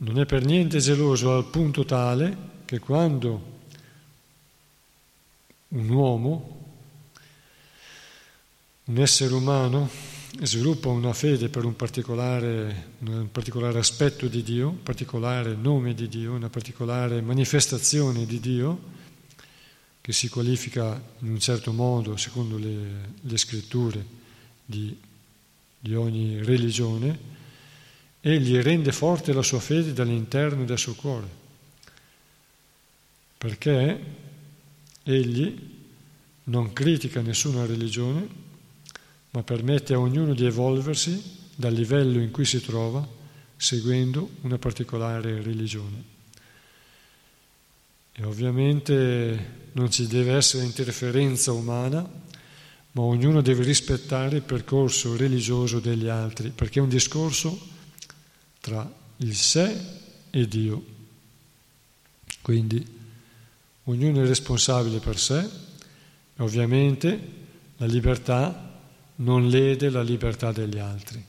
Non 0.00 0.18
è 0.20 0.26
per 0.26 0.44
niente 0.44 0.78
geloso 0.78 1.34
al 1.34 1.46
punto 1.46 1.84
tale 1.84 2.36
che 2.64 2.78
quando 2.78 3.56
un 5.68 5.88
uomo, 5.88 6.56
un 8.84 8.98
essere 8.98 9.34
umano, 9.34 9.90
sviluppa 10.40 10.88
una 10.88 11.12
fede 11.12 11.48
per 11.48 11.64
un 11.64 11.74
particolare, 11.74 12.92
un 13.00 13.28
particolare 13.32 13.78
aspetto 13.78 14.28
di 14.28 14.42
Dio, 14.42 14.68
un 14.68 14.82
particolare 14.82 15.54
nome 15.54 15.94
di 15.94 16.08
Dio, 16.08 16.32
una 16.32 16.48
particolare 16.48 17.20
manifestazione 17.20 18.24
di 18.24 18.38
Dio, 18.38 18.96
che 20.08 20.14
si 20.14 20.30
qualifica 20.30 20.98
in 21.18 21.32
un 21.32 21.38
certo 21.38 21.70
modo 21.70 22.16
secondo 22.16 22.56
le, 22.56 23.10
le 23.20 23.36
scritture 23.36 24.02
di, 24.64 24.96
di 25.78 25.94
ogni 25.94 26.42
religione, 26.42 27.18
e 28.18 28.40
gli 28.40 28.56
rende 28.56 28.90
forte 28.90 29.34
la 29.34 29.42
sua 29.42 29.60
fede 29.60 29.92
dall'interno 29.92 30.64
del 30.64 30.78
suo 30.78 30.94
cuore. 30.94 31.28
Perché 33.36 34.00
Egli 35.02 35.58
non 36.44 36.72
critica 36.72 37.20
nessuna 37.20 37.66
religione, 37.66 38.26
ma 39.32 39.42
permette 39.42 39.92
a 39.92 40.00
ognuno 40.00 40.32
di 40.32 40.46
evolversi 40.46 41.22
dal 41.54 41.74
livello 41.74 42.18
in 42.18 42.30
cui 42.30 42.46
si 42.46 42.62
trova 42.62 43.06
seguendo 43.58 44.36
una 44.40 44.56
particolare 44.56 45.42
religione. 45.42 46.17
E 48.20 48.24
ovviamente 48.24 49.68
non 49.72 49.92
ci 49.92 50.08
deve 50.08 50.32
essere 50.32 50.64
interferenza 50.64 51.52
umana, 51.52 52.00
ma 52.90 53.02
ognuno 53.02 53.40
deve 53.42 53.62
rispettare 53.62 54.38
il 54.38 54.42
percorso 54.42 55.16
religioso 55.16 55.78
degli 55.78 56.08
altri, 56.08 56.50
perché 56.50 56.80
è 56.80 56.82
un 56.82 56.88
discorso 56.88 57.56
tra 58.60 58.92
il 59.18 59.36
sé 59.36 59.76
e 60.30 60.48
Dio. 60.48 60.84
Quindi 62.42 62.84
ognuno 63.84 64.20
è 64.20 64.26
responsabile 64.26 64.98
per 64.98 65.16
sé 65.16 65.38
e 65.38 66.42
ovviamente 66.42 67.20
la 67.76 67.86
libertà 67.86 68.80
non 69.16 69.48
lede 69.48 69.90
la 69.90 70.02
libertà 70.02 70.50
degli 70.50 70.78
altri. 70.78 71.24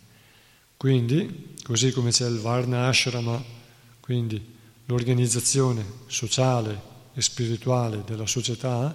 Quindi, 0.75 1.53
così 1.61 1.91
come 1.91 2.09
c'è 2.09 2.27
il 2.27 2.39
Varna 2.39 2.87
Ashrama, 2.87 3.39
quindi 3.99 4.57
l'organizzazione 4.89 5.85
sociale 6.07 6.81
e 7.13 7.21
spirituale 7.21 8.03
della 8.05 8.27
società, 8.27 8.93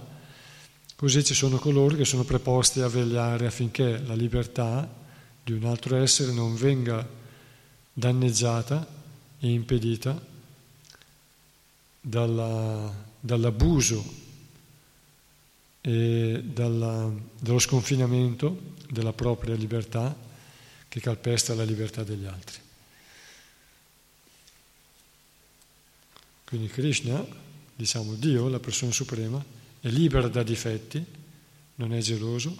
così 0.95 1.24
ci 1.24 1.34
sono 1.34 1.59
coloro 1.59 1.97
che 1.97 2.05
sono 2.05 2.24
preposti 2.24 2.80
a 2.80 2.88
vegliare 2.88 3.47
affinché 3.47 3.99
la 3.99 4.14
libertà 4.14 5.03
di 5.42 5.53
un 5.53 5.64
altro 5.64 5.97
essere 5.97 6.32
non 6.32 6.55
venga 6.55 7.07
danneggiata 7.92 8.86
e 9.40 9.51
impedita 9.51 10.20
dalla 12.01 13.12
dall'abuso 13.24 14.05
e 15.80 16.42
dalla, 16.45 17.11
dallo 17.38 17.59
sconfinamento 17.59 18.74
della 18.90 19.14
propria 19.14 19.55
libertà 19.55 20.14
che 20.86 21.01
calpesta 21.01 21.55
la 21.55 21.64
libertà 21.64 22.03
degli 22.03 22.26
altri. 22.26 22.64
Quindi 26.55 26.71
Krishna, 26.71 27.27
diciamo 27.75 28.15
Dio, 28.15 28.49
la 28.49 28.61
persona 28.61 28.93
suprema, 28.93 29.45
è 29.81 29.89
libera 29.89 30.29
da 30.29 30.45
difetti, 30.45 31.05
non 31.75 31.93
è 31.93 31.99
geloso, 31.99 32.57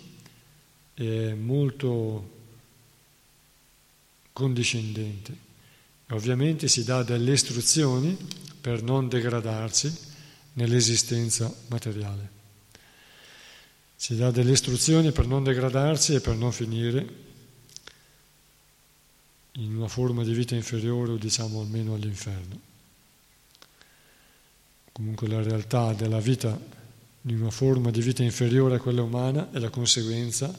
è 0.95 1.33
molto 1.35 2.31
condiscendente. 4.33 5.37
Ovviamente 6.09 6.67
si 6.67 6.83
dà 6.83 7.05
delle 7.05 7.35
istruzioni 7.35 8.19
per 8.61 8.83
non 8.83 9.09
degradarsi 9.09 9.97
nell'esistenza 10.55 11.55
materiale. 11.69 12.29
Ci 13.97 14.17
dà 14.17 14.33
delle 14.33 14.51
istruzioni 14.51 15.13
per 15.13 15.29
non 15.29 15.45
degradarsi 15.45 16.15
e 16.15 16.21
per 16.21 16.35
non 16.35 16.51
finire 16.51 17.07
in 19.53 19.77
una 19.77 19.87
forma 19.87 20.25
di 20.25 20.35
vita 20.35 20.57
inferiore 20.57 21.13
o 21.13 21.17
diciamo 21.17 21.61
almeno 21.61 21.95
all'inferno. 21.95 22.73
Comunque 24.95 25.27
la 25.27 25.43
realtà 25.43 25.93
della 25.93 26.21
vita 26.21 26.57
in 27.23 27.41
una 27.41 27.51
forma 27.51 27.91
di 27.91 28.01
vita 28.01 28.23
inferiore 28.23 28.77
a 28.77 28.79
quella 28.79 29.03
umana 29.03 29.51
è 29.51 29.59
la 29.59 29.69
conseguenza 29.69 30.57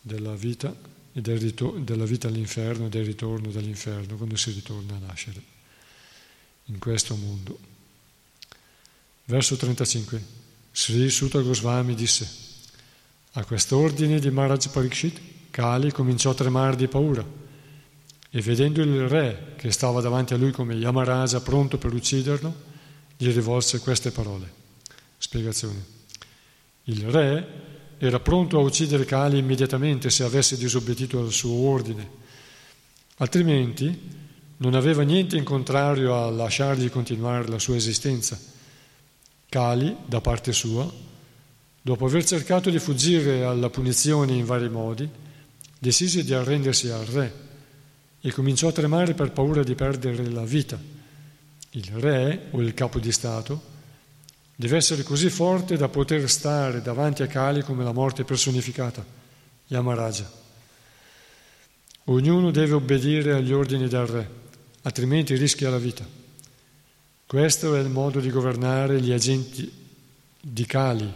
della 0.00 0.36
vita 0.36 0.72
e 1.12 1.20
del 1.20 1.40
ritor- 1.40 1.80
della 1.80 2.04
vita 2.04 2.28
all'inferno 2.28 2.86
e 2.86 2.88
del 2.88 3.04
ritorno 3.04 3.50
dall'inferno 3.50 4.14
quando 4.14 4.36
si 4.36 4.52
ritorna 4.52 4.94
a 4.94 5.06
nascere 5.08 5.42
in 6.66 6.78
questo 6.78 7.16
mondo. 7.16 7.58
Verso 9.24 9.56
35. 9.56 10.22
Sri 10.70 11.10
Sutta 11.10 11.40
Goswami 11.40 11.96
disse, 11.96 12.30
a 13.32 13.44
quest'ordine 13.44 14.20
di 14.20 14.30
Maharaj 14.30 14.68
Parikshit, 14.68 15.20
Kali 15.50 15.90
cominciò 15.90 16.30
a 16.30 16.34
tremare 16.34 16.76
di 16.76 16.86
paura 16.86 17.26
e 18.30 18.40
vedendo 18.40 18.82
il 18.82 19.08
re 19.08 19.54
che 19.56 19.72
stava 19.72 20.00
davanti 20.00 20.32
a 20.32 20.36
lui 20.36 20.52
come 20.52 20.74
Yamaraja 20.74 21.40
pronto 21.40 21.76
per 21.76 21.92
ucciderlo, 21.92 22.74
gli 23.16 23.30
rivolse 23.30 23.80
queste 23.80 24.10
parole. 24.10 24.52
Spiegazione. 25.18 25.84
Il 26.84 27.08
re 27.10 27.64
era 27.98 28.20
pronto 28.20 28.58
a 28.58 28.62
uccidere 28.62 29.04
Kali 29.04 29.38
immediatamente 29.38 30.10
se 30.10 30.22
avesse 30.22 30.56
disobbedito 30.56 31.18
al 31.18 31.32
suo 31.32 31.68
ordine 31.68 32.24
Altrimenti 33.18 33.98
non 34.58 34.74
aveva 34.74 35.02
niente 35.02 35.36
in 35.36 35.44
contrario 35.44 36.14
a 36.14 36.30
lasciargli 36.30 36.90
continuare 36.90 37.48
la 37.48 37.58
sua 37.58 37.76
esistenza. 37.76 38.38
Kali, 39.48 39.96
da 40.04 40.20
parte 40.20 40.52
sua, 40.52 40.90
dopo 41.80 42.04
aver 42.04 42.24
cercato 42.24 42.68
di 42.68 42.78
fuggire 42.78 43.44
alla 43.44 43.70
punizione 43.70 44.34
in 44.34 44.44
vari 44.44 44.68
modi, 44.68 45.08
decise 45.78 46.24
di 46.24 46.34
arrendersi 46.34 46.90
al 46.90 47.06
re 47.06 47.44
e 48.20 48.32
cominciò 48.32 48.68
a 48.68 48.72
tremare 48.72 49.14
per 49.14 49.32
paura 49.32 49.62
di 49.62 49.74
perdere 49.74 50.28
la 50.30 50.44
vita. 50.44 50.78
Il 51.76 51.90
re 52.00 52.46
o 52.52 52.62
il 52.62 52.72
capo 52.72 52.98
di 52.98 53.12
Stato 53.12 53.74
deve 54.54 54.78
essere 54.78 55.02
così 55.02 55.28
forte 55.28 55.76
da 55.76 55.88
poter 55.88 56.28
stare 56.30 56.80
davanti 56.80 57.22
a 57.22 57.26
Kali 57.26 57.62
come 57.62 57.84
la 57.84 57.92
morte 57.92 58.24
personificata, 58.24 59.04
Yamaraja. 59.66 60.44
Ognuno 62.04 62.50
deve 62.50 62.72
obbedire 62.72 63.34
agli 63.34 63.52
ordini 63.52 63.88
del 63.88 64.06
re, 64.06 64.30
altrimenti 64.82 65.34
rischia 65.34 65.68
la 65.68 65.76
vita. 65.76 66.06
Questo 67.26 67.74
è 67.74 67.80
il 67.80 67.90
modo 67.90 68.20
di 68.20 68.30
governare 68.30 68.98
gli 68.98 69.12
agenti 69.12 69.70
di 70.40 70.64
Kali. 70.64 71.12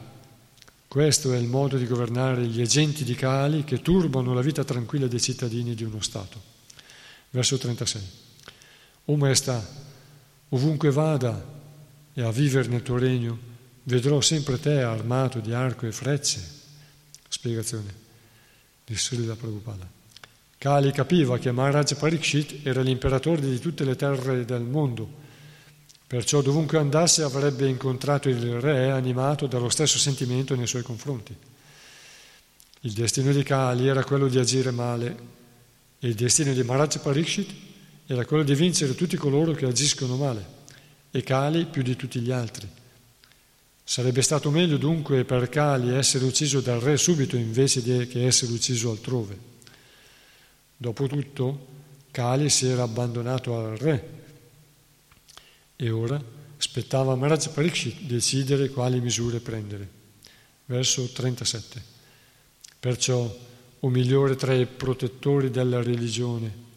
Questo 0.86 1.32
è 1.32 1.38
il 1.38 1.46
modo 1.46 1.78
di 1.78 1.86
governare 1.86 2.44
gli 2.44 2.60
agenti 2.60 3.02
di 3.02 3.14
Kali 3.14 3.64
che 3.64 3.80
turbano 3.80 4.34
la 4.34 4.42
vita 4.42 4.62
tranquilla 4.62 5.06
dei 5.06 5.22
cittadini 5.22 5.74
di 5.74 5.84
uno 5.84 6.02
Stato. 6.02 6.38
Verso 7.30 7.56
36. 7.56 8.02
O 9.06 9.16
Maestà, 9.16 9.79
ovunque 10.50 10.90
vada 10.90 11.58
e 12.12 12.22
a 12.22 12.30
vivere 12.30 12.68
nel 12.68 12.82
tuo 12.82 12.98
regno, 12.98 13.38
vedrò 13.84 14.20
sempre 14.20 14.58
te 14.60 14.82
armato 14.82 15.40
di 15.40 15.52
arco 15.52 15.86
e 15.86 15.92
frecce. 15.92 16.58
Spiegazione 17.28 17.94
di 18.84 18.96
Srila 18.96 19.36
Prabhupada. 19.36 19.88
Kali 20.58 20.92
capiva 20.92 21.38
che 21.38 21.52
Maharaj 21.52 21.94
Parikshit 21.94 22.66
era 22.66 22.82
l'imperatore 22.82 23.40
di 23.40 23.58
tutte 23.58 23.84
le 23.84 23.96
terre 23.96 24.44
del 24.44 24.62
mondo, 24.62 25.08
perciò 26.06 26.42
dovunque 26.42 26.78
andasse 26.78 27.22
avrebbe 27.22 27.68
incontrato 27.68 28.28
il 28.28 28.60
re 28.60 28.90
animato 28.90 29.46
dallo 29.46 29.68
stesso 29.70 29.98
sentimento 29.98 30.54
nei 30.54 30.66
suoi 30.66 30.82
confronti. 30.82 31.34
Il 32.80 32.92
destino 32.92 33.32
di 33.32 33.42
Kali 33.42 33.86
era 33.86 34.04
quello 34.04 34.28
di 34.28 34.38
agire 34.38 34.70
male 34.70 35.16
e 35.98 36.08
il 36.08 36.14
destino 36.14 36.52
di 36.52 36.62
Maharaj 36.62 36.98
Parikshit 36.98 37.50
era 38.12 38.24
quello 38.24 38.42
di 38.42 38.56
vincere 38.56 38.96
tutti 38.96 39.16
coloro 39.16 39.52
che 39.52 39.66
agiscono 39.66 40.16
male 40.16 40.44
e 41.12 41.22
Kali 41.22 41.66
più 41.66 41.80
di 41.82 41.94
tutti 41.94 42.18
gli 42.18 42.32
altri. 42.32 42.68
Sarebbe 43.84 44.20
stato 44.20 44.50
meglio 44.50 44.78
dunque 44.78 45.24
per 45.24 45.48
Kali 45.48 45.94
essere 45.94 46.24
ucciso 46.24 46.60
dal 46.60 46.80
re 46.80 46.96
subito 46.96 47.36
invece 47.36 48.08
che 48.08 48.26
essere 48.26 48.50
ucciso 48.50 48.90
altrove. 48.90 49.38
Dopotutto, 50.76 51.66
Kali 52.10 52.50
si 52.50 52.66
era 52.66 52.82
abbandonato 52.82 53.56
al 53.56 53.76
re 53.76 54.18
e 55.76 55.90
ora 55.90 56.20
spettava 56.56 57.12
a 57.12 57.16
Maharaj 57.16 57.50
Parikshit 57.50 58.00
decidere 58.00 58.70
quali 58.70 59.00
misure 59.00 59.38
prendere. 59.38 59.88
Verso 60.64 61.06
37. 61.06 61.80
Perciò, 62.80 63.38
o 63.78 63.88
migliore 63.88 64.34
tra 64.34 64.52
i 64.52 64.66
protettori 64.66 65.48
della 65.50 65.80
religione, 65.80 66.69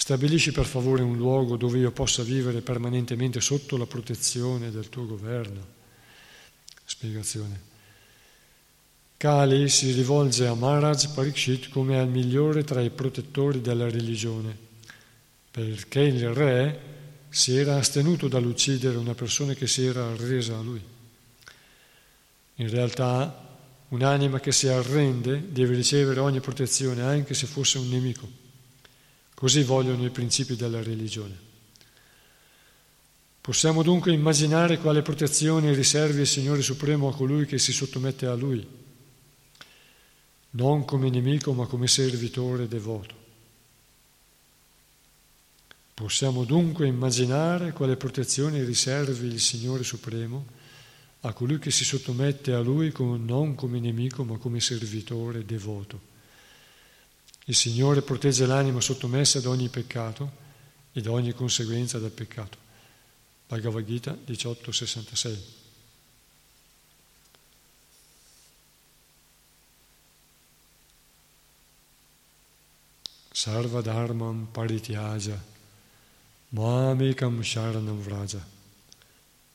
Stabilisci 0.00 0.50
per 0.50 0.64
favore 0.64 1.02
un 1.02 1.18
luogo 1.18 1.58
dove 1.58 1.78
io 1.78 1.90
possa 1.90 2.22
vivere 2.22 2.62
permanentemente 2.62 3.38
sotto 3.42 3.76
la 3.76 3.84
protezione 3.84 4.70
del 4.70 4.88
tuo 4.88 5.04
governo. 5.04 5.62
Spiegazione. 6.86 7.60
Kali 9.18 9.68
si 9.68 9.92
rivolge 9.92 10.46
a 10.46 10.54
Maharaj 10.54 11.12
Parikshit 11.12 11.68
come 11.68 11.98
al 11.98 12.08
migliore 12.08 12.64
tra 12.64 12.80
i 12.80 12.88
protettori 12.88 13.60
della 13.60 13.90
religione, 13.90 14.56
perché 15.50 16.00
il 16.00 16.32
re 16.32 16.80
si 17.28 17.54
era 17.54 17.76
astenuto 17.76 18.26
dall'uccidere 18.26 18.96
una 18.96 19.14
persona 19.14 19.52
che 19.52 19.66
si 19.66 19.84
era 19.84 20.06
arresa 20.06 20.56
a 20.56 20.62
lui. 20.62 20.82
In 22.54 22.70
realtà, 22.70 23.58
un'anima 23.88 24.40
che 24.40 24.50
si 24.50 24.66
arrende 24.66 25.52
deve 25.52 25.74
ricevere 25.74 26.20
ogni 26.20 26.40
protezione, 26.40 27.02
anche 27.02 27.34
se 27.34 27.46
fosse 27.46 27.76
un 27.76 27.90
nemico. 27.90 28.39
Così 29.40 29.62
vogliono 29.62 30.04
i 30.04 30.10
principi 30.10 30.54
della 30.54 30.82
religione. 30.82 31.34
Possiamo 33.40 33.82
dunque 33.82 34.12
immaginare 34.12 34.76
quale 34.76 35.00
protezione 35.00 35.72
riservi 35.72 36.20
il 36.20 36.26
Signore 36.26 36.60
Supremo 36.60 37.08
a 37.08 37.14
colui 37.14 37.46
che 37.46 37.58
si 37.58 37.72
sottomette 37.72 38.26
a 38.26 38.34
Lui, 38.34 38.68
non 40.50 40.84
come 40.84 41.08
nemico 41.08 41.54
ma 41.54 41.64
come 41.64 41.86
servitore 41.86 42.68
devoto. 42.68 43.14
Possiamo 45.94 46.44
dunque 46.44 46.86
immaginare 46.86 47.72
quale 47.72 47.96
protezione 47.96 48.62
riservi 48.62 49.28
il 49.28 49.40
Signore 49.40 49.84
Supremo 49.84 50.44
a 51.20 51.32
colui 51.32 51.58
che 51.58 51.70
si 51.70 51.86
sottomette 51.86 52.52
a 52.52 52.60
Lui 52.60 52.92
non 52.98 53.54
come 53.54 53.80
nemico 53.80 54.22
ma 54.22 54.36
come 54.36 54.60
servitore 54.60 55.46
devoto. 55.46 56.09
Il 57.50 57.56
Signore 57.56 58.00
protegge 58.00 58.46
l'anima 58.46 58.80
sottomessa 58.80 59.40
da 59.40 59.48
ogni 59.48 59.68
peccato 59.68 60.30
e 60.92 61.00
da 61.00 61.10
ogni 61.10 61.32
conseguenza 61.32 61.98
del 61.98 62.12
peccato. 62.12 62.56
Bhagavad 63.48 63.84
Gita 63.84 64.12
1866. 64.12 65.58
Sarva 73.32 73.80
dharmam 73.80 74.46
parityaja 74.52 75.42
mamekam 76.50 77.42
sharanam 77.42 77.98
vraja 78.00 78.46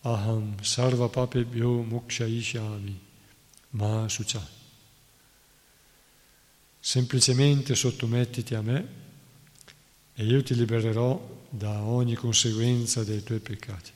aham 0.04 0.58
sarva 0.62 1.08
papebhyo 1.08 1.84
mukshayishami 1.84 3.00
ma 3.70 4.10
sucha 4.10 4.55
semplicemente 6.86 7.74
sottomettiti 7.74 8.54
a 8.54 8.62
me 8.62 8.88
e 10.14 10.24
io 10.24 10.44
ti 10.44 10.54
libererò 10.54 11.44
da 11.50 11.82
ogni 11.82 12.14
conseguenza 12.14 13.04
dei 13.04 13.24
tuoi 13.24 13.40
peccati. 13.40 13.92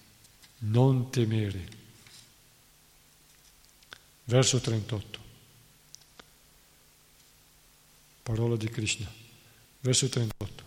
Non 0.61 1.11
temere. 1.11 1.67
Verso 4.23 4.59
38. 4.59 5.19
Parola 8.23 8.55
di 8.55 8.67
Krishna. 8.69 9.07
Verso 9.81 10.09
38. 10.09 10.63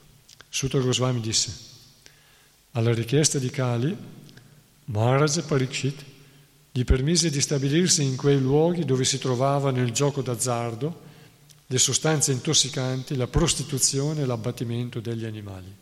Sutta 0.48 0.78
Goswami 0.78 1.18
disse, 1.18 1.52
alla 2.70 2.94
richiesta 2.94 3.40
di 3.40 3.50
Kali, 3.50 3.96
Maharaj 4.84 5.40
Parikshit 5.42 6.04
gli 6.70 6.84
permise 6.84 7.30
di 7.30 7.40
stabilirsi 7.40 8.04
in 8.04 8.14
quei 8.14 8.38
luoghi 8.38 8.84
dove 8.84 9.04
si 9.04 9.18
trovava 9.18 9.72
nel 9.72 9.90
gioco 9.90 10.22
d'azzardo 10.22 11.10
le 11.72 11.78
sostanze 11.78 12.32
intossicanti, 12.32 13.16
la 13.16 13.26
prostituzione 13.26 14.20
e 14.20 14.26
l'abbattimento 14.26 15.00
degli 15.00 15.24
animali. 15.24 15.74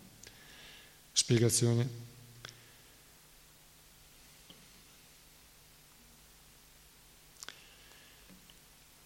Spiegazione. 1.11 1.89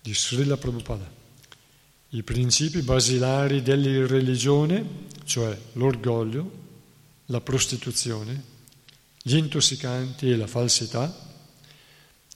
Di 0.02 0.14
Srila 0.14 0.58
Prabhupada. 0.58 1.10
I 2.10 2.22
principi 2.22 2.82
basilari 2.82 3.62
della 3.62 4.06
religione, 4.06 5.06
cioè 5.24 5.58
l'orgoglio, 5.72 6.50
la 7.26 7.40
prostituzione, 7.40 8.52
gli 9.22 9.36
intossicanti 9.36 10.30
e 10.30 10.36
la 10.36 10.46
falsità, 10.46 11.32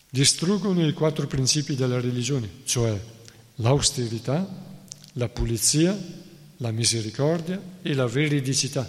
distruggono 0.08 0.86
i 0.86 0.94
quattro 0.94 1.26
principi 1.26 1.74
della 1.74 2.00
religione, 2.00 2.62
cioè 2.64 2.98
l'austerità, 3.60 4.46
la 5.12 5.28
pulizia, 5.28 5.96
la 6.58 6.70
misericordia 6.70 7.60
e 7.82 7.94
la 7.94 8.06
veridicità. 8.06 8.88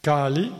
Kali 0.00 0.52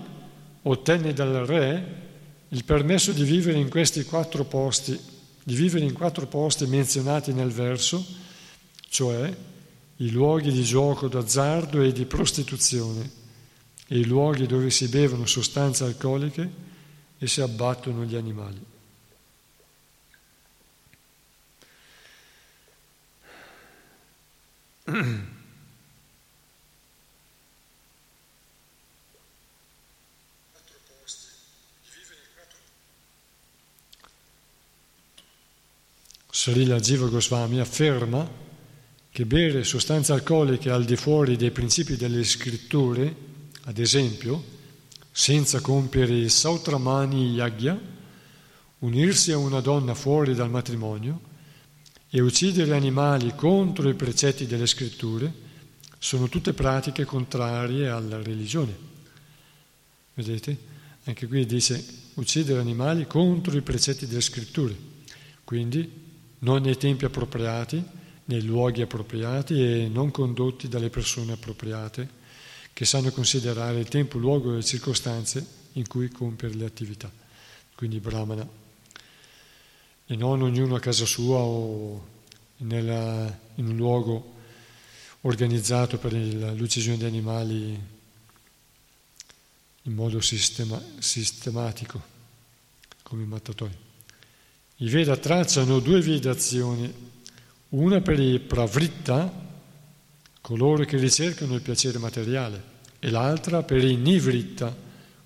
ottenne 0.62 1.12
dal 1.12 1.46
re 1.46 2.06
il 2.48 2.64
permesso 2.64 3.12
di 3.12 3.24
vivere 3.24 3.58
in 3.58 3.68
questi 3.68 4.04
quattro 4.04 4.44
posti, 4.44 4.98
di 5.42 5.54
vivere 5.54 5.84
in 5.84 5.92
quattro 5.92 6.26
posti 6.26 6.66
menzionati 6.66 7.32
nel 7.32 7.50
verso, 7.50 8.04
cioè 8.88 9.34
i 9.96 10.10
luoghi 10.10 10.52
di 10.52 10.62
gioco 10.62 11.08
d'azzardo 11.08 11.82
e 11.82 11.92
di 11.92 12.04
prostituzione 12.04 13.10
e 13.86 13.98
i 13.98 14.04
luoghi 14.04 14.46
dove 14.46 14.70
si 14.70 14.88
bevono 14.88 15.26
sostanze 15.26 15.84
alcoliche 15.84 16.66
e 17.18 17.26
si 17.26 17.40
abbattono 17.40 18.04
gli 18.04 18.14
animali. 18.14 18.76
Srila 36.30 36.80
Jiva 36.80 37.08
Goswami 37.08 37.60
afferma 37.60 38.26
che 39.10 39.26
bere 39.26 39.62
sostanze 39.64 40.12
alcoliche 40.12 40.70
al 40.70 40.86
di 40.86 40.96
fuori 40.96 41.36
dei 41.36 41.50
principi 41.50 41.96
delle 41.96 42.24
scritture, 42.24 43.14
ad 43.64 43.76
esempio, 43.78 44.42
senza 45.10 45.60
compiere 45.60 46.14
il 46.14 46.30
Sautramani 46.30 47.34
Yagya, 47.34 47.78
unirsi 48.78 49.32
a 49.32 49.36
una 49.36 49.60
donna 49.60 49.94
fuori 49.94 50.34
dal 50.34 50.48
matrimonio 50.48 51.27
e 52.10 52.20
uccidere 52.20 52.74
animali 52.74 53.34
contro 53.34 53.88
i 53.88 53.94
precetti 53.94 54.46
delle 54.46 54.66
scritture, 54.66 55.46
sono 55.98 56.28
tutte 56.28 56.52
pratiche 56.52 57.04
contrarie 57.04 57.88
alla 57.88 58.22
religione. 58.22 58.76
Vedete? 60.14 60.76
Anche 61.04 61.26
qui 61.26 61.44
dice 61.46 61.84
uccidere 62.14 62.60
animali 62.60 63.06
contro 63.06 63.56
i 63.56 63.62
precetti 63.62 64.06
delle 64.06 64.20
scritture, 64.20 64.76
quindi 65.44 65.90
non 66.40 66.62
nei 66.62 66.76
tempi 66.76 67.04
appropriati, 67.04 67.82
nei 68.26 68.42
luoghi 68.42 68.82
appropriati 68.82 69.62
e 69.62 69.88
non 69.88 70.10
condotti 70.10 70.68
dalle 70.68 70.90
persone 70.90 71.32
appropriate 71.32 72.16
che 72.72 72.84
sanno 72.84 73.10
considerare 73.10 73.80
il 73.80 73.88
tempo, 73.88 74.18
luogo 74.18 74.52
e 74.52 74.56
le 74.56 74.64
circostanze 74.64 75.44
in 75.72 75.86
cui 75.88 76.10
compiere 76.10 76.54
le 76.54 76.64
attività. 76.64 77.10
Quindi 77.74 78.00
Brahmana. 78.00 78.67
E 80.10 80.16
non 80.16 80.40
ognuno 80.40 80.74
a 80.74 80.80
casa 80.80 81.04
sua 81.04 81.36
o 81.36 82.06
nella, 82.58 83.38
in 83.56 83.68
un 83.68 83.76
luogo 83.76 84.36
organizzato 85.20 85.98
per 85.98 86.14
l'uccisione 86.14 86.96
di 86.96 87.04
animali 87.04 87.78
in 89.82 89.92
modo 89.92 90.20
sistema, 90.22 90.82
sistematico, 90.98 92.00
come 93.02 93.24
i 93.24 93.26
mattatori. 93.26 93.76
I 94.76 94.88
Veda 94.88 95.14
tracciano 95.18 95.78
due 95.80 96.00
vidazioni, 96.00 96.90
una 97.70 98.00
per 98.00 98.18
i 98.18 98.38
pravritta, 98.38 99.30
coloro 100.40 100.84
che 100.84 100.96
ricercano 100.96 101.54
il 101.54 101.60
piacere 101.60 101.98
materiale, 101.98 102.62
e 102.98 103.10
l'altra 103.10 103.62
per 103.62 103.84
i 103.84 103.96
nivritta, 103.96 104.74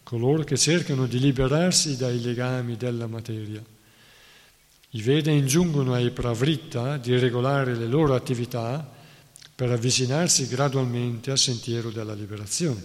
coloro 0.03 0.43
che 0.43 0.57
cercano 0.57 1.07
di 1.07 1.21
liberarsi 1.21 1.97
dai 1.97 2.21
legami 2.21 2.77
della 2.77 3.07
materia. 3.07 3.63
I 4.95 5.01
Veda 5.01 5.31
ingiungono 5.31 5.95
ai 5.95 6.11
pravritta 6.11 6.99
di 6.99 7.19
regolare 7.19 7.75
le 7.75 7.87
loro 7.87 8.15
attività 8.15 8.87
per 9.55 9.71
avvicinarsi 9.71 10.47
gradualmente 10.47 11.31
al 11.31 11.39
sentiero 11.39 11.91
della 11.91 12.13
liberazione. 12.13 12.83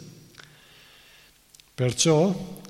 Perciò, 1.75 2.61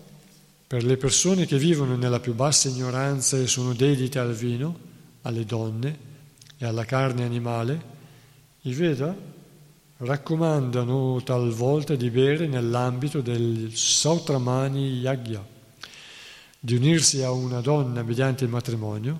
per 0.65 0.83
le 0.83 0.97
persone 0.97 1.45
che 1.45 1.59
vivono 1.59 1.95
nella 1.95 2.19
più 2.19 2.33
bassa 2.33 2.67
ignoranza 2.67 3.37
e 3.37 3.45
sono 3.45 3.73
dedite 3.73 4.17
al 4.17 4.33
vino, 4.33 4.75
alle 5.21 5.45
donne 5.45 5.99
e 6.57 6.65
alla 6.65 6.85
carne 6.85 7.23
animale, 7.23 7.95
i 8.61 8.73
Veda 8.73 9.15
raccomandano 9.97 11.21
talvolta 11.23 11.93
di 11.93 12.09
bere 12.09 12.47
nell'ambito 12.47 13.21
del 13.21 13.69
Sautramani 13.71 14.97
Yagya 14.97 15.55
di 16.59 16.75
unirsi 16.75 17.21
a 17.21 17.31
una 17.31 17.61
donna 17.61 18.03
mediante 18.03 18.43
il 18.43 18.49
matrimonio 18.49 19.19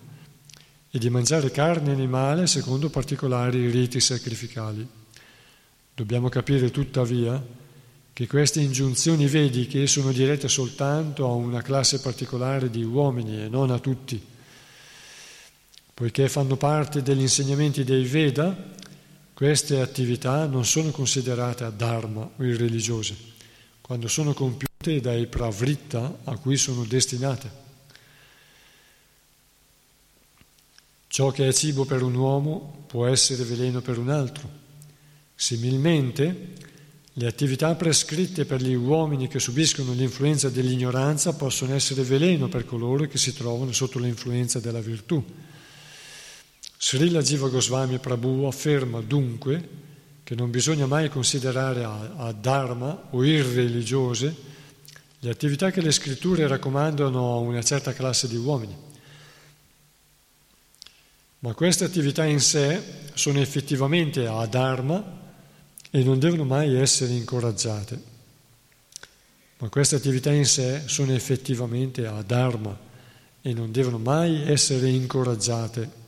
e 0.89 0.99
di 0.99 1.09
mangiare 1.09 1.51
carne 1.51 1.91
animale 1.91 2.47
secondo 2.47 2.89
particolari 2.89 3.69
riti 3.69 3.99
sacrificali. 3.99 4.87
Dobbiamo 5.93 6.29
capire 6.29 6.71
tuttavia 6.71 7.43
che 8.13 8.27
queste 8.27 8.61
ingiunzioni 8.61 9.27
vediche 9.27 9.85
sono 9.85 10.11
dirette 10.11 10.47
soltanto 10.47 11.25
a 11.25 11.33
una 11.33 11.61
classe 11.61 11.99
particolare 11.99 12.69
di 12.71 12.83
uomini 12.83 13.43
e 13.43 13.47
non 13.47 13.69
a 13.69 13.77
tutti, 13.77 14.19
poiché 15.93 16.27
fanno 16.27 16.57
parte 16.57 17.03
degli 17.03 17.21
insegnamenti 17.21 17.83
dei 17.83 18.05
Veda, 18.05 18.55
queste 19.33 19.81
attività 19.81 20.47
non 20.47 20.65
sono 20.65 20.89
considerate 20.89 21.71
dharma 21.75 22.27
o 22.35 22.43
irreligiose, 22.43 23.15
quando 23.81 24.07
sono 24.07 24.33
compiute 24.33 24.66
dai 24.95 25.27
pravritta 25.27 26.19
a 26.23 26.37
cui 26.37 26.57
sono 26.57 26.83
destinate. 26.83 27.65
Ciò 31.07 31.31
che 31.31 31.47
è 31.47 31.53
cibo 31.53 31.85
per 31.85 32.01
un 32.01 32.15
uomo 32.15 32.85
può 32.87 33.07
essere 33.07 33.43
veleno 33.43 33.81
per 33.81 33.97
un 33.97 34.09
altro. 34.09 34.49
Similmente, 35.35 36.53
le 37.13 37.27
attività 37.27 37.73
prescritte 37.75 38.45
per 38.45 38.61
gli 38.61 38.73
uomini 38.73 39.27
che 39.27 39.39
subiscono 39.39 39.93
l'influenza 39.93 40.49
dell'ignoranza 40.49 41.33
possono 41.33 41.73
essere 41.73 42.03
veleno 42.03 42.47
per 42.47 42.65
coloro 42.65 43.05
che 43.07 43.17
si 43.17 43.33
trovano 43.33 43.71
sotto 43.71 43.99
l'influenza 43.99 44.59
della 44.59 44.81
virtù. 44.81 45.23
Srila 46.79 47.21
Jiva 47.21 47.49
Goswami 47.49 47.97
Prabhu 47.97 48.43
afferma 48.43 49.01
dunque 49.01 49.85
che 50.23 50.35
non 50.35 50.51
bisogna 50.51 50.85
mai 50.85 51.09
considerare 51.09 51.83
a, 51.83 52.13
a 52.17 52.31
dharma 52.31 53.07
o 53.11 53.23
irreligiose 53.23 54.35
le 55.19 55.29
attività 55.29 55.71
che 55.71 55.81
le 55.81 55.91
scritture 55.91 56.47
raccomandano 56.47 57.33
a 57.33 57.37
una 57.37 57.63
certa 57.63 57.93
classe 57.93 58.27
di 58.27 58.35
uomini. 58.35 58.75
Ma 61.39 61.53
queste 61.53 61.85
attività 61.85 62.23
in 62.23 62.39
sé 62.39 62.81
sono 63.13 63.39
effettivamente 63.39 64.27
a 64.27 64.45
dharma 64.45 65.03
e 65.89 66.03
non 66.03 66.19
devono 66.19 66.43
mai 66.43 66.75
essere 66.75 67.13
incoraggiate. 67.13 68.15
Ma 69.59 69.69
queste 69.69 69.95
attività 69.95 70.31
in 70.31 70.45
sé 70.45 70.83
sono 70.85 71.13
effettivamente 71.13 72.05
a 72.05 72.21
dharma 72.21 72.77
e 73.41 73.53
non 73.53 73.71
devono 73.71 73.97
mai 73.97 74.47
essere 74.51 74.89
incoraggiate. 74.89 76.05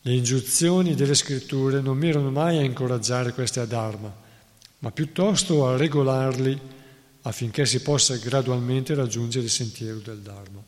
Le 0.00 0.12
ingiunzioni 0.12 0.96
delle 0.96 1.14
scritture 1.14 1.80
non 1.80 1.96
mirano 1.96 2.30
mai 2.30 2.58
a 2.58 2.62
incoraggiare 2.62 3.32
questi 3.32 3.60
adharma, 3.60 4.12
ma 4.80 4.90
piuttosto 4.90 5.68
a 5.68 5.76
regolarli 5.76 6.60
affinché 7.22 7.66
si 7.66 7.80
possa 7.80 8.16
gradualmente 8.16 8.94
raggiungere 8.94 9.44
il 9.44 9.50
sentiero 9.50 9.98
del 9.98 10.18
Dharma. 10.18 10.62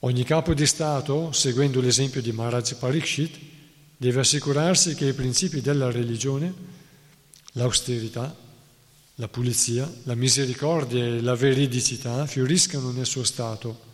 Ogni 0.00 0.24
capo 0.24 0.54
di 0.54 0.66
Stato, 0.66 1.32
seguendo 1.32 1.80
l'esempio 1.80 2.22
di 2.22 2.30
Maharaj 2.32 2.74
Parikshit, 2.74 3.36
deve 3.96 4.20
assicurarsi 4.20 4.94
che 4.94 5.06
i 5.06 5.12
principi 5.12 5.60
della 5.60 5.90
religione, 5.90 6.54
l'austerità, 7.52 8.32
la 9.16 9.28
pulizia, 9.28 9.92
la 10.04 10.14
misericordia 10.14 11.04
e 11.04 11.20
la 11.20 11.34
veridicità 11.34 12.24
fioriscano 12.26 12.92
nel 12.92 13.06
suo 13.06 13.24
Stato 13.24 13.86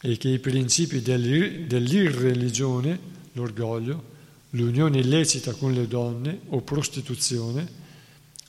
e 0.00 0.16
che 0.16 0.28
i 0.28 0.40
principi 0.40 1.00
dell'irreligione, 1.00 2.98
l'orgoglio, 3.32 4.14
l'unione 4.50 4.98
illecita 4.98 5.52
con 5.52 5.72
le 5.72 5.86
donne 5.86 6.40
o 6.48 6.62
prostituzione, 6.62 7.84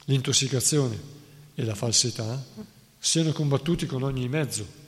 l'intossicazione 0.08 0.99
e 1.55 1.64
la 1.64 1.76
falsità 1.76 2.43
siano 2.99 3.32
combattuti 3.32 3.86
con 3.86 4.03
ogni 4.03 4.28
mezzo. 4.28 4.86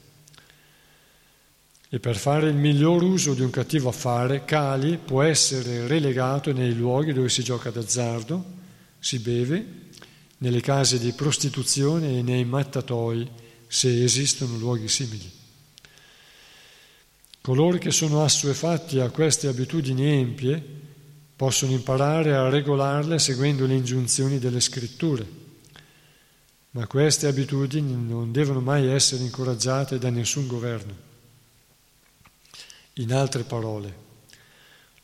E 1.89 1.99
per 1.99 2.17
fare 2.17 2.49
il 2.49 2.55
miglior 2.55 3.01
uso 3.01 3.33
di 3.33 3.41
un 3.41 3.49
cattivo 3.49 3.89
affare, 3.89 4.45
Kali 4.45 4.97
può 4.97 5.23
essere 5.23 5.87
relegato 5.87 6.51
nei 6.53 6.73
luoghi 6.75 7.13
dove 7.13 7.29
si 7.29 7.43
gioca 7.43 7.71
d'azzardo, 7.71 8.57
si 8.99 9.19
beve, 9.19 9.87
nelle 10.37 10.61
case 10.61 10.99
di 10.99 11.11
prostituzione 11.13 12.19
e 12.19 12.21
nei 12.21 12.45
mattatoi, 12.45 13.27
se 13.67 14.03
esistono 14.03 14.57
luoghi 14.57 14.87
simili. 14.87 15.31
Coloro 17.41 17.77
che 17.77 17.91
sono 17.91 18.23
assuefatti 18.23 18.99
a 18.99 19.09
queste 19.09 19.47
abitudini 19.47 20.05
empie 20.05 20.87
possono 21.39 21.71
imparare 21.71 22.35
a 22.35 22.49
regolarle 22.49 23.17
seguendo 23.17 23.65
le 23.65 23.73
ingiunzioni 23.73 24.39
delle 24.39 24.59
scritture, 24.59 25.25
ma 26.71 26.85
queste 26.85 27.27
abitudini 27.27 27.93
non 27.93 28.33
devono 28.33 28.59
mai 28.59 28.87
essere 28.87 29.23
incoraggiate 29.23 29.97
da 29.97 30.09
nessun 30.09 30.47
governo. 30.47 30.93
In 32.95 33.13
altre 33.13 33.43
parole, 33.43 33.95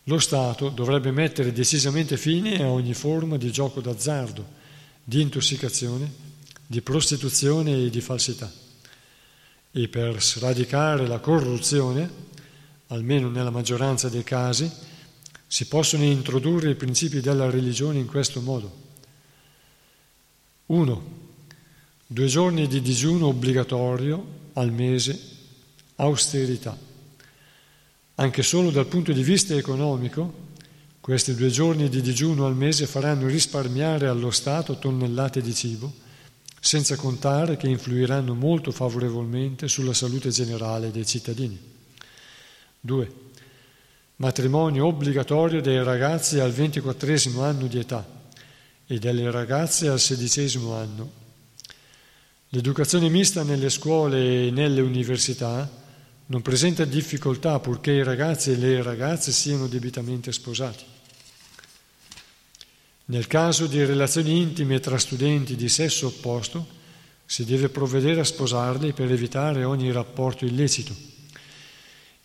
lo 0.04 0.20
Stato 0.20 0.68
dovrebbe 0.68 1.12
mettere 1.12 1.54
decisamente 1.54 2.18
fine 2.18 2.62
a 2.62 2.68
ogni 2.68 2.94
forma 2.94 3.38
di 3.38 3.50
gioco 3.50 3.80
d'azzardo, 3.80 4.46
di 5.06 5.22
intossicazione, 5.22 6.12
di 6.68 6.82
prostituzione 6.82 7.86
e 7.86 7.90
di 7.90 8.02
falsità 8.02 8.52
e 9.72 9.88
per 9.88 10.22
sradicare 10.22 11.08
la 11.08 11.20
corruzione, 11.20 12.12
almeno 12.88 13.30
nella 13.30 13.52
maggioranza 13.52 14.10
dei 14.10 14.26
casi, 14.26 14.70
si 15.56 15.68
possono 15.68 16.04
introdurre 16.04 16.72
i 16.72 16.76
principi 16.76 17.22
della 17.22 17.50
religione 17.50 17.98
in 17.98 18.08
questo 18.08 18.42
modo. 18.42 18.76
1. 20.66 21.04
Due 22.08 22.26
giorni 22.28 22.68
di 22.68 22.82
digiuno 22.82 23.28
obbligatorio 23.28 24.26
al 24.52 24.74
mese, 24.74 25.18
austerità. 25.96 26.78
Anche 28.16 28.44
solo 28.44 28.70
dal 28.70 28.88
punto 28.88 29.14
di 29.14 29.24
vista 29.24 29.56
economico, 29.56 30.50
questi 31.00 31.34
due 31.36 31.50
giorni 31.50 31.88
di 31.88 32.02
digiuno 32.02 32.46
al 32.46 32.56
mese 32.58 32.86
faranno 32.86 33.28
risparmiare 33.28 34.08
allo 34.08 34.32
Stato 34.32 34.78
tonnellate 34.78 35.42
di 35.42 35.54
cibo 35.54 35.90
senza 36.60 36.98
contare 36.98 37.56
che 37.56 37.70
influiranno 37.70 38.34
molto 38.34 38.74
favorevolmente 38.74 39.70
sulla 39.70 39.94
salute 39.94 40.32
generale 40.32 40.92
dei 40.92 41.06
cittadini. 41.06 41.58
2. 42.82 43.24
Matrimonio 44.18 44.86
obbligatorio 44.86 45.62
dei 45.62 45.84
ragazzi 45.84 46.40
al 46.40 46.52
ventiquattresimo 46.52 47.44
anno 47.44 47.68
di 47.68 47.80
età 47.80 48.06
e 48.88 49.00
delle 49.00 49.30
ragazze 49.30 49.90
al 49.90 50.00
sedicesimo 50.00 50.74
anno. 50.74 51.24
L'educazione 52.50 53.10
mista 53.10 53.44
nelle 53.44 53.70
scuole 53.70 54.48
e 54.48 54.52
nelle 54.52 54.80
università 54.82 55.70
non 56.28 56.42
presenta 56.42 56.86
difficoltà 56.86 57.60
purché 57.60 57.92
i 57.92 58.04
ragazzi 58.04 58.52
e 58.52 58.56
le 58.56 58.82
ragazze 58.82 59.32
siano 59.32 59.68
debitamente 59.68 60.32
sposati. 60.32 60.84
Nel 63.08 63.28
caso 63.28 63.68
di 63.68 63.84
relazioni 63.84 64.42
intime 64.42 64.80
tra 64.80 64.98
studenti 64.98 65.56
di 65.56 65.70
sesso 65.70 66.08
opposto, 66.08 66.66
si 67.26 67.44
deve 67.44 67.70
provvedere 67.70 68.22
a 68.22 68.24
sposarli 68.24 68.94
per 68.94 69.12
evitare 69.12 69.64
ogni 69.64 69.92
rapporto 69.92 70.46
illecito. 70.46 71.15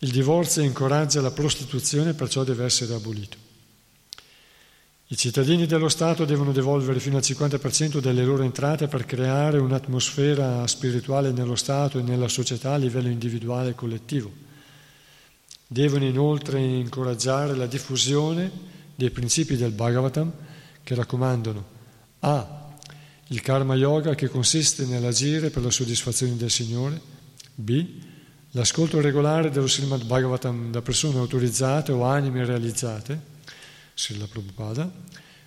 Il 0.03 0.09
divorzio 0.09 0.63
incoraggia 0.63 1.21
la 1.21 1.29
prostituzione, 1.29 2.15
perciò 2.15 2.43
deve 2.43 2.65
essere 2.65 2.95
abolito. 2.95 3.37
I 5.05 5.15
cittadini 5.15 5.67
dello 5.67 5.89
Stato 5.89 6.25
devono 6.25 6.51
devolvere 6.51 6.99
fino 6.99 7.17
al 7.17 7.21
50% 7.23 7.99
delle 7.99 8.23
loro 8.23 8.41
entrate 8.41 8.87
per 8.87 9.05
creare 9.05 9.59
un'atmosfera 9.59 10.65
spirituale 10.65 11.31
nello 11.31 11.55
Stato 11.55 11.99
e 11.99 12.01
nella 12.01 12.29
società 12.29 12.73
a 12.73 12.77
livello 12.77 13.09
individuale 13.09 13.69
e 13.69 13.75
collettivo. 13.75 14.31
Devono 15.67 16.05
inoltre 16.05 16.59
incoraggiare 16.59 17.53
la 17.53 17.67
diffusione 17.67 18.49
dei 18.95 19.11
principi 19.11 19.55
del 19.55 19.71
Bhagavatam 19.71 20.31
che 20.81 20.95
raccomandano 20.95 21.65
A. 22.21 22.75
Il 23.27 23.41
karma 23.41 23.75
yoga 23.75 24.15
che 24.15 24.29
consiste 24.29 24.83
nell'agire 24.87 25.51
per 25.51 25.61
la 25.61 25.69
soddisfazione 25.69 26.37
del 26.37 26.49
Signore, 26.49 26.99
B. 27.53 28.09
L'ascolto 28.53 28.99
regolare 28.99 29.49
dello 29.49 29.67
Srimad 29.67 30.03
Bhagavatam 30.03 30.71
da 30.71 30.81
persone 30.81 31.19
autorizzate 31.19 31.93
o 31.93 32.03
anime 32.03 32.43
realizzate, 32.43 33.17
Srila 33.93 34.27
Prabhupada. 34.27 34.91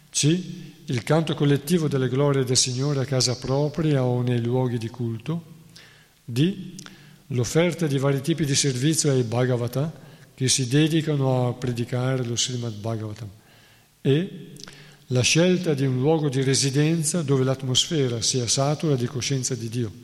C. 0.09 0.43
Il 0.87 1.03
canto 1.03 1.35
collettivo 1.35 1.87
delle 1.87 2.09
glorie 2.09 2.45
del 2.45 2.57
Signore 2.57 3.01
a 3.01 3.05
casa 3.05 3.37
propria 3.37 4.05
o 4.05 4.23
nei 4.23 4.41
luoghi 4.41 4.79
di 4.79 4.89
culto. 4.89 5.45
D. 6.25 6.77
L'offerta 7.29 7.87
di 7.87 7.99
vari 7.99 8.23
tipi 8.23 8.47
di 8.47 8.55
servizio 8.55 9.11
ai 9.11 9.23
Bhagavata 9.23 9.93
che 10.35 10.49
si 10.49 10.67
dedicano 10.67 11.49
a 11.49 11.53
predicare 11.53 12.25
lo 12.25 12.37
Srimad 12.37 12.73
Bhagavatam. 12.73 13.29
E. 14.01 14.53
La 15.09 15.21
scelta 15.21 15.75
di 15.75 15.85
un 15.85 15.99
luogo 15.99 16.31
di 16.31 16.43
residenza 16.43 17.21
dove 17.21 17.45
l'atmosfera 17.45 18.23
sia 18.23 18.47
satura 18.47 18.97
di 18.97 19.05
coscienza 19.05 19.55
di 19.55 19.69
Dio. 19.69 20.04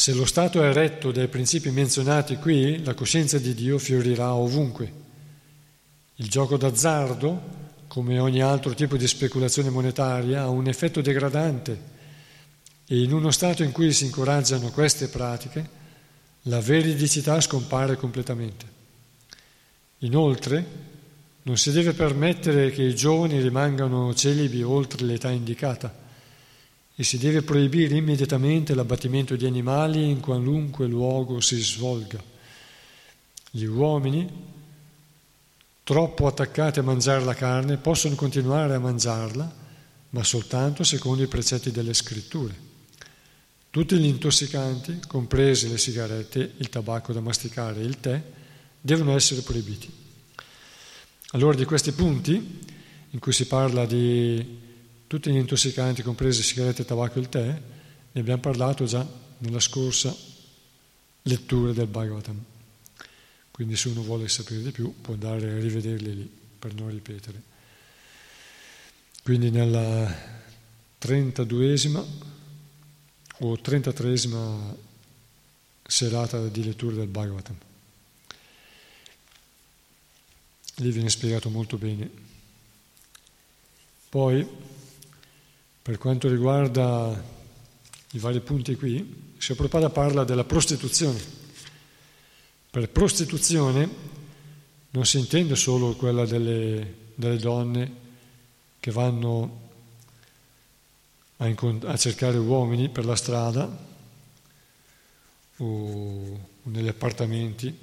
Se 0.00 0.14
lo 0.14 0.24
Stato 0.24 0.62
è 0.62 0.72
retto 0.72 1.12
dai 1.12 1.28
principi 1.28 1.70
menzionati 1.70 2.36
qui, 2.36 2.82
la 2.82 2.94
coscienza 2.94 3.38
di 3.38 3.52
Dio 3.52 3.76
fiorirà 3.76 4.32
ovunque. 4.32 4.90
Il 6.14 6.30
gioco 6.30 6.56
d'azzardo, 6.56 7.40
come 7.86 8.18
ogni 8.18 8.40
altro 8.40 8.72
tipo 8.72 8.96
di 8.96 9.06
speculazione 9.06 9.68
monetaria, 9.68 10.40
ha 10.40 10.48
un 10.48 10.68
effetto 10.68 11.02
degradante 11.02 11.78
e 12.86 13.02
in 13.02 13.12
uno 13.12 13.30
stato 13.30 13.62
in 13.62 13.72
cui 13.72 13.92
si 13.92 14.06
incoraggiano 14.06 14.70
queste 14.70 15.08
pratiche, 15.08 15.68
la 16.44 16.60
veridicità 16.60 17.38
scompare 17.38 17.96
completamente. 17.96 18.64
Inoltre, 19.98 20.66
non 21.42 21.58
si 21.58 21.72
deve 21.72 21.92
permettere 21.92 22.70
che 22.70 22.84
i 22.84 22.94
giovani 22.94 23.38
rimangano 23.38 24.14
celibi 24.14 24.62
oltre 24.62 25.04
l'età 25.04 25.28
indicata 25.28 25.99
e 27.00 27.02
si 27.02 27.16
deve 27.16 27.40
proibire 27.40 27.96
immediatamente 27.96 28.74
l'abbattimento 28.74 29.34
di 29.34 29.46
animali 29.46 30.10
in 30.10 30.20
qualunque 30.20 30.86
luogo 30.86 31.40
si 31.40 31.58
svolga. 31.58 32.22
Gli 33.50 33.64
uomini 33.64 34.28
troppo 35.82 36.26
attaccati 36.26 36.78
a 36.78 36.82
mangiare 36.82 37.24
la 37.24 37.32
carne 37.32 37.78
possono 37.78 38.14
continuare 38.16 38.74
a 38.74 38.78
mangiarla, 38.78 39.56
ma 40.10 40.22
soltanto 40.22 40.84
secondo 40.84 41.22
i 41.22 41.26
precetti 41.26 41.70
delle 41.70 41.94
scritture. 41.94 42.54
Tutti 43.70 43.96
gli 43.96 44.04
intossicanti, 44.04 45.00
comprese 45.08 45.68
le 45.68 45.78
sigarette, 45.78 46.52
il 46.58 46.68
tabacco 46.68 47.14
da 47.14 47.20
masticare 47.20 47.80
e 47.80 47.84
il 47.84 47.98
tè, 47.98 48.22
devono 48.78 49.16
essere 49.16 49.40
proibiti. 49.40 49.90
Allora 51.30 51.56
di 51.56 51.64
questi 51.64 51.92
punti, 51.92 52.60
in 53.08 53.18
cui 53.18 53.32
si 53.32 53.46
parla 53.46 53.86
di 53.86 54.68
tutti 55.10 55.32
gli 55.32 55.38
intossicanti, 55.38 56.02
comprese 56.02 56.40
sigarette, 56.40 56.84
tabacco 56.84 57.18
e 57.18 57.20
il 57.22 57.28
tè, 57.28 57.42
ne 58.12 58.20
abbiamo 58.20 58.40
parlato 58.40 58.84
già 58.84 59.04
nella 59.38 59.58
scorsa 59.58 60.16
lettura 61.22 61.72
del 61.72 61.88
Bhagavatam. 61.88 62.40
Quindi 63.50 63.74
se 63.74 63.88
uno 63.88 64.02
vuole 64.02 64.28
sapere 64.28 64.62
di 64.62 64.70
più 64.70 65.00
può 65.00 65.14
andare 65.14 65.50
a 65.50 65.58
rivederli 65.58 66.14
lì 66.14 66.30
per 66.56 66.74
non 66.74 66.90
ripetere. 66.90 67.42
Quindi 69.24 69.50
nella 69.50 70.08
32esima 71.00 72.04
o 73.38 73.54
33esima 73.54 74.76
serata 75.88 76.46
di 76.46 76.62
lettura 76.62 76.94
del 76.94 77.08
Bhagavatam. 77.08 77.56
Lì 80.76 80.92
viene 80.92 81.10
spiegato 81.10 81.50
molto 81.50 81.78
bene. 81.78 82.08
Poi, 84.08 84.69
per 85.90 85.98
quanto 85.98 86.28
riguarda 86.28 87.20
i 88.12 88.18
vari 88.20 88.38
punti 88.38 88.76
qui, 88.76 89.34
Prabhupada 89.44 89.90
parla 89.90 90.22
della 90.22 90.44
prostituzione. 90.44 91.20
Per 92.70 92.88
prostituzione 92.90 93.88
non 94.90 95.04
si 95.04 95.18
intende 95.18 95.56
solo 95.56 95.96
quella 95.96 96.24
delle, 96.26 96.94
delle 97.16 97.38
donne 97.38 97.92
che 98.78 98.92
vanno 98.92 99.60
a, 101.38 101.48
incont- 101.48 101.84
a, 101.84 101.96
cercare 101.96 102.38
uomini 102.38 102.88
per 102.88 103.04
la 103.04 103.16
strada 103.16 103.68
o 105.56 106.48
negli 106.62 106.86
appartamenti 106.86 107.76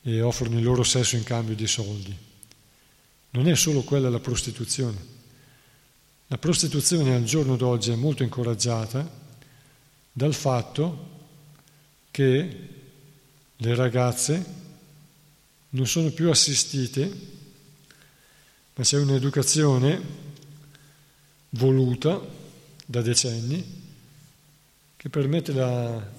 e 0.00 0.22
offrono 0.22 0.56
il 0.56 0.64
loro 0.64 0.84
sesso 0.84 1.16
in 1.16 1.24
cambio 1.24 1.54
di 1.54 1.66
soldi. 1.66 2.16
Non 3.32 3.46
è 3.46 3.54
solo 3.56 3.82
quella 3.82 4.08
la 4.08 4.20
prostituzione. 4.20 5.18
La 6.32 6.38
prostituzione 6.38 7.12
al 7.12 7.24
giorno 7.24 7.56
d'oggi 7.56 7.90
è 7.90 7.96
molto 7.96 8.22
incoraggiata 8.22 9.04
dal 10.12 10.32
fatto 10.32 11.08
che 12.12 12.68
le 13.56 13.74
ragazze 13.74 14.44
non 15.70 15.88
sono 15.88 16.10
più 16.10 16.30
assistite, 16.30 17.12
ma 18.76 18.84
c'è 18.84 18.98
un'educazione 18.98 20.00
voluta 21.50 22.20
da 22.86 23.02
decenni 23.02 23.82
che 24.96 25.08
permette 25.08 25.52
la 25.52 26.10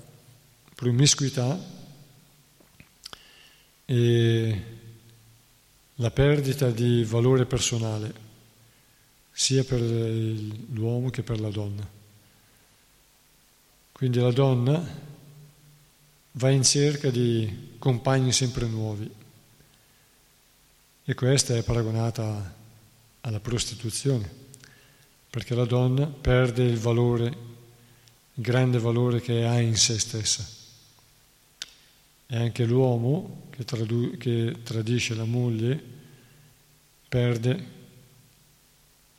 promiscuità 0.76 1.58
e 3.86 4.64
la 5.96 6.12
perdita 6.12 6.70
di 6.70 7.06
valore 7.06 7.46
personale, 7.46 8.31
sia 9.42 9.64
per 9.64 9.82
l'uomo 9.82 11.10
che 11.10 11.24
per 11.24 11.40
la 11.40 11.50
donna. 11.50 11.84
Quindi 13.92 14.20
la 14.20 14.32
donna 14.32 14.88
va 16.34 16.50
in 16.52 16.62
cerca 16.62 17.10
di 17.10 17.76
compagni 17.80 18.34
sempre 18.34 18.68
nuovi 18.68 19.12
e 21.04 21.14
questa 21.16 21.56
è 21.56 21.64
paragonata 21.64 22.56
alla 23.22 23.40
prostituzione, 23.40 24.30
perché 25.32 25.56
la 25.56 25.66
donna 25.66 26.06
perde 26.06 26.62
il 26.62 26.78
valore, 26.78 27.26
il 28.36 28.44
grande 28.44 28.78
valore 28.78 29.22
che 29.22 29.44
ha 29.44 29.60
in 29.60 29.76
se 29.76 29.98
stessa. 29.98 30.48
E 32.28 32.36
anche 32.36 32.64
l'uomo 32.64 33.48
che, 33.50 33.66
tradu- 33.66 34.18
che 34.18 34.58
tradisce 34.62 35.16
la 35.16 35.26
moglie 35.26 35.84
perde 37.10 37.80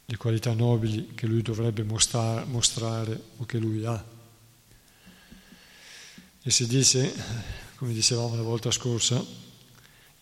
le 0.05 0.17
qualità 0.17 0.53
nobili 0.53 1.13
che 1.15 1.27
lui 1.27 1.43
dovrebbe 1.43 1.83
mostra- 1.83 2.45
mostrare 2.45 3.21
o 3.37 3.47
che 3.47 3.59
lui 3.59 3.85
ha. 3.85 4.05
E 6.45 6.51
si 6.51 6.67
dice, 6.67 7.13
come 7.77 7.93
dicevamo 7.93 8.35
la 8.35 8.43
volta 8.43 8.71
scorsa, 8.71 9.25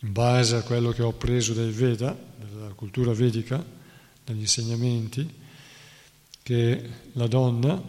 in 0.03 0.13
base 0.13 0.57
a 0.57 0.63
quello 0.63 0.91
che 0.93 1.03
ho 1.03 1.13
preso 1.13 1.53
dai 1.53 1.71
Veda, 1.71 2.17
dalla 2.53 2.73
cultura 2.75 3.13
vedica, 3.13 3.65
dagli 4.25 4.41
insegnamenti, 4.41 5.29
che 6.43 6.91
la 7.13 7.27
donna 7.27 7.83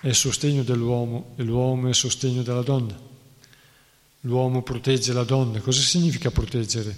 è 0.00 0.12
sostegno 0.12 0.62
dell'uomo 0.62 1.34
e 1.36 1.42
l'uomo 1.42 1.88
è 1.88 1.94
sostegno 1.94 2.42
della 2.42 2.62
donna. 2.62 2.98
L'uomo 4.22 4.62
protegge 4.62 5.12
la 5.12 5.24
donna. 5.24 5.60
Cosa 5.60 5.80
significa 5.80 6.30
proteggere? 6.30 6.96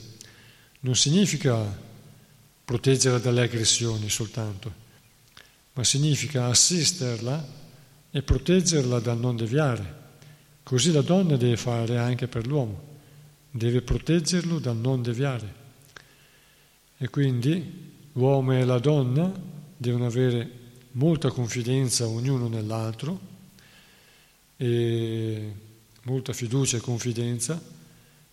Non 0.81 0.97
significa 0.97 1.89
proteggerla 2.71 3.19
dalle 3.19 3.43
aggressioni 3.43 4.09
soltanto, 4.09 4.73
ma 5.73 5.83
significa 5.83 6.47
assisterla 6.47 7.45
e 8.13 8.23
proteggerla 8.23 9.01
dal 9.01 9.19
non 9.19 9.35
deviare. 9.35 9.99
Così 10.63 10.93
la 10.93 11.01
donna 11.01 11.37
deve 11.37 11.57
fare 11.57 11.99
anche 11.99 12.29
per 12.29 12.47
l'uomo, 12.47 12.81
deve 13.51 13.83
proteggerlo 13.83 14.61
dal 14.61 14.77
non 14.77 15.03
deviare. 15.03 15.55
E 16.97 17.09
quindi 17.09 17.91
l'uomo 18.13 18.53
e 18.53 18.65
la 18.65 18.79
donna 18.79 19.33
devono 19.77 20.07
avere 20.07 20.49
molta 20.93 21.29
confidenza 21.31 22.07
ognuno 22.07 22.47
nell'altro 22.47 23.21
e 24.57 25.55
molta 26.03 26.33
fiducia 26.33 26.77
e 26.77 26.81
confidenza 26.81 27.61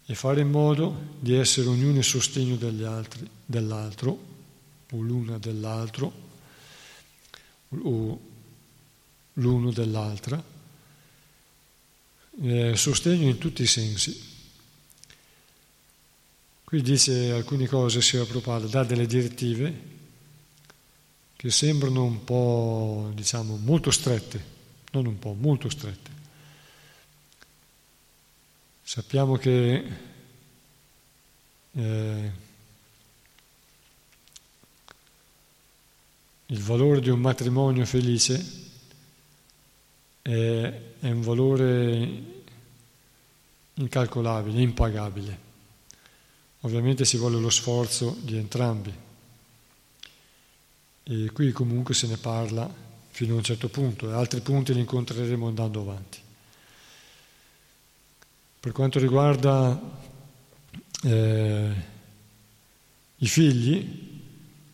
e 0.10 0.16
fare 0.16 0.40
in 0.40 0.50
modo 0.50 1.16
di 1.20 1.36
essere 1.36 1.68
ognuno 1.68 1.98
il 1.98 2.04
sostegno 2.04 2.56
degli 2.56 2.84
altri, 2.84 3.30
dell'altro 3.46 4.36
o 4.90 5.02
l'una 5.02 5.38
dell'altro 5.38 6.26
o 7.70 8.20
l'uno 9.34 9.72
dell'altra, 9.72 10.42
eh, 12.42 12.76
sostegno 12.78 13.28
in 13.28 13.38
tutti 13.38 13.64
i 13.64 13.68
sensi. 13.68 14.36
Qui 16.64 16.82
dice 16.82 17.32
alcune 17.32 17.68
cose, 17.68 18.02
si 18.02 18.18
Prabhupada, 18.18 18.68
dà 18.68 18.86
delle 18.86 19.08
direttive 19.08 19.96
che 21.36 21.52
sembrano 21.52 22.06
un 22.06 22.24
po', 22.24 23.12
diciamo, 23.14 23.58
molto 23.58 23.92
strette, 23.92 24.44
non 24.92 25.06
un 25.06 25.20
po', 25.20 25.36
molto 25.38 25.70
strette. 25.70 26.17
Sappiamo 28.88 29.36
che 29.36 29.86
eh, 31.74 32.32
il 36.46 36.62
valore 36.62 37.02
di 37.02 37.10
un 37.10 37.20
matrimonio 37.20 37.86
felice 37.86 38.46
è, 40.22 40.32
è 41.02 41.10
un 41.10 41.22
valore 41.22 42.24
incalcolabile, 43.74 44.62
impagabile. 44.62 45.40
Ovviamente 46.62 47.04
ci 47.04 47.18
vuole 47.18 47.42
lo 47.42 47.50
sforzo 47.50 48.16
di 48.22 48.38
entrambi. 48.38 48.94
E 51.04 51.32
qui 51.34 51.52
comunque 51.52 51.94
se 51.94 52.08
ne 52.08 52.16
parla 52.16 52.74
fino 53.10 53.34
a 53.34 53.38
un 53.38 53.44
certo 53.44 53.68
punto, 53.68 54.10
e 54.10 54.14
altri 54.14 54.40
punti 54.40 54.74
li 54.74 54.80
incontreremo 54.80 55.46
andando 55.46 55.82
avanti. 55.82 56.26
Per 58.60 58.72
quanto 58.72 59.00
riguarda 59.00 59.80
eh, 61.04 61.74
i 63.18 63.28
figli, 63.28 64.06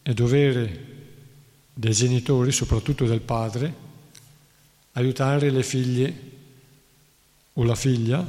è 0.01 0.13
dovere 0.13 0.91
dei 1.73 1.93
genitori, 1.93 2.51
soprattutto 2.51 3.05
del 3.05 3.21
padre, 3.21 3.73
aiutare 4.93 5.49
le 5.49 5.63
figlie 5.63 6.31
o 7.53 7.63
la 7.63 7.75
figlia, 7.75 8.25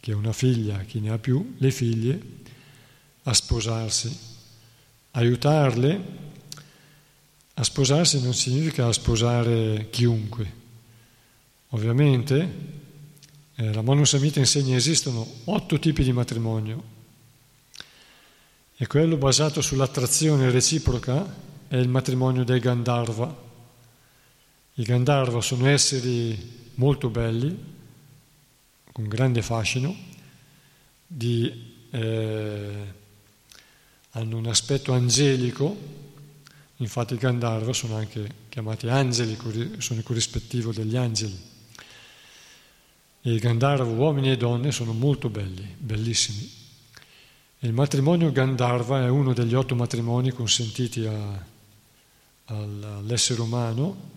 che 0.00 0.12
è 0.12 0.14
una 0.14 0.32
figlia, 0.32 0.78
chi 0.80 1.00
ne 1.00 1.10
ha 1.10 1.18
più, 1.18 1.54
le 1.58 1.70
figlie, 1.70 2.20
a 3.24 3.34
sposarsi. 3.34 4.28
Aiutarle 5.12 6.28
a 7.54 7.62
sposarsi 7.64 8.22
non 8.22 8.32
significa 8.32 8.90
sposare 8.92 9.88
chiunque. 9.90 10.58
Ovviamente 11.70 12.78
eh, 13.60 13.74
la 13.74 13.82
Manu 13.82 14.04
Samhita 14.04 14.38
insegna 14.38 14.70
che 14.70 14.76
esistono 14.76 15.26
otto 15.44 15.78
tipi 15.78 16.02
di 16.02 16.12
matrimonio 16.12 16.98
e 18.74 18.86
quello 18.86 19.16
basato 19.16 19.60
sull'attrazione 19.60 20.50
reciproca 20.50 21.48
è 21.68 21.76
il 21.76 21.88
matrimonio 21.88 22.42
dei 22.42 22.58
Gandharva. 22.58 23.48
I 24.74 24.82
Gandharva 24.82 25.42
sono 25.42 25.68
esseri 25.68 26.70
molto 26.76 27.10
belli, 27.10 27.54
con 28.90 29.06
grande 29.06 29.42
fascino, 29.42 29.94
di, 31.06 31.74
eh, 31.90 32.72
hanno 34.12 34.36
un 34.38 34.46
aspetto 34.46 34.94
angelico, 34.94 35.76
infatti 36.76 37.12
i 37.12 37.18
Gandharva 37.18 37.74
sono 37.74 37.96
anche 37.96 38.26
chiamati 38.48 38.88
angeli, 38.88 39.36
sono 39.76 39.98
il 39.98 40.04
corrispettivo 40.04 40.72
degli 40.72 40.96
angeli. 40.96 41.49
E 43.22 43.34
i 43.34 43.38
Gandharva, 43.38 43.84
uomini 43.84 44.30
e 44.30 44.36
donne, 44.38 44.72
sono 44.72 44.92
molto 44.92 45.28
belli, 45.28 45.66
bellissimi. 45.76 46.50
E 47.58 47.66
il 47.66 47.74
matrimonio 47.74 48.32
Gandharva 48.32 49.02
è 49.02 49.08
uno 49.10 49.34
degli 49.34 49.52
otto 49.52 49.74
matrimoni 49.74 50.30
consentiti 50.30 51.04
a, 51.04 51.44
all'essere 52.46 53.42
umano 53.42 54.08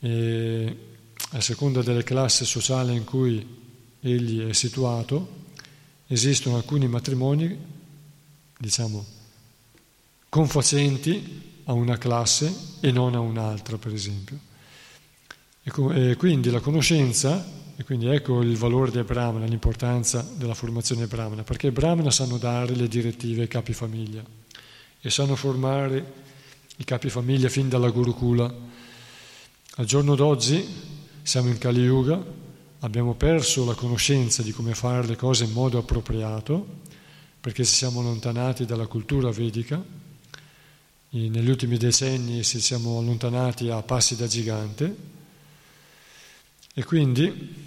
e 0.00 0.76
a 1.30 1.40
seconda 1.40 1.82
delle 1.82 2.02
classi 2.02 2.44
sociali 2.44 2.96
in 2.96 3.04
cui 3.04 3.62
egli 4.00 4.40
è 4.40 4.52
situato, 4.52 5.42
esistono 6.08 6.56
alcuni 6.56 6.88
matrimoni, 6.88 7.56
diciamo, 8.58 9.06
confacenti 10.28 11.62
a 11.64 11.72
una 11.72 11.96
classe 11.96 12.52
e 12.80 12.90
non 12.90 13.14
a 13.14 13.20
un'altra, 13.20 13.78
per 13.78 13.94
esempio. 13.94 14.38
E 15.62 16.16
quindi 16.16 16.50
la 16.50 16.60
conoscenza 16.60 17.62
e 17.76 17.82
quindi 17.84 18.06
ecco 18.06 18.40
il 18.40 18.56
valore 18.56 18.92
del 18.92 19.04
Brahmana, 19.04 19.46
l'importanza 19.46 20.26
della 20.36 20.54
formazione 20.54 21.06
Brahmana, 21.06 21.42
perché 21.42 21.68
i 21.68 21.72
Brahmana 21.72 22.10
sanno 22.10 22.38
dare 22.38 22.74
le 22.76 22.86
direttive 22.86 23.42
ai 23.42 23.48
capi 23.48 23.72
famiglia 23.72 24.22
e 25.00 25.10
sanno 25.10 25.34
formare 25.34 26.12
i 26.76 26.84
capi 26.84 27.10
famiglia 27.10 27.48
fin 27.48 27.68
dalla 27.68 27.90
Gurukula. 27.90 28.52
Al 29.76 29.84
giorno 29.84 30.14
d'oggi 30.14 30.64
siamo 31.22 31.48
in 31.48 31.58
Kali 31.58 31.80
Yuga, 31.80 32.24
abbiamo 32.80 33.14
perso 33.14 33.64
la 33.64 33.74
conoscenza 33.74 34.42
di 34.42 34.52
come 34.52 34.74
fare 34.74 35.06
le 35.06 35.16
cose 35.16 35.44
in 35.44 35.52
modo 35.52 35.78
appropriato, 35.78 36.82
perché 37.40 37.64
ci 37.64 37.74
siamo 37.74 38.00
allontanati 38.00 38.66
dalla 38.66 38.86
cultura 38.86 39.30
vedica. 39.30 39.82
E 41.10 41.28
negli 41.28 41.48
ultimi 41.48 41.76
decenni 41.76 42.44
ci 42.44 42.60
siamo 42.60 42.98
allontanati 42.98 43.68
a 43.68 43.82
passi 43.82 44.16
da 44.16 44.26
gigante 44.28 45.12
e 46.74 46.84
quindi 46.84 47.62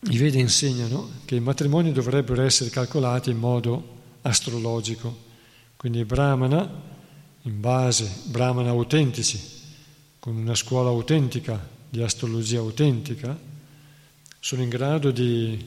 i 0.00 0.18
Veda 0.18 0.38
insegnano 0.38 1.10
che 1.26 1.36
i 1.36 1.40
matrimoni 1.40 1.92
dovrebbero 1.92 2.42
essere 2.42 2.70
calcolati 2.70 3.30
in 3.30 3.38
modo 3.38 4.00
astrologico, 4.22 5.16
quindi 5.76 6.04
brahmana, 6.04 6.90
in 7.42 7.60
base, 7.60 8.10
brahmana 8.24 8.70
autentici, 8.70 9.38
con 10.18 10.34
una 10.36 10.54
scuola 10.54 10.88
autentica, 10.88 11.68
di 11.88 12.02
astrologia 12.02 12.58
autentica, 12.58 13.38
sono 14.40 14.62
in 14.62 14.70
grado 14.70 15.10
di 15.10 15.62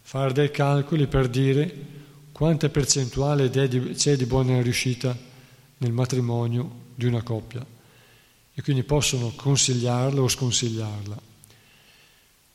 fare 0.00 0.32
dei 0.32 0.50
calcoli 0.50 1.06
per 1.06 1.28
dire 1.28 1.72
quanta 2.32 2.68
percentuale 2.68 3.48
c'è 3.48 4.16
di 4.16 4.26
buona 4.26 4.60
riuscita 4.60 5.16
nel 5.78 5.92
matrimonio 5.92 6.80
di 6.94 7.06
una 7.06 7.22
coppia 7.22 7.64
e 8.54 8.62
quindi 8.62 8.82
possono 8.82 9.32
consigliarla 9.34 10.20
o 10.20 10.28
sconsigliarla. 10.28 11.30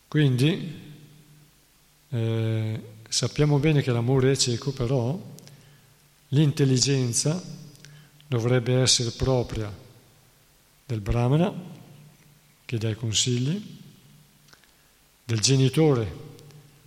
Quindi 0.08 0.86
eh, 2.10 2.82
sappiamo 3.10 3.60
bene 3.60 3.82
che 3.82 3.92
l'amore 3.92 4.32
è 4.32 4.36
cieco, 4.38 4.72
però 4.72 5.20
l'intelligenza 6.30 7.44
dovrebbe 8.26 8.76
essere 8.76 9.12
propria 9.12 9.74
del 10.86 11.02
brahmana 11.02 11.54
che 12.64 12.78
dà 12.78 12.90
i 12.90 12.96
consigli, 12.96 13.62
del 15.26 15.40
genitore 15.42 16.26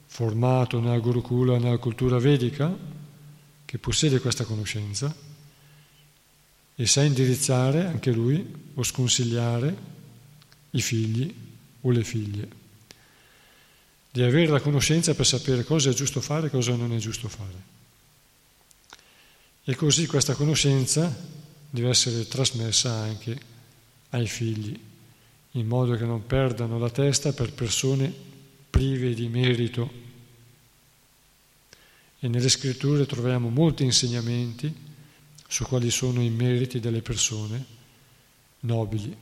formato 0.06 0.80
nella 0.80 0.98
Gurukula, 0.98 1.58
nella 1.58 1.76
cultura 1.76 2.18
vedica, 2.18 2.74
che 3.66 3.78
possiede 3.78 4.18
questa 4.20 4.44
conoscenza 4.44 5.14
e 6.74 6.86
sa 6.86 7.02
indirizzare 7.02 7.84
anche 7.84 8.10
lui 8.12 8.72
o 8.74 8.82
sconsigliare 8.82 9.76
i 10.70 10.80
figli 10.80 11.34
o 11.82 11.90
le 11.90 12.04
figlie 12.04 12.59
di 14.10 14.22
avere 14.22 14.48
la 14.48 14.60
conoscenza 14.60 15.14
per 15.14 15.26
sapere 15.26 15.64
cosa 15.64 15.90
è 15.90 15.92
giusto 15.92 16.20
fare 16.20 16.48
e 16.48 16.50
cosa 16.50 16.74
non 16.74 16.92
è 16.92 16.98
giusto 16.98 17.28
fare. 17.28 17.78
E 19.62 19.74
così 19.76 20.06
questa 20.06 20.34
conoscenza 20.34 21.14
deve 21.70 21.90
essere 21.90 22.26
trasmessa 22.26 22.92
anche 22.92 23.38
ai 24.10 24.26
figli, 24.26 24.78
in 25.52 25.66
modo 25.66 25.94
che 25.96 26.04
non 26.04 26.26
perdano 26.26 26.78
la 26.78 26.90
testa 26.90 27.32
per 27.32 27.52
persone 27.52 28.12
prive 28.68 29.14
di 29.14 29.28
merito. 29.28 30.08
E 32.18 32.28
nelle 32.28 32.48
scritture 32.48 33.06
troviamo 33.06 33.48
molti 33.48 33.84
insegnamenti 33.84 34.74
su 35.46 35.64
quali 35.64 35.90
sono 35.90 36.20
i 36.20 36.30
meriti 36.30 36.80
delle 36.80 37.02
persone 37.02 37.64
nobili. 38.60 39.16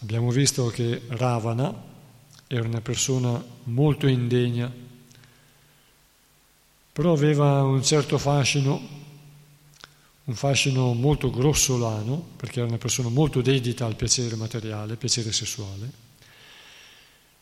Abbiamo 0.00 0.30
visto 0.30 0.66
che 0.66 1.02
Ravana 1.08 1.74
era 2.46 2.66
una 2.66 2.82
persona 2.82 3.42
molto 3.64 4.06
indegna, 4.06 4.70
però 6.92 7.12
aveva 7.12 7.62
un 7.62 7.82
certo 7.82 8.18
fascino, 8.18 8.80
un 10.24 10.34
fascino 10.34 10.92
molto 10.92 11.30
grossolano, 11.30 12.16
perché 12.36 12.60
era 12.60 12.68
una 12.68 12.78
persona 12.78 13.08
molto 13.08 13.40
dedita 13.40 13.86
al 13.86 13.96
piacere 13.96 14.36
materiale, 14.36 14.92
al 14.92 14.98
piacere 14.98 15.32
sessuale, 15.32 15.90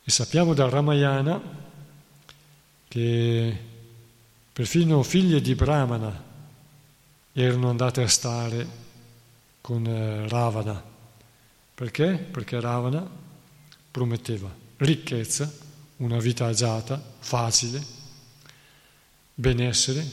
E 0.05 0.11
sappiamo 0.11 0.55
dal 0.55 0.71
Ramayana 0.71 1.41
che 2.87 3.59
perfino 4.53 5.03
figlie 5.03 5.41
di 5.41 5.55
Brahmana 5.57 6.23
erano 7.33 7.69
andate 7.69 8.03
a 8.03 8.09
stare 8.09 8.67
con 9.61 9.85
eh, 9.87 10.29
Ravana. 10.29 10.94
Perché? 11.75 12.15
Perché 12.15 12.61
Ravana 12.61 13.05
prometteva 13.91 14.63
ricchezza, 14.77 15.53
una 15.97 16.19
vita 16.19 16.47
agiata, 16.47 17.03
facile, 17.19 17.85
benessere 19.35 20.07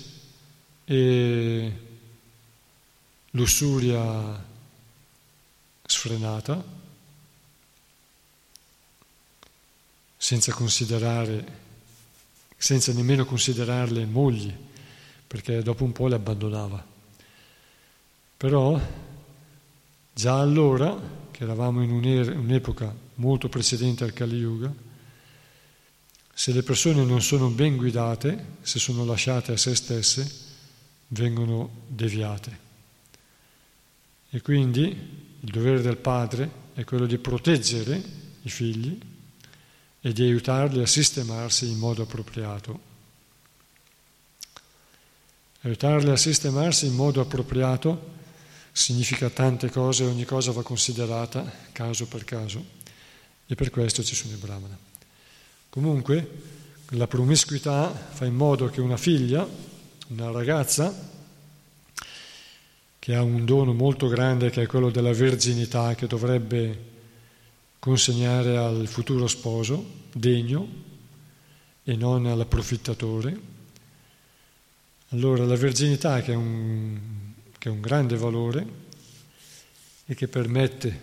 e 0.85 1.71
lussuria 3.31 4.43
sfrenata, 5.85 6.63
senza 10.17 10.53
considerare, 10.53 11.59
senza 12.57 12.91
nemmeno 12.93 13.25
considerarle 13.25 14.05
mogli, 14.05 14.53
perché 15.27 15.61
dopo 15.61 15.83
un 15.83 15.91
po' 15.91 16.07
le 16.07 16.15
abbandonava. 16.15 16.85
Però 18.37 18.79
già 20.13 20.39
allora, 20.39 21.19
che 21.41 21.47
eravamo 21.47 21.81
in 21.81 21.89
un'epoca 21.89 22.95
molto 23.15 23.49
precedente 23.49 24.03
al 24.03 24.13
Kali 24.13 24.37
Yuga, 24.37 24.71
se 26.31 26.51
le 26.53 26.61
persone 26.61 27.03
non 27.03 27.23
sono 27.23 27.49
ben 27.49 27.77
guidate, 27.77 28.57
se 28.61 28.77
sono 28.77 29.03
lasciate 29.05 29.51
a 29.51 29.57
se 29.57 29.73
stesse, 29.73 30.31
vengono 31.07 31.81
deviate. 31.87 32.59
E 34.29 34.39
quindi 34.41 34.83
il 35.39 35.49
dovere 35.51 35.81
del 35.81 35.97
padre 35.97 36.47
è 36.75 36.83
quello 36.83 37.07
di 37.07 37.17
proteggere 37.17 37.99
i 38.43 38.49
figli 38.51 38.99
e 39.99 40.13
di 40.13 40.21
aiutarli 40.21 40.79
a 40.79 40.85
sistemarsi 40.85 41.71
in 41.71 41.79
modo 41.79 42.03
appropriato. 42.03 42.79
Aiutarli 45.61 46.11
a 46.11 46.17
sistemarsi 46.17 46.85
in 46.85 46.93
modo 46.93 47.19
appropriato 47.19 48.19
significa 48.71 49.29
tante 49.29 49.69
cose, 49.69 50.03
ogni 50.05 50.25
cosa 50.25 50.51
va 50.51 50.63
considerata 50.63 51.49
caso 51.71 52.07
per 52.07 52.23
caso 52.23 52.63
e 53.45 53.55
per 53.55 53.69
questo 53.69 54.03
ci 54.03 54.15
sono 54.15 54.33
i 54.33 54.37
brahmana. 54.37 54.77
Comunque 55.69 56.29
la 56.89 57.07
promiscuità 57.07 57.91
fa 57.91 58.25
in 58.25 58.35
modo 58.35 58.69
che 58.69 58.81
una 58.81 58.97
figlia, 58.97 59.47
una 60.07 60.31
ragazza, 60.31 61.09
che 62.99 63.15
ha 63.15 63.23
un 63.23 63.45
dono 63.45 63.73
molto 63.73 64.07
grande 64.07 64.49
che 64.49 64.61
è 64.61 64.67
quello 64.67 64.89
della 64.91 65.13
verginità 65.13 65.95
che 65.95 66.07
dovrebbe 66.07 66.89
consegnare 67.79 68.57
al 68.57 68.87
futuro 68.87 69.27
sposo, 69.27 69.83
degno 70.13 70.67
e 71.83 71.95
non 71.95 72.27
all'approfittatore. 72.27 73.39
Allora 75.09 75.45
la 75.45 75.55
verginità 75.55 76.21
che 76.21 76.33
è 76.33 76.35
un, 76.35 76.99
che 77.61 77.69
è 77.69 77.71
un 77.71 77.79
grande 77.79 78.17
valore 78.17 78.65
e 80.07 80.15
che 80.15 80.27
permette 80.27 80.99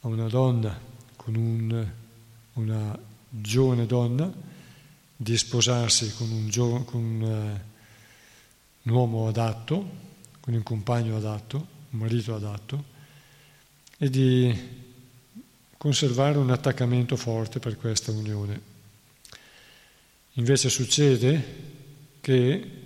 a 0.00 0.08
una 0.08 0.26
donna, 0.26 0.76
con 1.14 1.36
un, 1.36 1.88
una 2.54 2.98
giovane 3.28 3.86
donna, 3.86 4.28
di 5.14 5.38
sposarsi 5.38 6.14
con 6.14 6.32
un, 6.32 6.48
gio, 6.48 6.82
con 6.82 7.00
un, 7.00 7.22
uh, 7.22 8.88
un 8.88 8.92
uomo 8.92 9.28
adatto, 9.28 9.88
con 10.40 10.52
un 10.52 10.64
compagno 10.64 11.16
adatto, 11.16 11.66
un 11.90 11.98
marito 12.00 12.34
adatto, 12.34 12.84
e 13.98 14.10
di 14.10 14.52
conservare 15.76 16.38
un 16.38 16.50
attaccamento 16.50 17.14
forte 17.14 17.60
per 17.60 17.76
questa 17.76 18.10
unione. 18.10 18.60
Invece 20.32 20.68
succede 20.68 21.44
che 22.20 22.81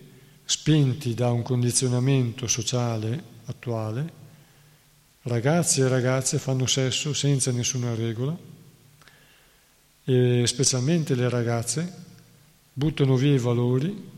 spinti 0.49 1.13
da 1.13 1.33
un 1.33 1.43
condizionamento 1.43 2.47
sociale 2.47 3.23
attuale, 3.47 4.13
ragazzi 5.23 5.81
e 5.81 5.89
ragazze 5.89 6.39
fanno 6.39 6.67
sesso 6.67 7.13
senza 7.13 7.51
nessuna 7.51 7.97
regola 7.97 8.37
e 10.05 10.45
specialmente 10.47 11.17
le 11.17 11.29
ragazze 11.29 12.05
buttano 12.73 13.17
via 13.17 13.35
i 13.35 13.39
valori 13.39 14.11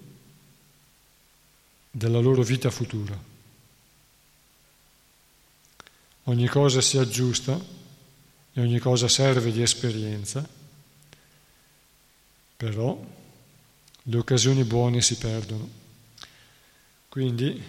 della 1.90 2.18
loro 2.18 2.42
vita 2.42 2.70
futura. 2.70 3.18
Ogni 6.24 6.46
cosa 6.46 6.82
si 6.82 6.98
aggiusta 6.98 7.58
e 8.52 8.60
ogni 8.60 8.78
cosa 8.78 9.08
serve 9.08 9.50
di 9.50 9.62
esperienza, 9.62 10.46
però 12.54 13.02
le 14.02 14.16
occasioni 14.16 14.64
buone 14.64 15.00
si 15.00 15.16
perdono. 15.16 15.77
Quindi 17.08 17.60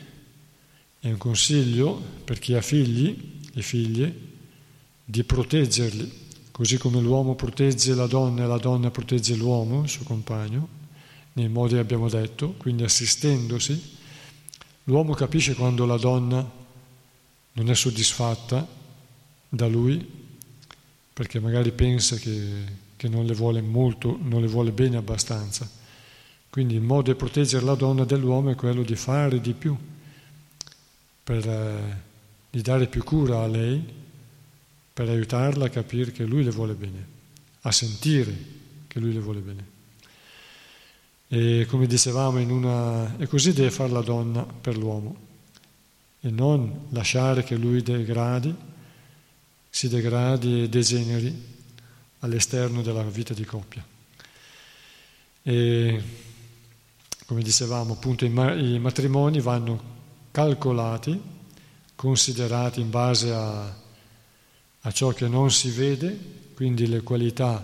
è 1.00 1.08
un 1.08 1.18
consiglio 1.18 1.96
per 2.26 2.40
chi 2.40 2.56
ha 2.56 2.62
figli 2.62 3.40
e 3.54 3.62
figlie 3.62 4.14
di 5.06 5.24
proteggerli, 5.24 6.12
così 6.52 6.78
come 6.78 7.00
l'uomo 7.00 7.36
protegge 7.36 7.96
la 7.96 8.06
donna 8.06 8.44
e 8.44 8.48
la 8.48 8.58
donna 8.58 8.92
protegge 8.92 9.36
l'uomo, 9.36 9.84
il 9.84 9.90
suo 9.90 10.04
compagno, 10.04 10.68
nei 11.34 11.48
modi 11.48 11.76
che 11.76 11.80
abbiamo 11.80 12.10
detto, 12.10 12.54
quindi 12.58 12.84
assistendosi. 12.84 13.98
L'uomo 14.84 15.14
capisce 15.14 15.56
quando 15.56 15.86
la 15.86 15.98
donna 15.98 16.58
non 17.54 17.70
è 17.70 17.76
soddisfatta 17.76 18.68
da 19.48 19.68
lui, 19.68 20.06
perché 21.14 21.40
magari 21.40 21.72
pensa 21.72 22.18
che, 22.18 22.66
che 22.98 23.08
non 23.08 23.26
le 23.26 23.34
vuole 23.34 23.62
molto, 23.62 24.20
non 24.22 24.42
le 24.42 24.48
vuole 24.48 24.72
bene 24.72 24.98
abbastanza 24.98 25.78
quindi 26.50 26.74
il 26.76 26.82
modo 26.82 27.12
di 27.12 27.18
proteggere 27.18 27.64
la 27.64 27.76
donna 27.76 28.06
dell'uomo 28.06 28.50
è 28.50 28.56
quello 28.56 28.82
di 28.82 28.96
fare 28.96 29.40
di 29.40 29.54
più, 29.54 29.78
per, 31.24 31.48
eh, 31.48 31.98
di 32.50 32.62
dare 32.62 32.88
più 32.88 33.04
cura 33.04 33.44
a 33.44 33.48
lei, 33.48 33.98
per 34.92 35.08
aiutarla 35.08 35.66
a 35.66 35.70
capire 35.70 36.12
che 36.12 36.26
lui 36.26 36.44
le 36.44 36.50
vuole 36.50 36.74
bene, 36.74 37.08
a 37.62 37.72
sentire 37.72 38.36
che 38.88 39.00
lui 39.00 39.14
le 39.14 39.20
vuole 39.20 39.40
bene. 39.40 39.78
E 41.28 41.68
come 41.70 41.86
dicevamo, 41.86 42.40
una... 42.40 43.16
e 43.18 43.28
così 43.28 43.54
deve 43.54 43.70
fare 43.70 43.92
la 43.92 44.02
donna 44.02 44.44
per 44.44 44.76
l'uomo, 44.76 45.28
e 46.22 46.30
non 46.32 46.88
lasciare 46.90 47.44
che 47.44 47.56
lui 47.56 47.84
degradi, 47.84 48.54
si 49.70 49.88
degradi 49.88 50.64
e 50.64 50.70
degeneri 50.70 51.48
all'esterno 52.20 52.82
della 52.82 53.04
vita 53.04 53.36
di 53.36 53.46
coppia. 53.46 53.86
E 55.44 56.04
come 57.30 57.44
dicevamo, 57.44 57.94
appunto 57.94 58.26
i 58.26 58.80
matrimoni 58.80 59.40
vanno 59.40 59.80
calcolati, 60.32 61.22
considerati 61.94 62.82
in 62.82 62.90
base 62.90 63.32
a, 63.32 63.72
a 64.82 64.92
ciò 64.92 65.10
che 65.10 65.28
non 65.28 65.52
si 65.52 65.70
vede, 65.70 66.20
quindi 66.56 66.88
le 66.88 67.04
qualità 67.04 67.64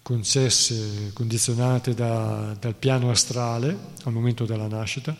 concesse, 0.00 1.10
condizionate 1.12 1.92
da, 1.92 2.56
dal 2.60 2.76
piano 2.76 3.10
astrale 3.10 3.76
al 4.04 4.12
momento 4.12 4.44
della 4.44 4.68
nascita, 4.68 5.16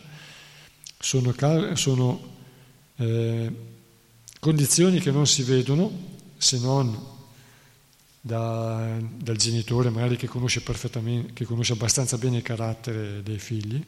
sono, 0.97 1.35
sono 1.73 2.21
eh, 2.95 3.55
condizioni 4.39 5.01
che 5.01 5.11
non 5.11 5.27
si 5.27 5.43
vedono 5.43 5.91
se 6.37 6.59
non 6.59 6.97
da, 8.25 8.97
dal 9.19 9.35
genitore, 9.35 9.91
magari 9.91 10.15
che 10.15 10.25
conosce 10.25 10.61
perfettamente, 10.61 11.33
che 11.33 11.45
conosce 11.45 11.73
abbastanza 11.73 12.17
bene 12.17 12.37
il 12.37 12.41
carattere 12.41 13.21
dei 13.21 13.37
figli. 13.37 13.79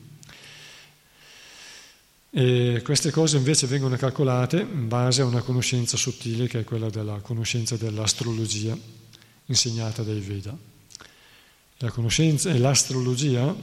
E 2.30 2.82
queste 2.84 3.10
cose 3.10 3.38
invece 3.38 3.66
vengono 3.66 3.96
calcolate 3.96 4.60
in 4.60 4.88
base 4.88 5.24
a 5.24 5.26
una 5.26 5.42
conoscenza 5.42 5.98
sottile 5.98 6.48
che 6.48 6.60
è 6.60 6.64
quella 6.64 6.92
della 6.92 7.20
conoscenza 7.22 7.78
dell'astrologia 7.78 8.78
insegnata 9.46 10.04
dai 10.04 10.20
Veda. 10.20 10.56
La 11.78 11.90
conoscenza 11.90 12.52
e 12.52 12.60
l'astrologia 12.60 13.56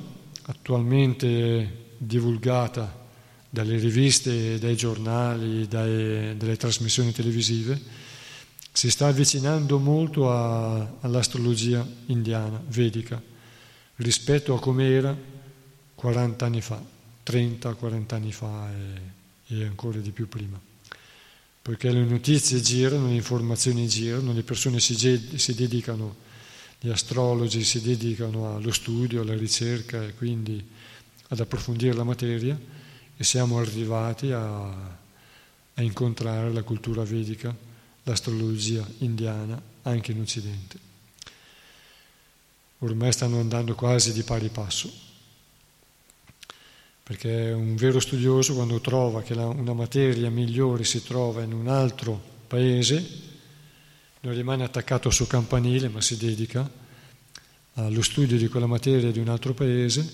attualmente 0.42 1.92
divulgata 1.98 3.06
dalle 3.48 3.76
riviste, 3.76 4.58
dai 4.58 4.74
giornali, 4.74 5.68
dai, 5.68 6.36
dalle 6.36 6.56
trasmissioni 6.56 7.12
televisive, 7.12 7.80
si 8.76 8.90
sta 8.90 9.06
avvicinando 9.06 9.78
molto 9.78 10.32
a, 10.32 10.96
all'astrologia 11.00 11.86
indiana, 12.06 12.60
vedica, 12.66 13.22
rispetto 13.96 14.52
a 14.52 14.58
come 14.58 14.88
era 14.88 15.16
40 15.94 16.44
anni 16.44 16.60
fa, 16.60 16.84
30-40 17.24 18.14
anni 18.14 18.32
fa 18.32 18.68
e, 18.72 19.54
e 19.54 19.64
ancora 19.64 20.00
di 20.00 20.10
più 20.10 20.28
prima. 20.28 20.60
Perché 21.62 21.92
le 21.92 22.02
notizie 22.02 22.60
girano, 22.60 23.06
le 23.06 23.14
informazioni 23.14 23.86
girano, 23.86 24.32
le 24.32 24.42
persone 24.42 24.80
si, 24.80 24.96
si 24.96 25.54
dedicano, 25.54 26.16
gli 26.80 26.88
astrologi 26.88 27.62
si 27.62 27.80
dedicano 27.80 28.56
allo 28.56 28.72
studio, 28.72 29.22
alla 29.22 29.36
ricerca 29.36 30.02
e 30.02 30.14
quindi 30.14 30.62
ad 31.28 31.38
approfondire 31.38 31.94
la 31.94 32.02
materia 32.02 32.58
e 33.16 33.22
siamo 33.22 33.60
arrivati 33.60 34.32
a, 34.32 34.66
a 34.66 35.80
incontrare 35.80 36.52
la 36.52 36.64
cultura 36.64 37.04
vedica 37.04 37.72
l'astrologia 38.04 38.86
indiana 38.98 39.60
anche 39.82 40.12
in 40.12 40.20
Occidente. 40.20 40.92
ormai 42.78 43.12
stanno 43.12 43.40
andando 43.40 43.74
quasi 43.74 44.12
di 44.12 44.22
pari 44.22 44.48
passo. 44.48 44.92
Perché 47.02 47.50
un 47.50 47.76
vero 47.76 48.00
studioso 48.00 48.54
quando 48.54 48.80
trova 48.80 49.22
che 49.22 49.34
la, 49.34 49.46
una 49.46 49.72
materia 49.72 50.30
migliore 50.30 50.84
si 50.84 51.02
trova 51.02 51.42
in 51.42 51.52
un 51.52 51.68
altro 51.68 52.20
paese, 52.46 53.22
non 54.20 54.34
rimane 54.34 54.64
attaccato 54.64 55.08
al 55.08 55.14
suo 55.14 55.26
campanile, 55.26 55.88
ma 55.88 56.00
si 56.00 56.16
dedica 56.16 56.68
allo 57.74 58.02
studio 58.02 58.36
di 58.36 58.48
quella 58.48 58.66
materia 58.66 59.10
di 59.10 59.18
un 59.18 59.28
altro 59.28 59.52
paese 59.52 60.08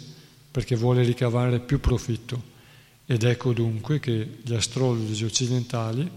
perché 0.51 0.75
vuole 0.75 1.03
ricavare 1.03 1.61
più 1.61 1.81
profitto. 1.81 2.59
Ed 3.07 3.23
ecco 3.25 3.53
dunque 3.53 3.99
che 3.99 4.39
gli 4.43 4.55
astrologi 4.55 5.25
occidentali 5.25 6.11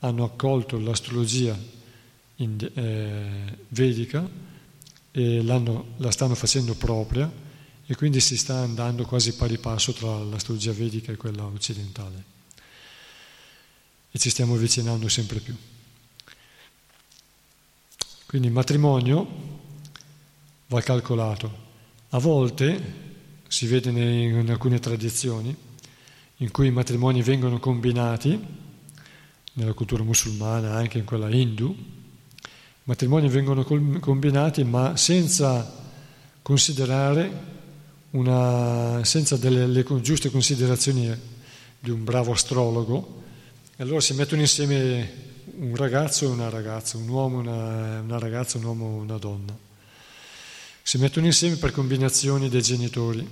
hanno 0.00 0.24
accolto 0.24 0.78
l'astrologia 0.78 1.58
in, 2.36 2.70
eh, 2.74 3.58
vedica 3.68 4.28
e 5.10 5.42
la 5.42 6.10
stanno 6.10 6.34
facendo 6.34 6.74
propria 6.74 7.30
e 7.86 7.94
quindi 7.94 8.20
si 8.20 8.36
sta 8.36 8.56
andando 8.58 9.04
quasi 9.06 9.34
pari 9.34 9.58
passo 9.58 9.92
tra 9.92 10.18
l'astrologia 10.18 10.72
vedica 10.72 11.12
e 11.12 11.16
quella 11.16 11.44
occidentale. 11.44 12.24
E 14.10 14.18
ci 14.18 14.28
stiamo 14.28 14.54
avvicinando 14.54 15.08
sempre 15.08 15.38
più. 15.40 15.54
Quindi 18.26 18.48
il 18.48 18.52
matrimonio 18.52 19.26
va 20.66 20.80
calcolato. 20.82 21.64
A 22.10 22.18
volte 22.18 23.04
si 23.46 23.66
vede 23.66 23.90
in 23.90 24.50
alcune 24.50 24.80
tradizioni 24.80 25.54
in 26.38 26.50
cui 26.50 26.66
i 26.66 26.72
matrimoni 26.72 27.22
vengono 27.22 27.58
combinati, 27.58 28.38
nella 29.56 29.72
cultura 29.72 30.02
musulmana, 30.02 30.74
anche 30.74 30.98
in 30.98 31.04
quella 31.04 31.30
hindu, 31.30 31.74
matrimoni 32.84 33.28
vengono 33.28 33.64
combinati 33.64 34.64
ma 34.64 34.96
senza 34.96 35.84
considerare 36.42 37.54
una, 38.10 39.02
senza 39.04 39.36
delle 39.36 39.66
le 39.66 39.84
giuste 40.00 40.30
considerazioni 40.30 41.14
di 41.78 41.90
un 41.90 42.04
bravo 42.04 42.32
astrologo, 42.32 43.22
e 43.76 43.82
allora 43.82 44.00
si 44.00 44.14
mettono 44.14 44.42
insieme 44.42 45.24
un 45.58 45.74
ragazzo 45.74 46.24
e 46.24 46.28
una 46.28 46.50
ragazza, 46.50 46.98
un 46.98 47.08
uomo 47.08 47.38
e 47.38 47.40
una, 47.40 48.00
una 48.00 48.18
ragazza, 48.18 48.58
un 48.58 48.64
uomo 48.64 48.98
e 48.98 49.00
una 49.00 49.18
donna. 49.18 49.56
Si 50.82 50.98
mettono 50.98 51.26
insieme 51.26 51.56
per 51.56 51.72
combinazioni 51.72 52.48
dei 52.48 52.62
genitori, 52.62 53.26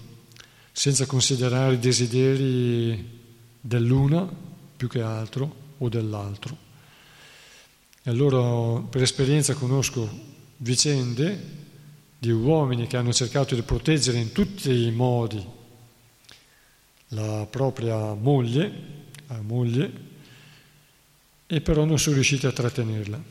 senza 0.72 1.04
considerare 1.04 1.74
i 1.74 1.78
desideri 1.78 3.20
dell'una 3.60 4.28
più 4.76 4.88
che 4.88 5.02
altro 5.02 5.62
o 5.78 5.88
dell'altro. 5.88 6.56
E 8.02 8.10
allora 8.10 8.80
per 8.82 9.02
esperienza 9.02 9.54
conosco 9.54 10.08
vicende 10.58 11.62
di 12.18 12.30
uomini 12.30 12.86
che 12.86 12.96
hanno 12.96 13.12
cercato 13.12 13.54
di 13.54 13.62
proteggere 13.62 14.18
in 14.18 14.32
tutti 14.32 14.70
i 14.70 14.90
modi 14.90 15.44
la 17.08 17.46
propria 17.48 18.12
moglie, 18.14 18.72
la 19.28 19.40
moglie 19.40 19.92
e 21.46 21.60
però 21.60 21.84
non 21.84 21.98
sono 21.98 22.16
riusciti 22.16 22.46
a 22.46 22.52
trattenerla, 22.52 23.22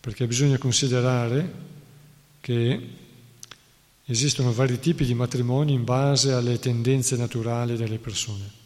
perché 0.00 0.26
bisogna 0.26 0.58
considerare 0.58 1.70
che 2.40 2.88
esistono 4.04 4.52
vari 4.52 4.78
tipi 4.78 5.04
di 5.04 5.14
matrimoni 5.14 5.72
in 5.72 5.84
base 5.84 6.32
alle 6.32 6.58
tendenze 6.58 7.16
naturali 7.16 7.76
delle 7.76 7.98
persone 7.98 8.60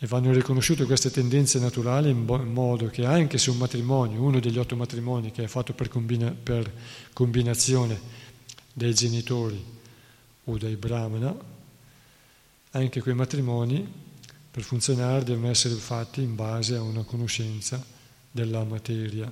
e 0.00 0.06
vanno 0.06 0.32
riconosciute 0.32 0.84
queste 0.84 1.10
tendenze 1.10 1.58
naturali 1.58 2.10
in, 2.10 2.24
modo 2.24 2.86
che 2.86 3.04
anche 3.04 3.36
se 3.36 3.50
un 3.50 3.56
matrimonio, 3.56 4.22
uno 4.22 4.38
degli 4.38 4.58
otto 4.58 4.76
matrimoni 4.76 5.32
che 5.32 5.42
è 5.42 5.46
fatto 5.48 5.72
per, 5.72 5.88
combina, 5.88 6.30
per 6.30 6.72
combinazione 7.12 8.00
dai 8.72 8.94
genitori 8.94 9.62
o 10.44 10.56
dai 10.56 10.76
brahmana, 10.76 11.34
anche 12.70 13.00
quei 13.02 13.14
matrimoni 13.14 14.06
per 14.50 14.62
funzionare 14.62 15.24
devono 15.24 15.50
essere 15.50 15.74
fatti 15.74 16.22
in 16.22 16.36
base 16.36 16.76
a 16.76 16.82
una 16.82 17.02
conoscenza 17.02 17.84
della 18.30 18.62
materia 18.62 19.30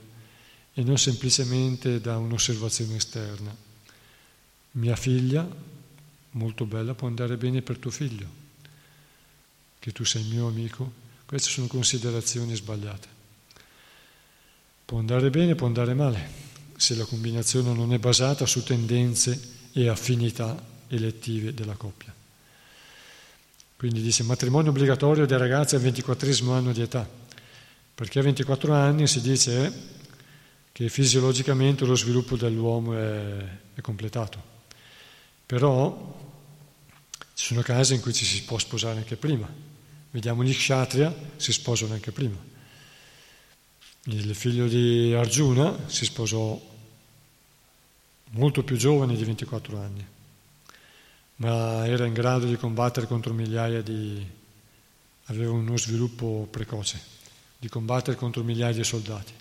e 0.74 0.82
non 0.82 0.98
semplicemente 0.98 2.00
da 2.00 2.18
un'osservazione 2.18 2.96
esterna. 2.96 3.54
Mia 4.72 4.96
figlia, 4.96 5.48
molto 6.32 6.64
bella, 6.66 6.94
può 6.94 7.06
andare 7.06 7.36
bene 7.36 7.62
per 7.62 7.78
tuo 7.78 7.90
figlio, 7.90 8.44
che 9.78 9.92
tu 9.92 10.04
sei 10.04 10.24
mio 10.24 10.46
amico. 10.46 11.04
Queste 11.26 11.50
sono 11.50 11.66
considerazioni 11.66 12.54
sbagliate. 12.54 13.08
Può 14.84 14.98
andare 14.98 15.30
bene, 15.30 15.54
può 15.54 15.66
andare 15.66 15.94
male, 15.94 16.30
se 16.76 16.94
la 16.94 17.04
combinazione 17.04 17.72
non 17.72 17.92
è 17.92 17.98
basata 17.98 18.46
su 18.46 18.62
tendenze 18.62 19.54
e 19.72 19.88
affinità 19.88 20.56
elettive 20.88 21.52
della 21.52 21.74
coppia. 21.74 22.14
Quindi 23.76 24.00
dice 24.00 24.22
matrimonio 24.22 24.70
obbligatorio 24.70 25.26
dei 25.26 25.38
ragazzi 25.38 25.74
al 25.74 25.82
24 25.82 26.52
anno 26.52 26.72
di 26.72 26.80
età 26.80 27.24
perché 27.96 28.18
a 28.18 28.22
24 28.22 28.74
anni 28.74 29.06
si 29.06 29.22
dice 29.22 29.72
che 30.70 30.90
fisiologicamente 30.90 31.86
lo 31.86 31.94
sviluppo 31.94 32.36
dell'uomo 32.36 32.92
è, 32.92 33.38
è 33.72 33.80
completato, 33.80 34.38
però 35.46 36.14
ci 37.32 37.46
sono 37.46 37.62
casi 37.62 37.94
in 37.94 38.02
cui 38.02 38.12
ci 38.12 38.26
si 38.26 38.44
può 38.44 38.58
sposare 38.58 38.98
anche 38.98 39.16
prima. 39.16 39.50
Vediamo 40.16 40.42
gli 40.42 40.54
kshatriya, 40.54 41.14
si 41.36 41.52
sposano 41.52 41.92
anche 41.92 42.10
prima. 42.10 42.38
Il 44.04 44.34
figlio 44.34 44.66
di 44.66 45.12
Arjuna 45.12 45.90
si 45.90 46.06
sposò 46.06 46.58
molto 48.30 48.64
più 48.64 48.78
giovane 48.78 49.14
di 49.14 49.22
24 49.24 49.78
anni, 49.78 50.06
ma 51.36 51.86
era 51.86 52.06
in 52.06 52.14
grado 52.14 52.46
di 52.46 52.56
combattere 52.56 53.06
contro 53.06 53.34
migliaia 53.34 53.82
di... 53.82 54.26
aveva 55.24 55.52
uno 55.52 55.76
sviluppo 55.76 56.48
precoce 56.50 56.98
di 57.58 57.68
combattere 57.68 58.16
contro 58.16 58.42
migliaia 58.42 58.72
di 58.72 58.84
soldati. 58.84 59.34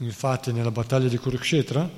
Infatti 0.00 0.52
nella 0.52 0.70
battaglia 0.70 1.08
di 1.08 1.16
Kurukshetra 1.16 1.88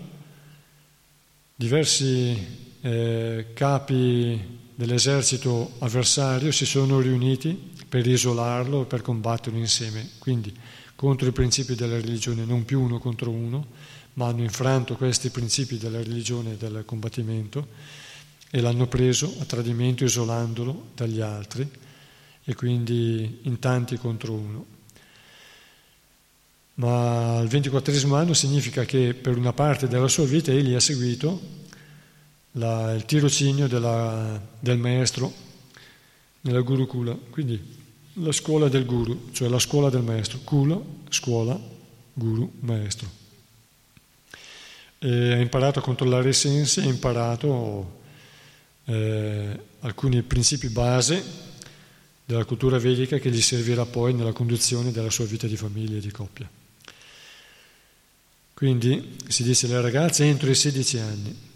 diversi 1.57 2.79
eh, 2.81 3.47
capi 3.53 4.61
dell'esercito 4.83 5.75
avversario 5.79 6.51
si 6.51 6.67
sono 6.67 6.99
riuniti 6.99 7.71
per 7.89 8.05
isolarlo 8.05 8.83
e 8.83 8.87
per 8.87 9.01
combatterlo 9.01 9.57
insieme, 9.57 10.11
quindi 10.19 10.53
contro 10.97 11.29
i 11.29 11.33
principi 11.33 11.77
della 11.77 12.01
religione, 12.01 12.45
non 12.45 12.65
più 12.65 12.81
uno 12.81 12.99
contro 12.99 13.31
uno, 13.31 13.65
ma 14.15 14.27
hanno 14.27 14.43
infranto 14.43 14.97
questi 14.97 15.31
principi 15.31 15.79
della 15.79 16.03
religione 16.03 16.55
e 16.55 16.57
del 16.57 16.83
combattimento 16.85 17.69
e 18.51 18.61
l'hanno 18.61 18.89
preso 18.89 19.33
a 19.39 19.45
tradimento 19.45 20.03
isolandolo 20.03 20.89
dagli 20.97 21.21
altri 21.21 21.71
e 22.43 22.55
quindi 22.57 23.39
in 23.43 23.61
tanti 23.61 23.97
contro 23.97 24.33
uno. 24.33 24.67
Ma 26.75 27.39
il 27.41 27.49
ventiquattresimo 27.49 28.17
anno 28.17 28.35
significa 28.35 28.85
che 28.85 29.15
per 29.15 29.37
una 29.37 29.53
parte 29.53 29.87
della 29.87 30.09
sua 30.09 30.25
vita 30.25 30.51
egli 30.51 30.75
ha 30.75 30.81
seguito 30.81 31.61
la, 32.53 32.93
il 32.93 33.05
tirocinio 33.05 33.69
della, 33.69 34.41
del 34.59 34.79
maestro 34.79 35.33
nella 36.43 36.61
Guru 36.61 36.87
Kula, 36.87 37.16
quindi 37.31 37.81
la 38.15 38.33
scuola 38.33 38.69
del 38.69 38.85
Guru, 38.85 39.31
cioè 39.33 39.49
la 39.49 39.59
scuola 39.59 39.89
del 39.89 40.03
maestro, 40.03 40.41
Kula, 40.45 40.81
scuola, 41.09 41.59
Guru, 42.12 42.51
maestro. 42.61 43.20
E 44.99 45.33
ha 45.33 45.39
imparato 45.39 45.79
a 45.79 45.83
controllare 45.83 46.29
i 46.29 46.35
sensi, 46.35 46.81
ha 46.81 46.85
imparato 46.85 48.01
eh, 48.85 49.61
alcuni 49.81 50.23
principi 50.23 50.69
base 50.69 51.51
della 52.24 52.45
cultura 52.45 52.79
vedica 52.79 53.19
che 53.19 53.31
gli 53.31 53.41
servirà 53.41 53.85
poi 53.85 54.15
nella 54.15 54.33
conduzione 54.33 54.93
della 54.93 55.11
sua 55.11 55.24
vita 55.24 55.47
di 55.47 55.57
famiglia 55.57 55.97
e 55.97 56.01
di 56.01 56.11
coppia. 56.11 56.49
Quindi 58.55 59.16
si 59.27 59.43
dice 59.43 59.66
alle 59.66 59.81
ragazze 59.81 60.24
entro 60.24 60.49
i 60.51 60.55
16 60.55 60.99
anni. 60.99 61.51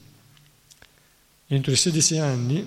Entro 1.48 1.72
i 1.72 1.76
16 1.76 2.18
anni, 2.18 2.66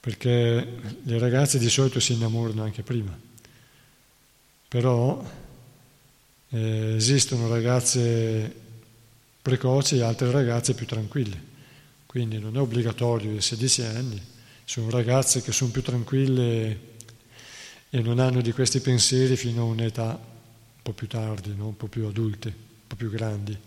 perché 0.00 0.68
le 1.02 1.18
ragazze 1.18 1.58
di 1.58 1.68
solito 1.68 2.00
si 2.00 2.12
innamorano 2.12 2.62
anche 2.62 2.82
prima, 2.82 3.18
però 4.68 5.24
eh, 6.50 6.94
esistono 6.96 7.48
ragazze 7.48 8.62
precoci 9.40 9.96
e 9.96 10.02
altre 10.02 10.30
ragazze 10.30 10.74
più 10.74 10.86
tranquille, 10.86 11.52
quindi 12.06 12.38
non 12.38 12.56
è 12.56 12.60
obbligatorio 12.60 13.32
i 13.32 13.40
16 13.40 13.82
anni, 13.82 14.22
sono 14.64 14.90
ragazze 14.90 15.42
che 15.42 15.52
sono 15.52 15.70
più 15.70 15.82
tranquille 15.82 16.92
e 17.90 18.00
non 18.00 18.18
hanno 18.18 18.40
di 18.40 18.52
questi 18.52 18.80
pensieri 18.80 19.36
fino 19.36 19.62
a 19.62 19.66
un'età 19.66 20.32
po' 20.84 20.92
più 20.92 21.06
tardi, 21.08 21.54
no? 21.56 21.68
un 21.68 21.76
po' 21.78 21.86
più 21.86 22.04
adulte, 22.04 22.48
un 22.48 22.86
po' 22.86 22.94
più 22.94 23.08
grandi. 23.08 23.58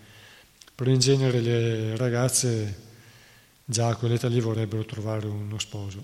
Però 0.75 0.91
in 0.91 0.99
genere 0.99 1.39
le 1.41 1.97
ragazze 1.97 2.85
già 3.69 3.89
a 3.89 3.95
quell'età 3.95 4.29
lì 4.29 4.39
vorrebbero 4.39 4.85
trovare 4.85 5.27
uno 5.27 5.59
sposo, 5.59 6.01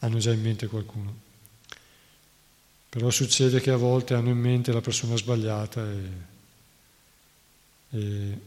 hanno 0.00 0.18
già 0.18 0.30
in 0.30 0.42
mente 0.42 0.66
qualcuno. 0.66 1.22
Però 2.90 3.08
succede 3.08 3.60
che 3.60 3.70
a 3.70 3.76
volte 3.76 4.12
hanno 4.12 4.28
in 4.28 4.36
mente 4.36 4.70
la 4.70 4.82
persona 4.82 5.16
sbagliata 5.16 5.90
e, 5.90 6.10
e, 7.90 8.40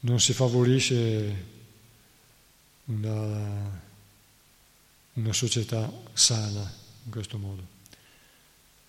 non 0.00 0.20
si 0.20 0.32
favorisce 0.32 1.44
una, 2.84 3.80
una 5.14 5.32
società 5.32 5.92
sana 6.12 6.60
in 7.04 7.10
questo 7.10 7.38
modo. 7.38 7.66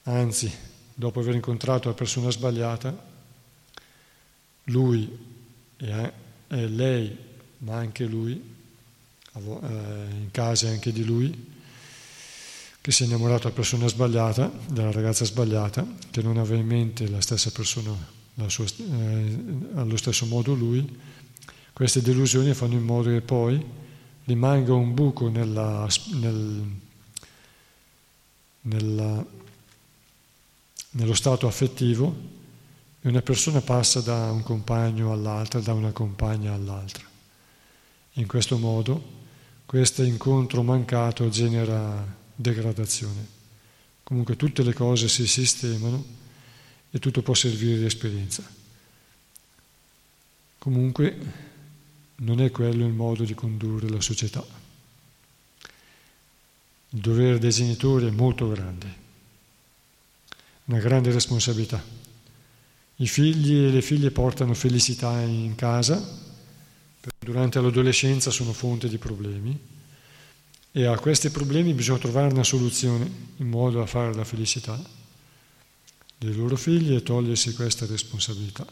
Anzi, 0.04 0.56
dopo 0.94 1.20
aver 1.20 1.34
incontrato 1.34 1.88
la 1.88 1.96
persona 1.96 2.30
sbagliata, 2.30 3.08
lui 4.66 5.28
e 5.76 6.28
lei, 6.50 7.16
ma 7.60 7.76
anche 7.76 8.06
lui, 8.06 8.42
eh, 9.34 9.40
in 9.40 10.30
casa 10.32 10.70
anche 10.70 10.92
di 10.92 11.04
lui, 11.04 11.48
che 12.82 12.92
si 12.92 13.04
è 13.04 13.06
innamorato 13.06 13.44
della 13.44 13.56
persona 13.56 13.88
sbagliata, 13.88 14.52
della 14.70 14.92
ragazza 14.92 15.26
sbagliata, 15.26 15.86
che 16.10 16.22
non 16.22 16.38
aveva 16.38 16.60
in 16.62 16.68
mente 16.68 17.08
la 17.08 17.22
stessa 17.22 17.52
persona 17.52 17.96
sua, 18.48 18.66
eh, 18.66 19.38
allo 19.76 19.98
stesso 19.98 20.26
modo 20.26 20.54
lui, 20.54 20.98
queste 21.74 22.02
delusioni 22.02 22.54
fanno 22.54 22.74
in 22.74 22.84
modo 22.84 23.10
che 23.10 23.22
poi 23.22 23.64
rimanga 24.26 24.74
un 24.74 24.94
buco 24.94 25.30
nella, 25.30 25.88
nel, 26.14 26.64
nella, 28.62 29.26
nello 30.92 31.14
stato 31.14 31.48
affettivo 31.48 32.38
una 33.02 33.22
persona 33.22 33.62
passa 33.62 34.02
da 34.02 34.32
un 34.32 34.44
compagno 34.44 35.14
all'altra, 35.14 35.60
da 35.60 35.74
una 35.74 35.92
compagna 35.92 36.54
all'altra. 36.54 37.08
In 38.14 38.28
questo 38.28 38.58
modo 38.58 39.18
questo 39.66 40.04
incontro 40.04 40.64
mancato 40.64 41.30
genera 41.30 42.06
degradazione. 42.36 43.38
Comunque 44.04 44.36
tutte 44.36 44.64
le 44.64 44.74
cose 44.74 45.08
si 45.08 45.28
sistemano 45.28 46.04
e 46.92 47.00
tutto 47.00 47.22
può 47.22 47.34
servire 47.34 47.78
di 47.78 47.86
esperienza. 47.86 48.44
Comunque 50.58 51.18
non 52.16 52.42
è 52.42 52.52
quello 52.52 52.86
il 52.86 52.94
modo 52.94 53.24
di 53.24 53.34
condurre 53.34 53.88
la 53.88 54.02
società. 54.02 54.44
Il 56.90 57.00
dovere 57.00 57.38
dei 57.38 57.52
genitori 57.52 58.08
è 58.08 58.12
molto 58.12 58.50
grande, 58.50 58.96
una 60.66 60.80
grande 60.80 61.12
responsabilità. 61.12 61.99
I 63.02 63.08
figli 63.08 63.54
e 63.54 63.72
le 63.72 63.82
figlie 63.82 64.12
portano 64.12 64.54
felicità 64.54 65.22
in 65.22 65.56
casa, 65.56 66.18
durante 67.18 67.62
l'adolescenza 67.62 68.30
sono 68.30 68.52
fonte 68.52 68.90
di 68.90 68.98
problemi 68.98 69.58
e 70.72 70.86
a 70.86 71.00
questi 71.00 71.30
problemi 71.30 71.74
bisogna 71.74 72.00
trovare 72.00 72.34
una 72.34 72.44
soluzione 72.44 73.10
in 73.38 73.48
modo 73.48 73.80
da 73.80 73.86
fare 73.86 74.14
la 74.14 74.26
felicità 74.26 74.78
dei 76.18 76.36
loro 76.36 76.58
figli 76.58 76.94
e 76.94 77.02
togliersi 77.02 77.54
questa 77.54 77.86
responsabilità. 77.86 78.68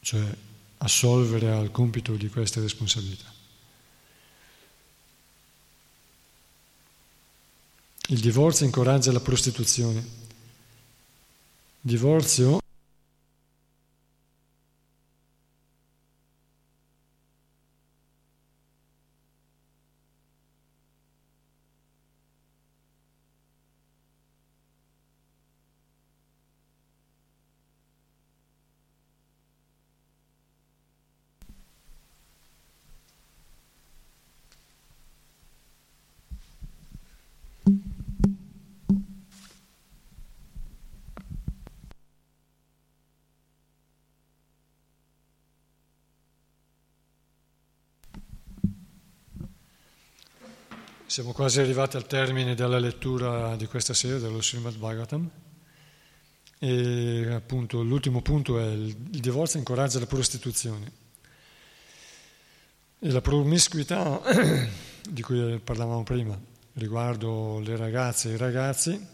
Cioè 0.00 0.36
assolvere 0.78 1.50
al 1.50 1.70
compito 1.70 2.14
di 2.14 2.28
queste 2.28 2.60
responsabilità. 2.60 3.33
Il 8.08 8.20
divorzio 8.20 8.66
incoraggia 8.66 9.12
la 9.12 9.20
prostituzione. 9.20 10.04
Divorzio 11.80 12.60
Siamo 51.14 51.30
quasi 51.32 51.60
arrivati 51.60 51.96
al 51.96 52.08
termine 52.08 52.56
della 52.56 52.80
lettura 52.80 53.54
di 53.54 53.66
questa 53.66 53.94
sera 53.94 54.18
dello 54.18 54.42
Srimad 54.42 54.74
Bhagavatam 54.74 55.30
e 56.58 57.26
appunto 57.30 57.84
l'ultimo 57.84 58.20
punto 58.20 58.58
è 58.58 58.66
il, 58.66 58.96
divorzio 58.96 59.60
incoraggia 59.60 60.00
la 60.00 60.06
prostituzione 60.06 60.92
e 62.98 63.12
la 63.12 63.20
promiscuità 63.20 64.20
di 65.08 65.22
cui 65.22 65.60
parlavamo 65.60 66.02
prima 66.02 66.36
riguardo 66.72 67.60
le 67.60 67.76
ragazze 67.76 68.30
e 68.30 68.32
i 68.32 68.36
ragazzi 68.36 69.06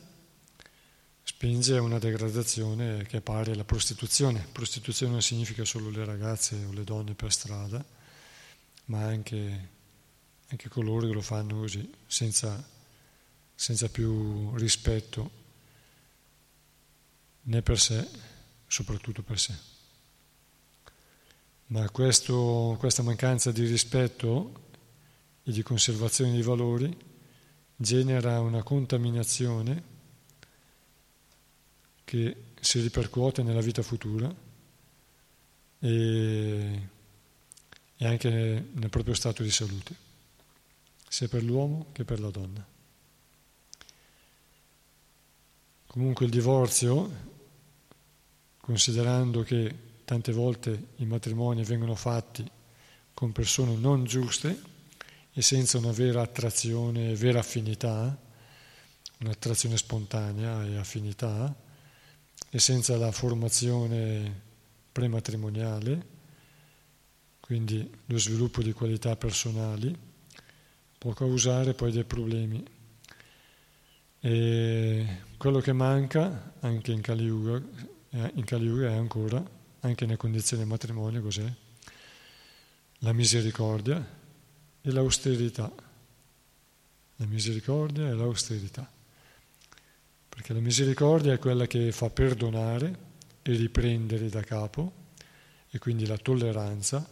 spinge 1.22 1.76
a 1.76 1.82
una 1.82 1.98
degradazione 1.98 3.04
che 3.04 3.18
è 3.18 3.20
pari 3.20 3.50
alla 3.50 3.64
prostituzione. 3.64 4.46
Prostituzione 4.50 5.12
non 5.12 5.20
significa 5.20 5.66
solo 5.66 5.90
le 5.90 6.06
ragazze 6.06 6.64
o 6.66 6.72
le 6.72 6.82
donne 6.82 7.12
per 7.12 7.30
strada, 7.30 7.84
ma 8.86 9.04
anche 9.04 9.78
anche 10.50 10.68
coloro 10.68 11.06
che 11.06 11.12
lo 11.12 11.20
fanno 11.20 11.60
così, 11.60 11.88
senza, 12.06 12.68
senza 13.54 13.88
più 13.88 14.54
rispetto 14.56 15.38
né 17.42 17.62
per 17.62 17.78
sé, 17.78 18.06
soprattutto 18.66 19.22
per 19.22 19.38
sé. 19.38 19.54
Ma 21.66 21.88
questo, 21.90 22.76
questa 22.80 23.02
mancanza 23.02 23.52
di 23.52 23.64
rispetto 23.64 24.68
e 25.44 25.52
di 25.52 25.62
conservazione 25.62 26.32
dei 26.32 26.42
valori 26.42 27.08
genera 27.76 28.40
una 28.40 28.64
contaminazione 28.64 29.98
che 32.02 32.36
si 32.60 32.80
ripercuote 32.80 33.44
nella 33.44 33.60
vita 33.60 33.82
futura 33.82 34.34
e, 35.78 36.88
e 37.96 38.06
anche 38.06 38.28
nel 38.72 38.90
proprio 38.90 39.14
stato 39.14 39.44
di 39.44 39.50
salute 39.50 40.08
sia 41.10 41.26
per 41.26 41.42
l'uomo 41.42 41.88
che 41.90 42.04
per 42.04 42.20
la 42.20 42.30
donna. 42.30 42.64
Comunque 45.86 46.24
il 46.24 46.30
divorzio, 46.30 47.10
considerando 48.60 49.42
che 49.42 49.74
tante 50.04 50.30
volte 50.30 50.90
i 50.98 51.06
matrimoni 51.06 51.64
vengono 51.64 51.96
fatti 51.96 52.48
con 53.12 53.32
persone 53.32 53.74
non 53.74 54.04
giuste 54.04 54.62
e 55.32 55.42
senza 55.42 55.78
una 55.78 55.90
vera 55.90 56.22
attrazione, 56.22 57.16
vera 57.16 57.40
affinità, 57.40 58.16
un'attrazione 59.18 59.76
spontanea 59.76 60.64
e 60.64 60.76
affinità, 60.76 61.52
e 62.50 62.58
senza 62.60 62.96
la 62.96 63.10
formazione 63.10 64.42
prematrimoniale, 64.92 66.06
quindi 67.40 67.92
lo 68.04 68.18
sviluppo 68.18 68.62
di 68.62 68.72
qualità 68.72 69.16
personali, 69.16 70.08
può 71.00 71.14
causare 71.14 71.72
poi 71.72 71.92
dei 71.92 72.04
problemi. 72.04 72.62
E 74.20 75.06
quello 75.38 75.60
che 75.60 75.72
manca 75.72 76.52
anche 76.60 76.92
in 76.92 77.00
Kali 77.00 77.24
Yuga, 77.24 77.62
eh, 78.10 78.32
in 78.34 78.44
Kali 78.44 78.66
Yuga 78.66 78.90
è 78.90 78.96
ancora, 78.96 79.42
anche 79.80 80.04
nelle 80.04 80.18
condizioni 80.18 80.60
del 80.60 80.70
matrimonio, 80.70 81.22
cos'è? 81.22 81.50
La 82.98 83.14
misericordia 83.14 84.06
e 84.82 84.90
l'austerità. 84.90 85.72
La 87.16 87.24
misericordia 87.24 88.06
e 88.06 88.12
l'austerità. 88.12 88.86
Perché 90.28 90.52
la 90.52 90.60
misericordia 90.60 91.32
è 91.32 91.38
quella 91.38 91.66
che 91.66 91.92
fa 91.92 92.10
perdonare 92.10 92.98
e 93.40 93.52
riprendere 93.54 94.28
da 94.28 94.42
capo, 94.42 94.92
e 95.70 95.78
quindi 95.78 96.04
la 96.04 96.18
tolleranza, 96.18 97.08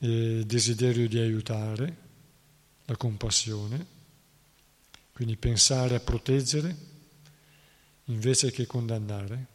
il 0.00 0.44
desiderio 0.44 1.08
di 1.08 1.18
aiutare, 1.18 2.07
la 2.88 2.96
compassione, 2.96 3.86
quindi 5.12 5.36
pensare 5.36 5.94
a 5.94 6.00
proteggere 6.00 6.74
invece 8.04 8.50
che 8.50 8.66
condannare, 8.66 9.46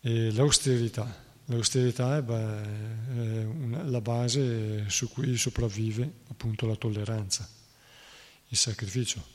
e 0.00 0.30
l'austerità. 0.32 1.22
L'austerità 1.46 2.18
è, 2.18 2.22
la 2.22 4.00
base 4.02 4.88
su 4.88 5.08
cui 5.10 5.36
sopravvive 5.36 6.10
appunto 6.28 6.66
la 6.66 6.76
tolleranza, 6.76 7.48
il 8.48 8.56
sacrificio. 8.56 9.32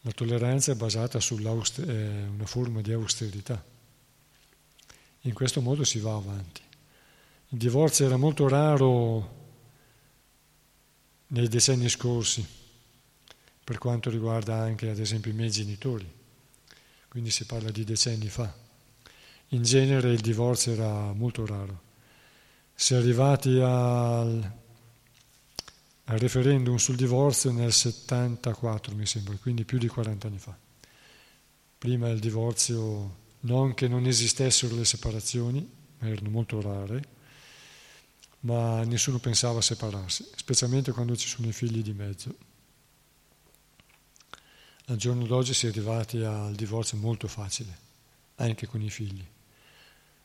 La 0.00 0.10
tolleranza 0.12 0.72
è 0.72 0.76
basata 0.76 1.20
su 1.20 1.36
una 1.36 2.46
forma 2.46 2.80
di 2.80 2.92
austerità. 2.92 3.64
In 5.22 5.32
questo 5.32 5.60
modo 5.60 5.84
si 5.84 6.00
va 6.00 6.14
avanti. 6.14 6.62
Il 7.50 7.58
divorzio 7.58 8.06
era 8.06 8.16
molto 8.16 8.48
raro 8.48 9.35
nei 11.28 11.48
decenni 11.48 11.88
scorsi, 11.88 12.46
per 13.64 13.78
quanto 13.78 14.10
riguarda 14.10 14.56
anche 14.56 14.88
ad 14.88 14.98
esempio 14.98 15.30
i 15.30 15.34
miei 15.34 15.50
genitori. 15.50 16.14
quindi 17.08 17.30
si 17.30 17.46
parla 17.46 17.70
di 17.70 17.82
decenni 17.82 18.28
fa. 18.28 18.54
In 19.48 19.62
genere 19.62 20.12
il 20.12 20.20
divorzio 20.20 20.72
era 20.72 21.12
molto 21.12 21.46
raro. 21.46 21.80
Si 22.74 22.92
è 22.92 22.96
arrivati 22.98 23.58
al, 23.58 24.52
al 26.04 26.18
referendum 26.18 26.76
sul 26.76 26.96
divorzio 26.96 27.52
nel 27.52 27.72
74, 27.72 28.94
mi 28.94 29.06
sembra, 29.06 29.34
quindi 29.40 29.64
più 29.64 29.78
di 29.78 29.88
40 29.88 30.26
anni 30.26 30.38
fa. 30.38 30.56
Prima 31.78 32.08
il 32.10 32.20
divorzio, 32.20 33.16
non 33.40 33.72
che 33.72 33.88
non 33.88 34.06
esistessero 34.06 34.76
le 34.76 34.84
separazioni, 34.84 35.66
ma 35.98 36.08
erano 36.08 36.28
molto 36.28 36.60
rare, 36.60 37.15
ma 38.40 38.84
nessuno 38.84 39.18
pensava 39.18 39.58
a 39.58 39.62
separarsi, 39.62 40.28
specialmente 40.36 40.92
quando 40.92 41.16
ci 41.16 41.28
sono 41.28 41.48
i 41.48 41.52
figli 41.52 41.82
di 41.82 41.92
mezzo. 41.92 42.36
Al 44.86 44.96
giorno 44.96 45.26
d'oggi 45.26 45.52
si 45.52 45.66
è 45.66 45.68
arrivati 45.68 46.18
al 46.18 46.54
divorzio 46.54 46.96
molto 46.98 47.26
facile, 47.26 47.76
anche 48.36 48.66
con 48.66 48.80
i 48.80 48.90
figli, 48.90 49.24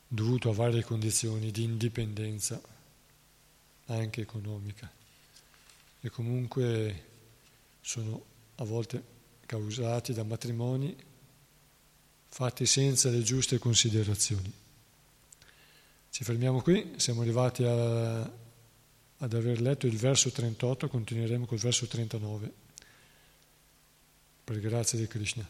dovuto 0.07 0.49
a 0.49 0.53
varie 0.53 0.83
condizioni 0.83 1.51
di 1.51 1.63
indipendenza, 1.63 2.61
anche 3.85 4.21
economica. 4.21 4.89
E 5.99 6.09
comunque 6.09 7.05
sono 7.81 8.23
a 8.55 8.63
volte 8.63 9.03
causati 9.45 10.13
da 10.13 10.23
matrimoni 10.23 10.95
fatti 12.29 12.65
senza 12.65 13.09
le 13.09 13.23
giuste 13.23 13.57
considerazioni. 13.57 14.60
Ci 16.11 16.25
fermiamo 16.25 16.61
qui, 16.61 16.95
siamo 16.97 17.21
arrivati 17.21 17.63
a, 17.63 18.19
ad 18.19 19.33
aver 19.33 19.61
letto 19.61 19.87
il 19.87 19.95
verso 19.95 20.29
38, 20.29 20.89
continueremo 20.89 21.45
col 21.45 21.57
verso 21.57 21.87
39 21.87 22.51
per 24.43 24.59
grazia 24.59 24.97
di 24.97 25.07
Krishna. 25.07 25.47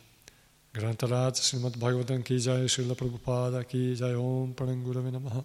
Grantaraj 0.69 1.39
Srimad 1.39 1.77
Bhagavatam 1.77 2.21
Ki 2.21 2.37
Jai 2.37 2.69
Srila 2.69 2.93
Prabhupada 2.93 3.63
Ki 3.63 3.95
Jai 3.95 4.13
Om 4.13 4.51
Parangurave 4.51 5.09
Namaha. 5.09 5.43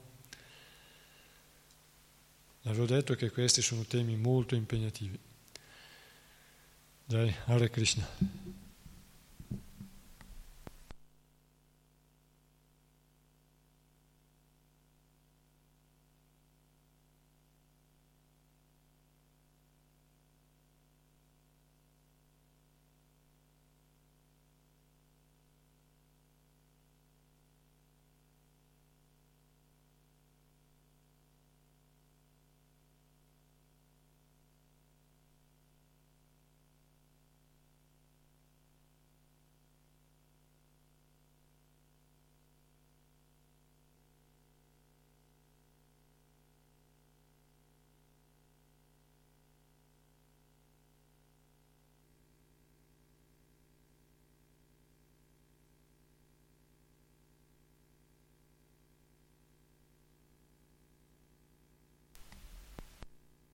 L'avevo 2.61 2.85
detto 2.85 3.15
che 3.15 3.31
questi 3.31 3.63
sono 3.63 3.85
temi 3.85 4.17
molto 4.17 4.55
impegnativi. 4.55 5.19
Jai 7.07 7.35
Hare 7.47 7.71
Krishna. 7.71 8.07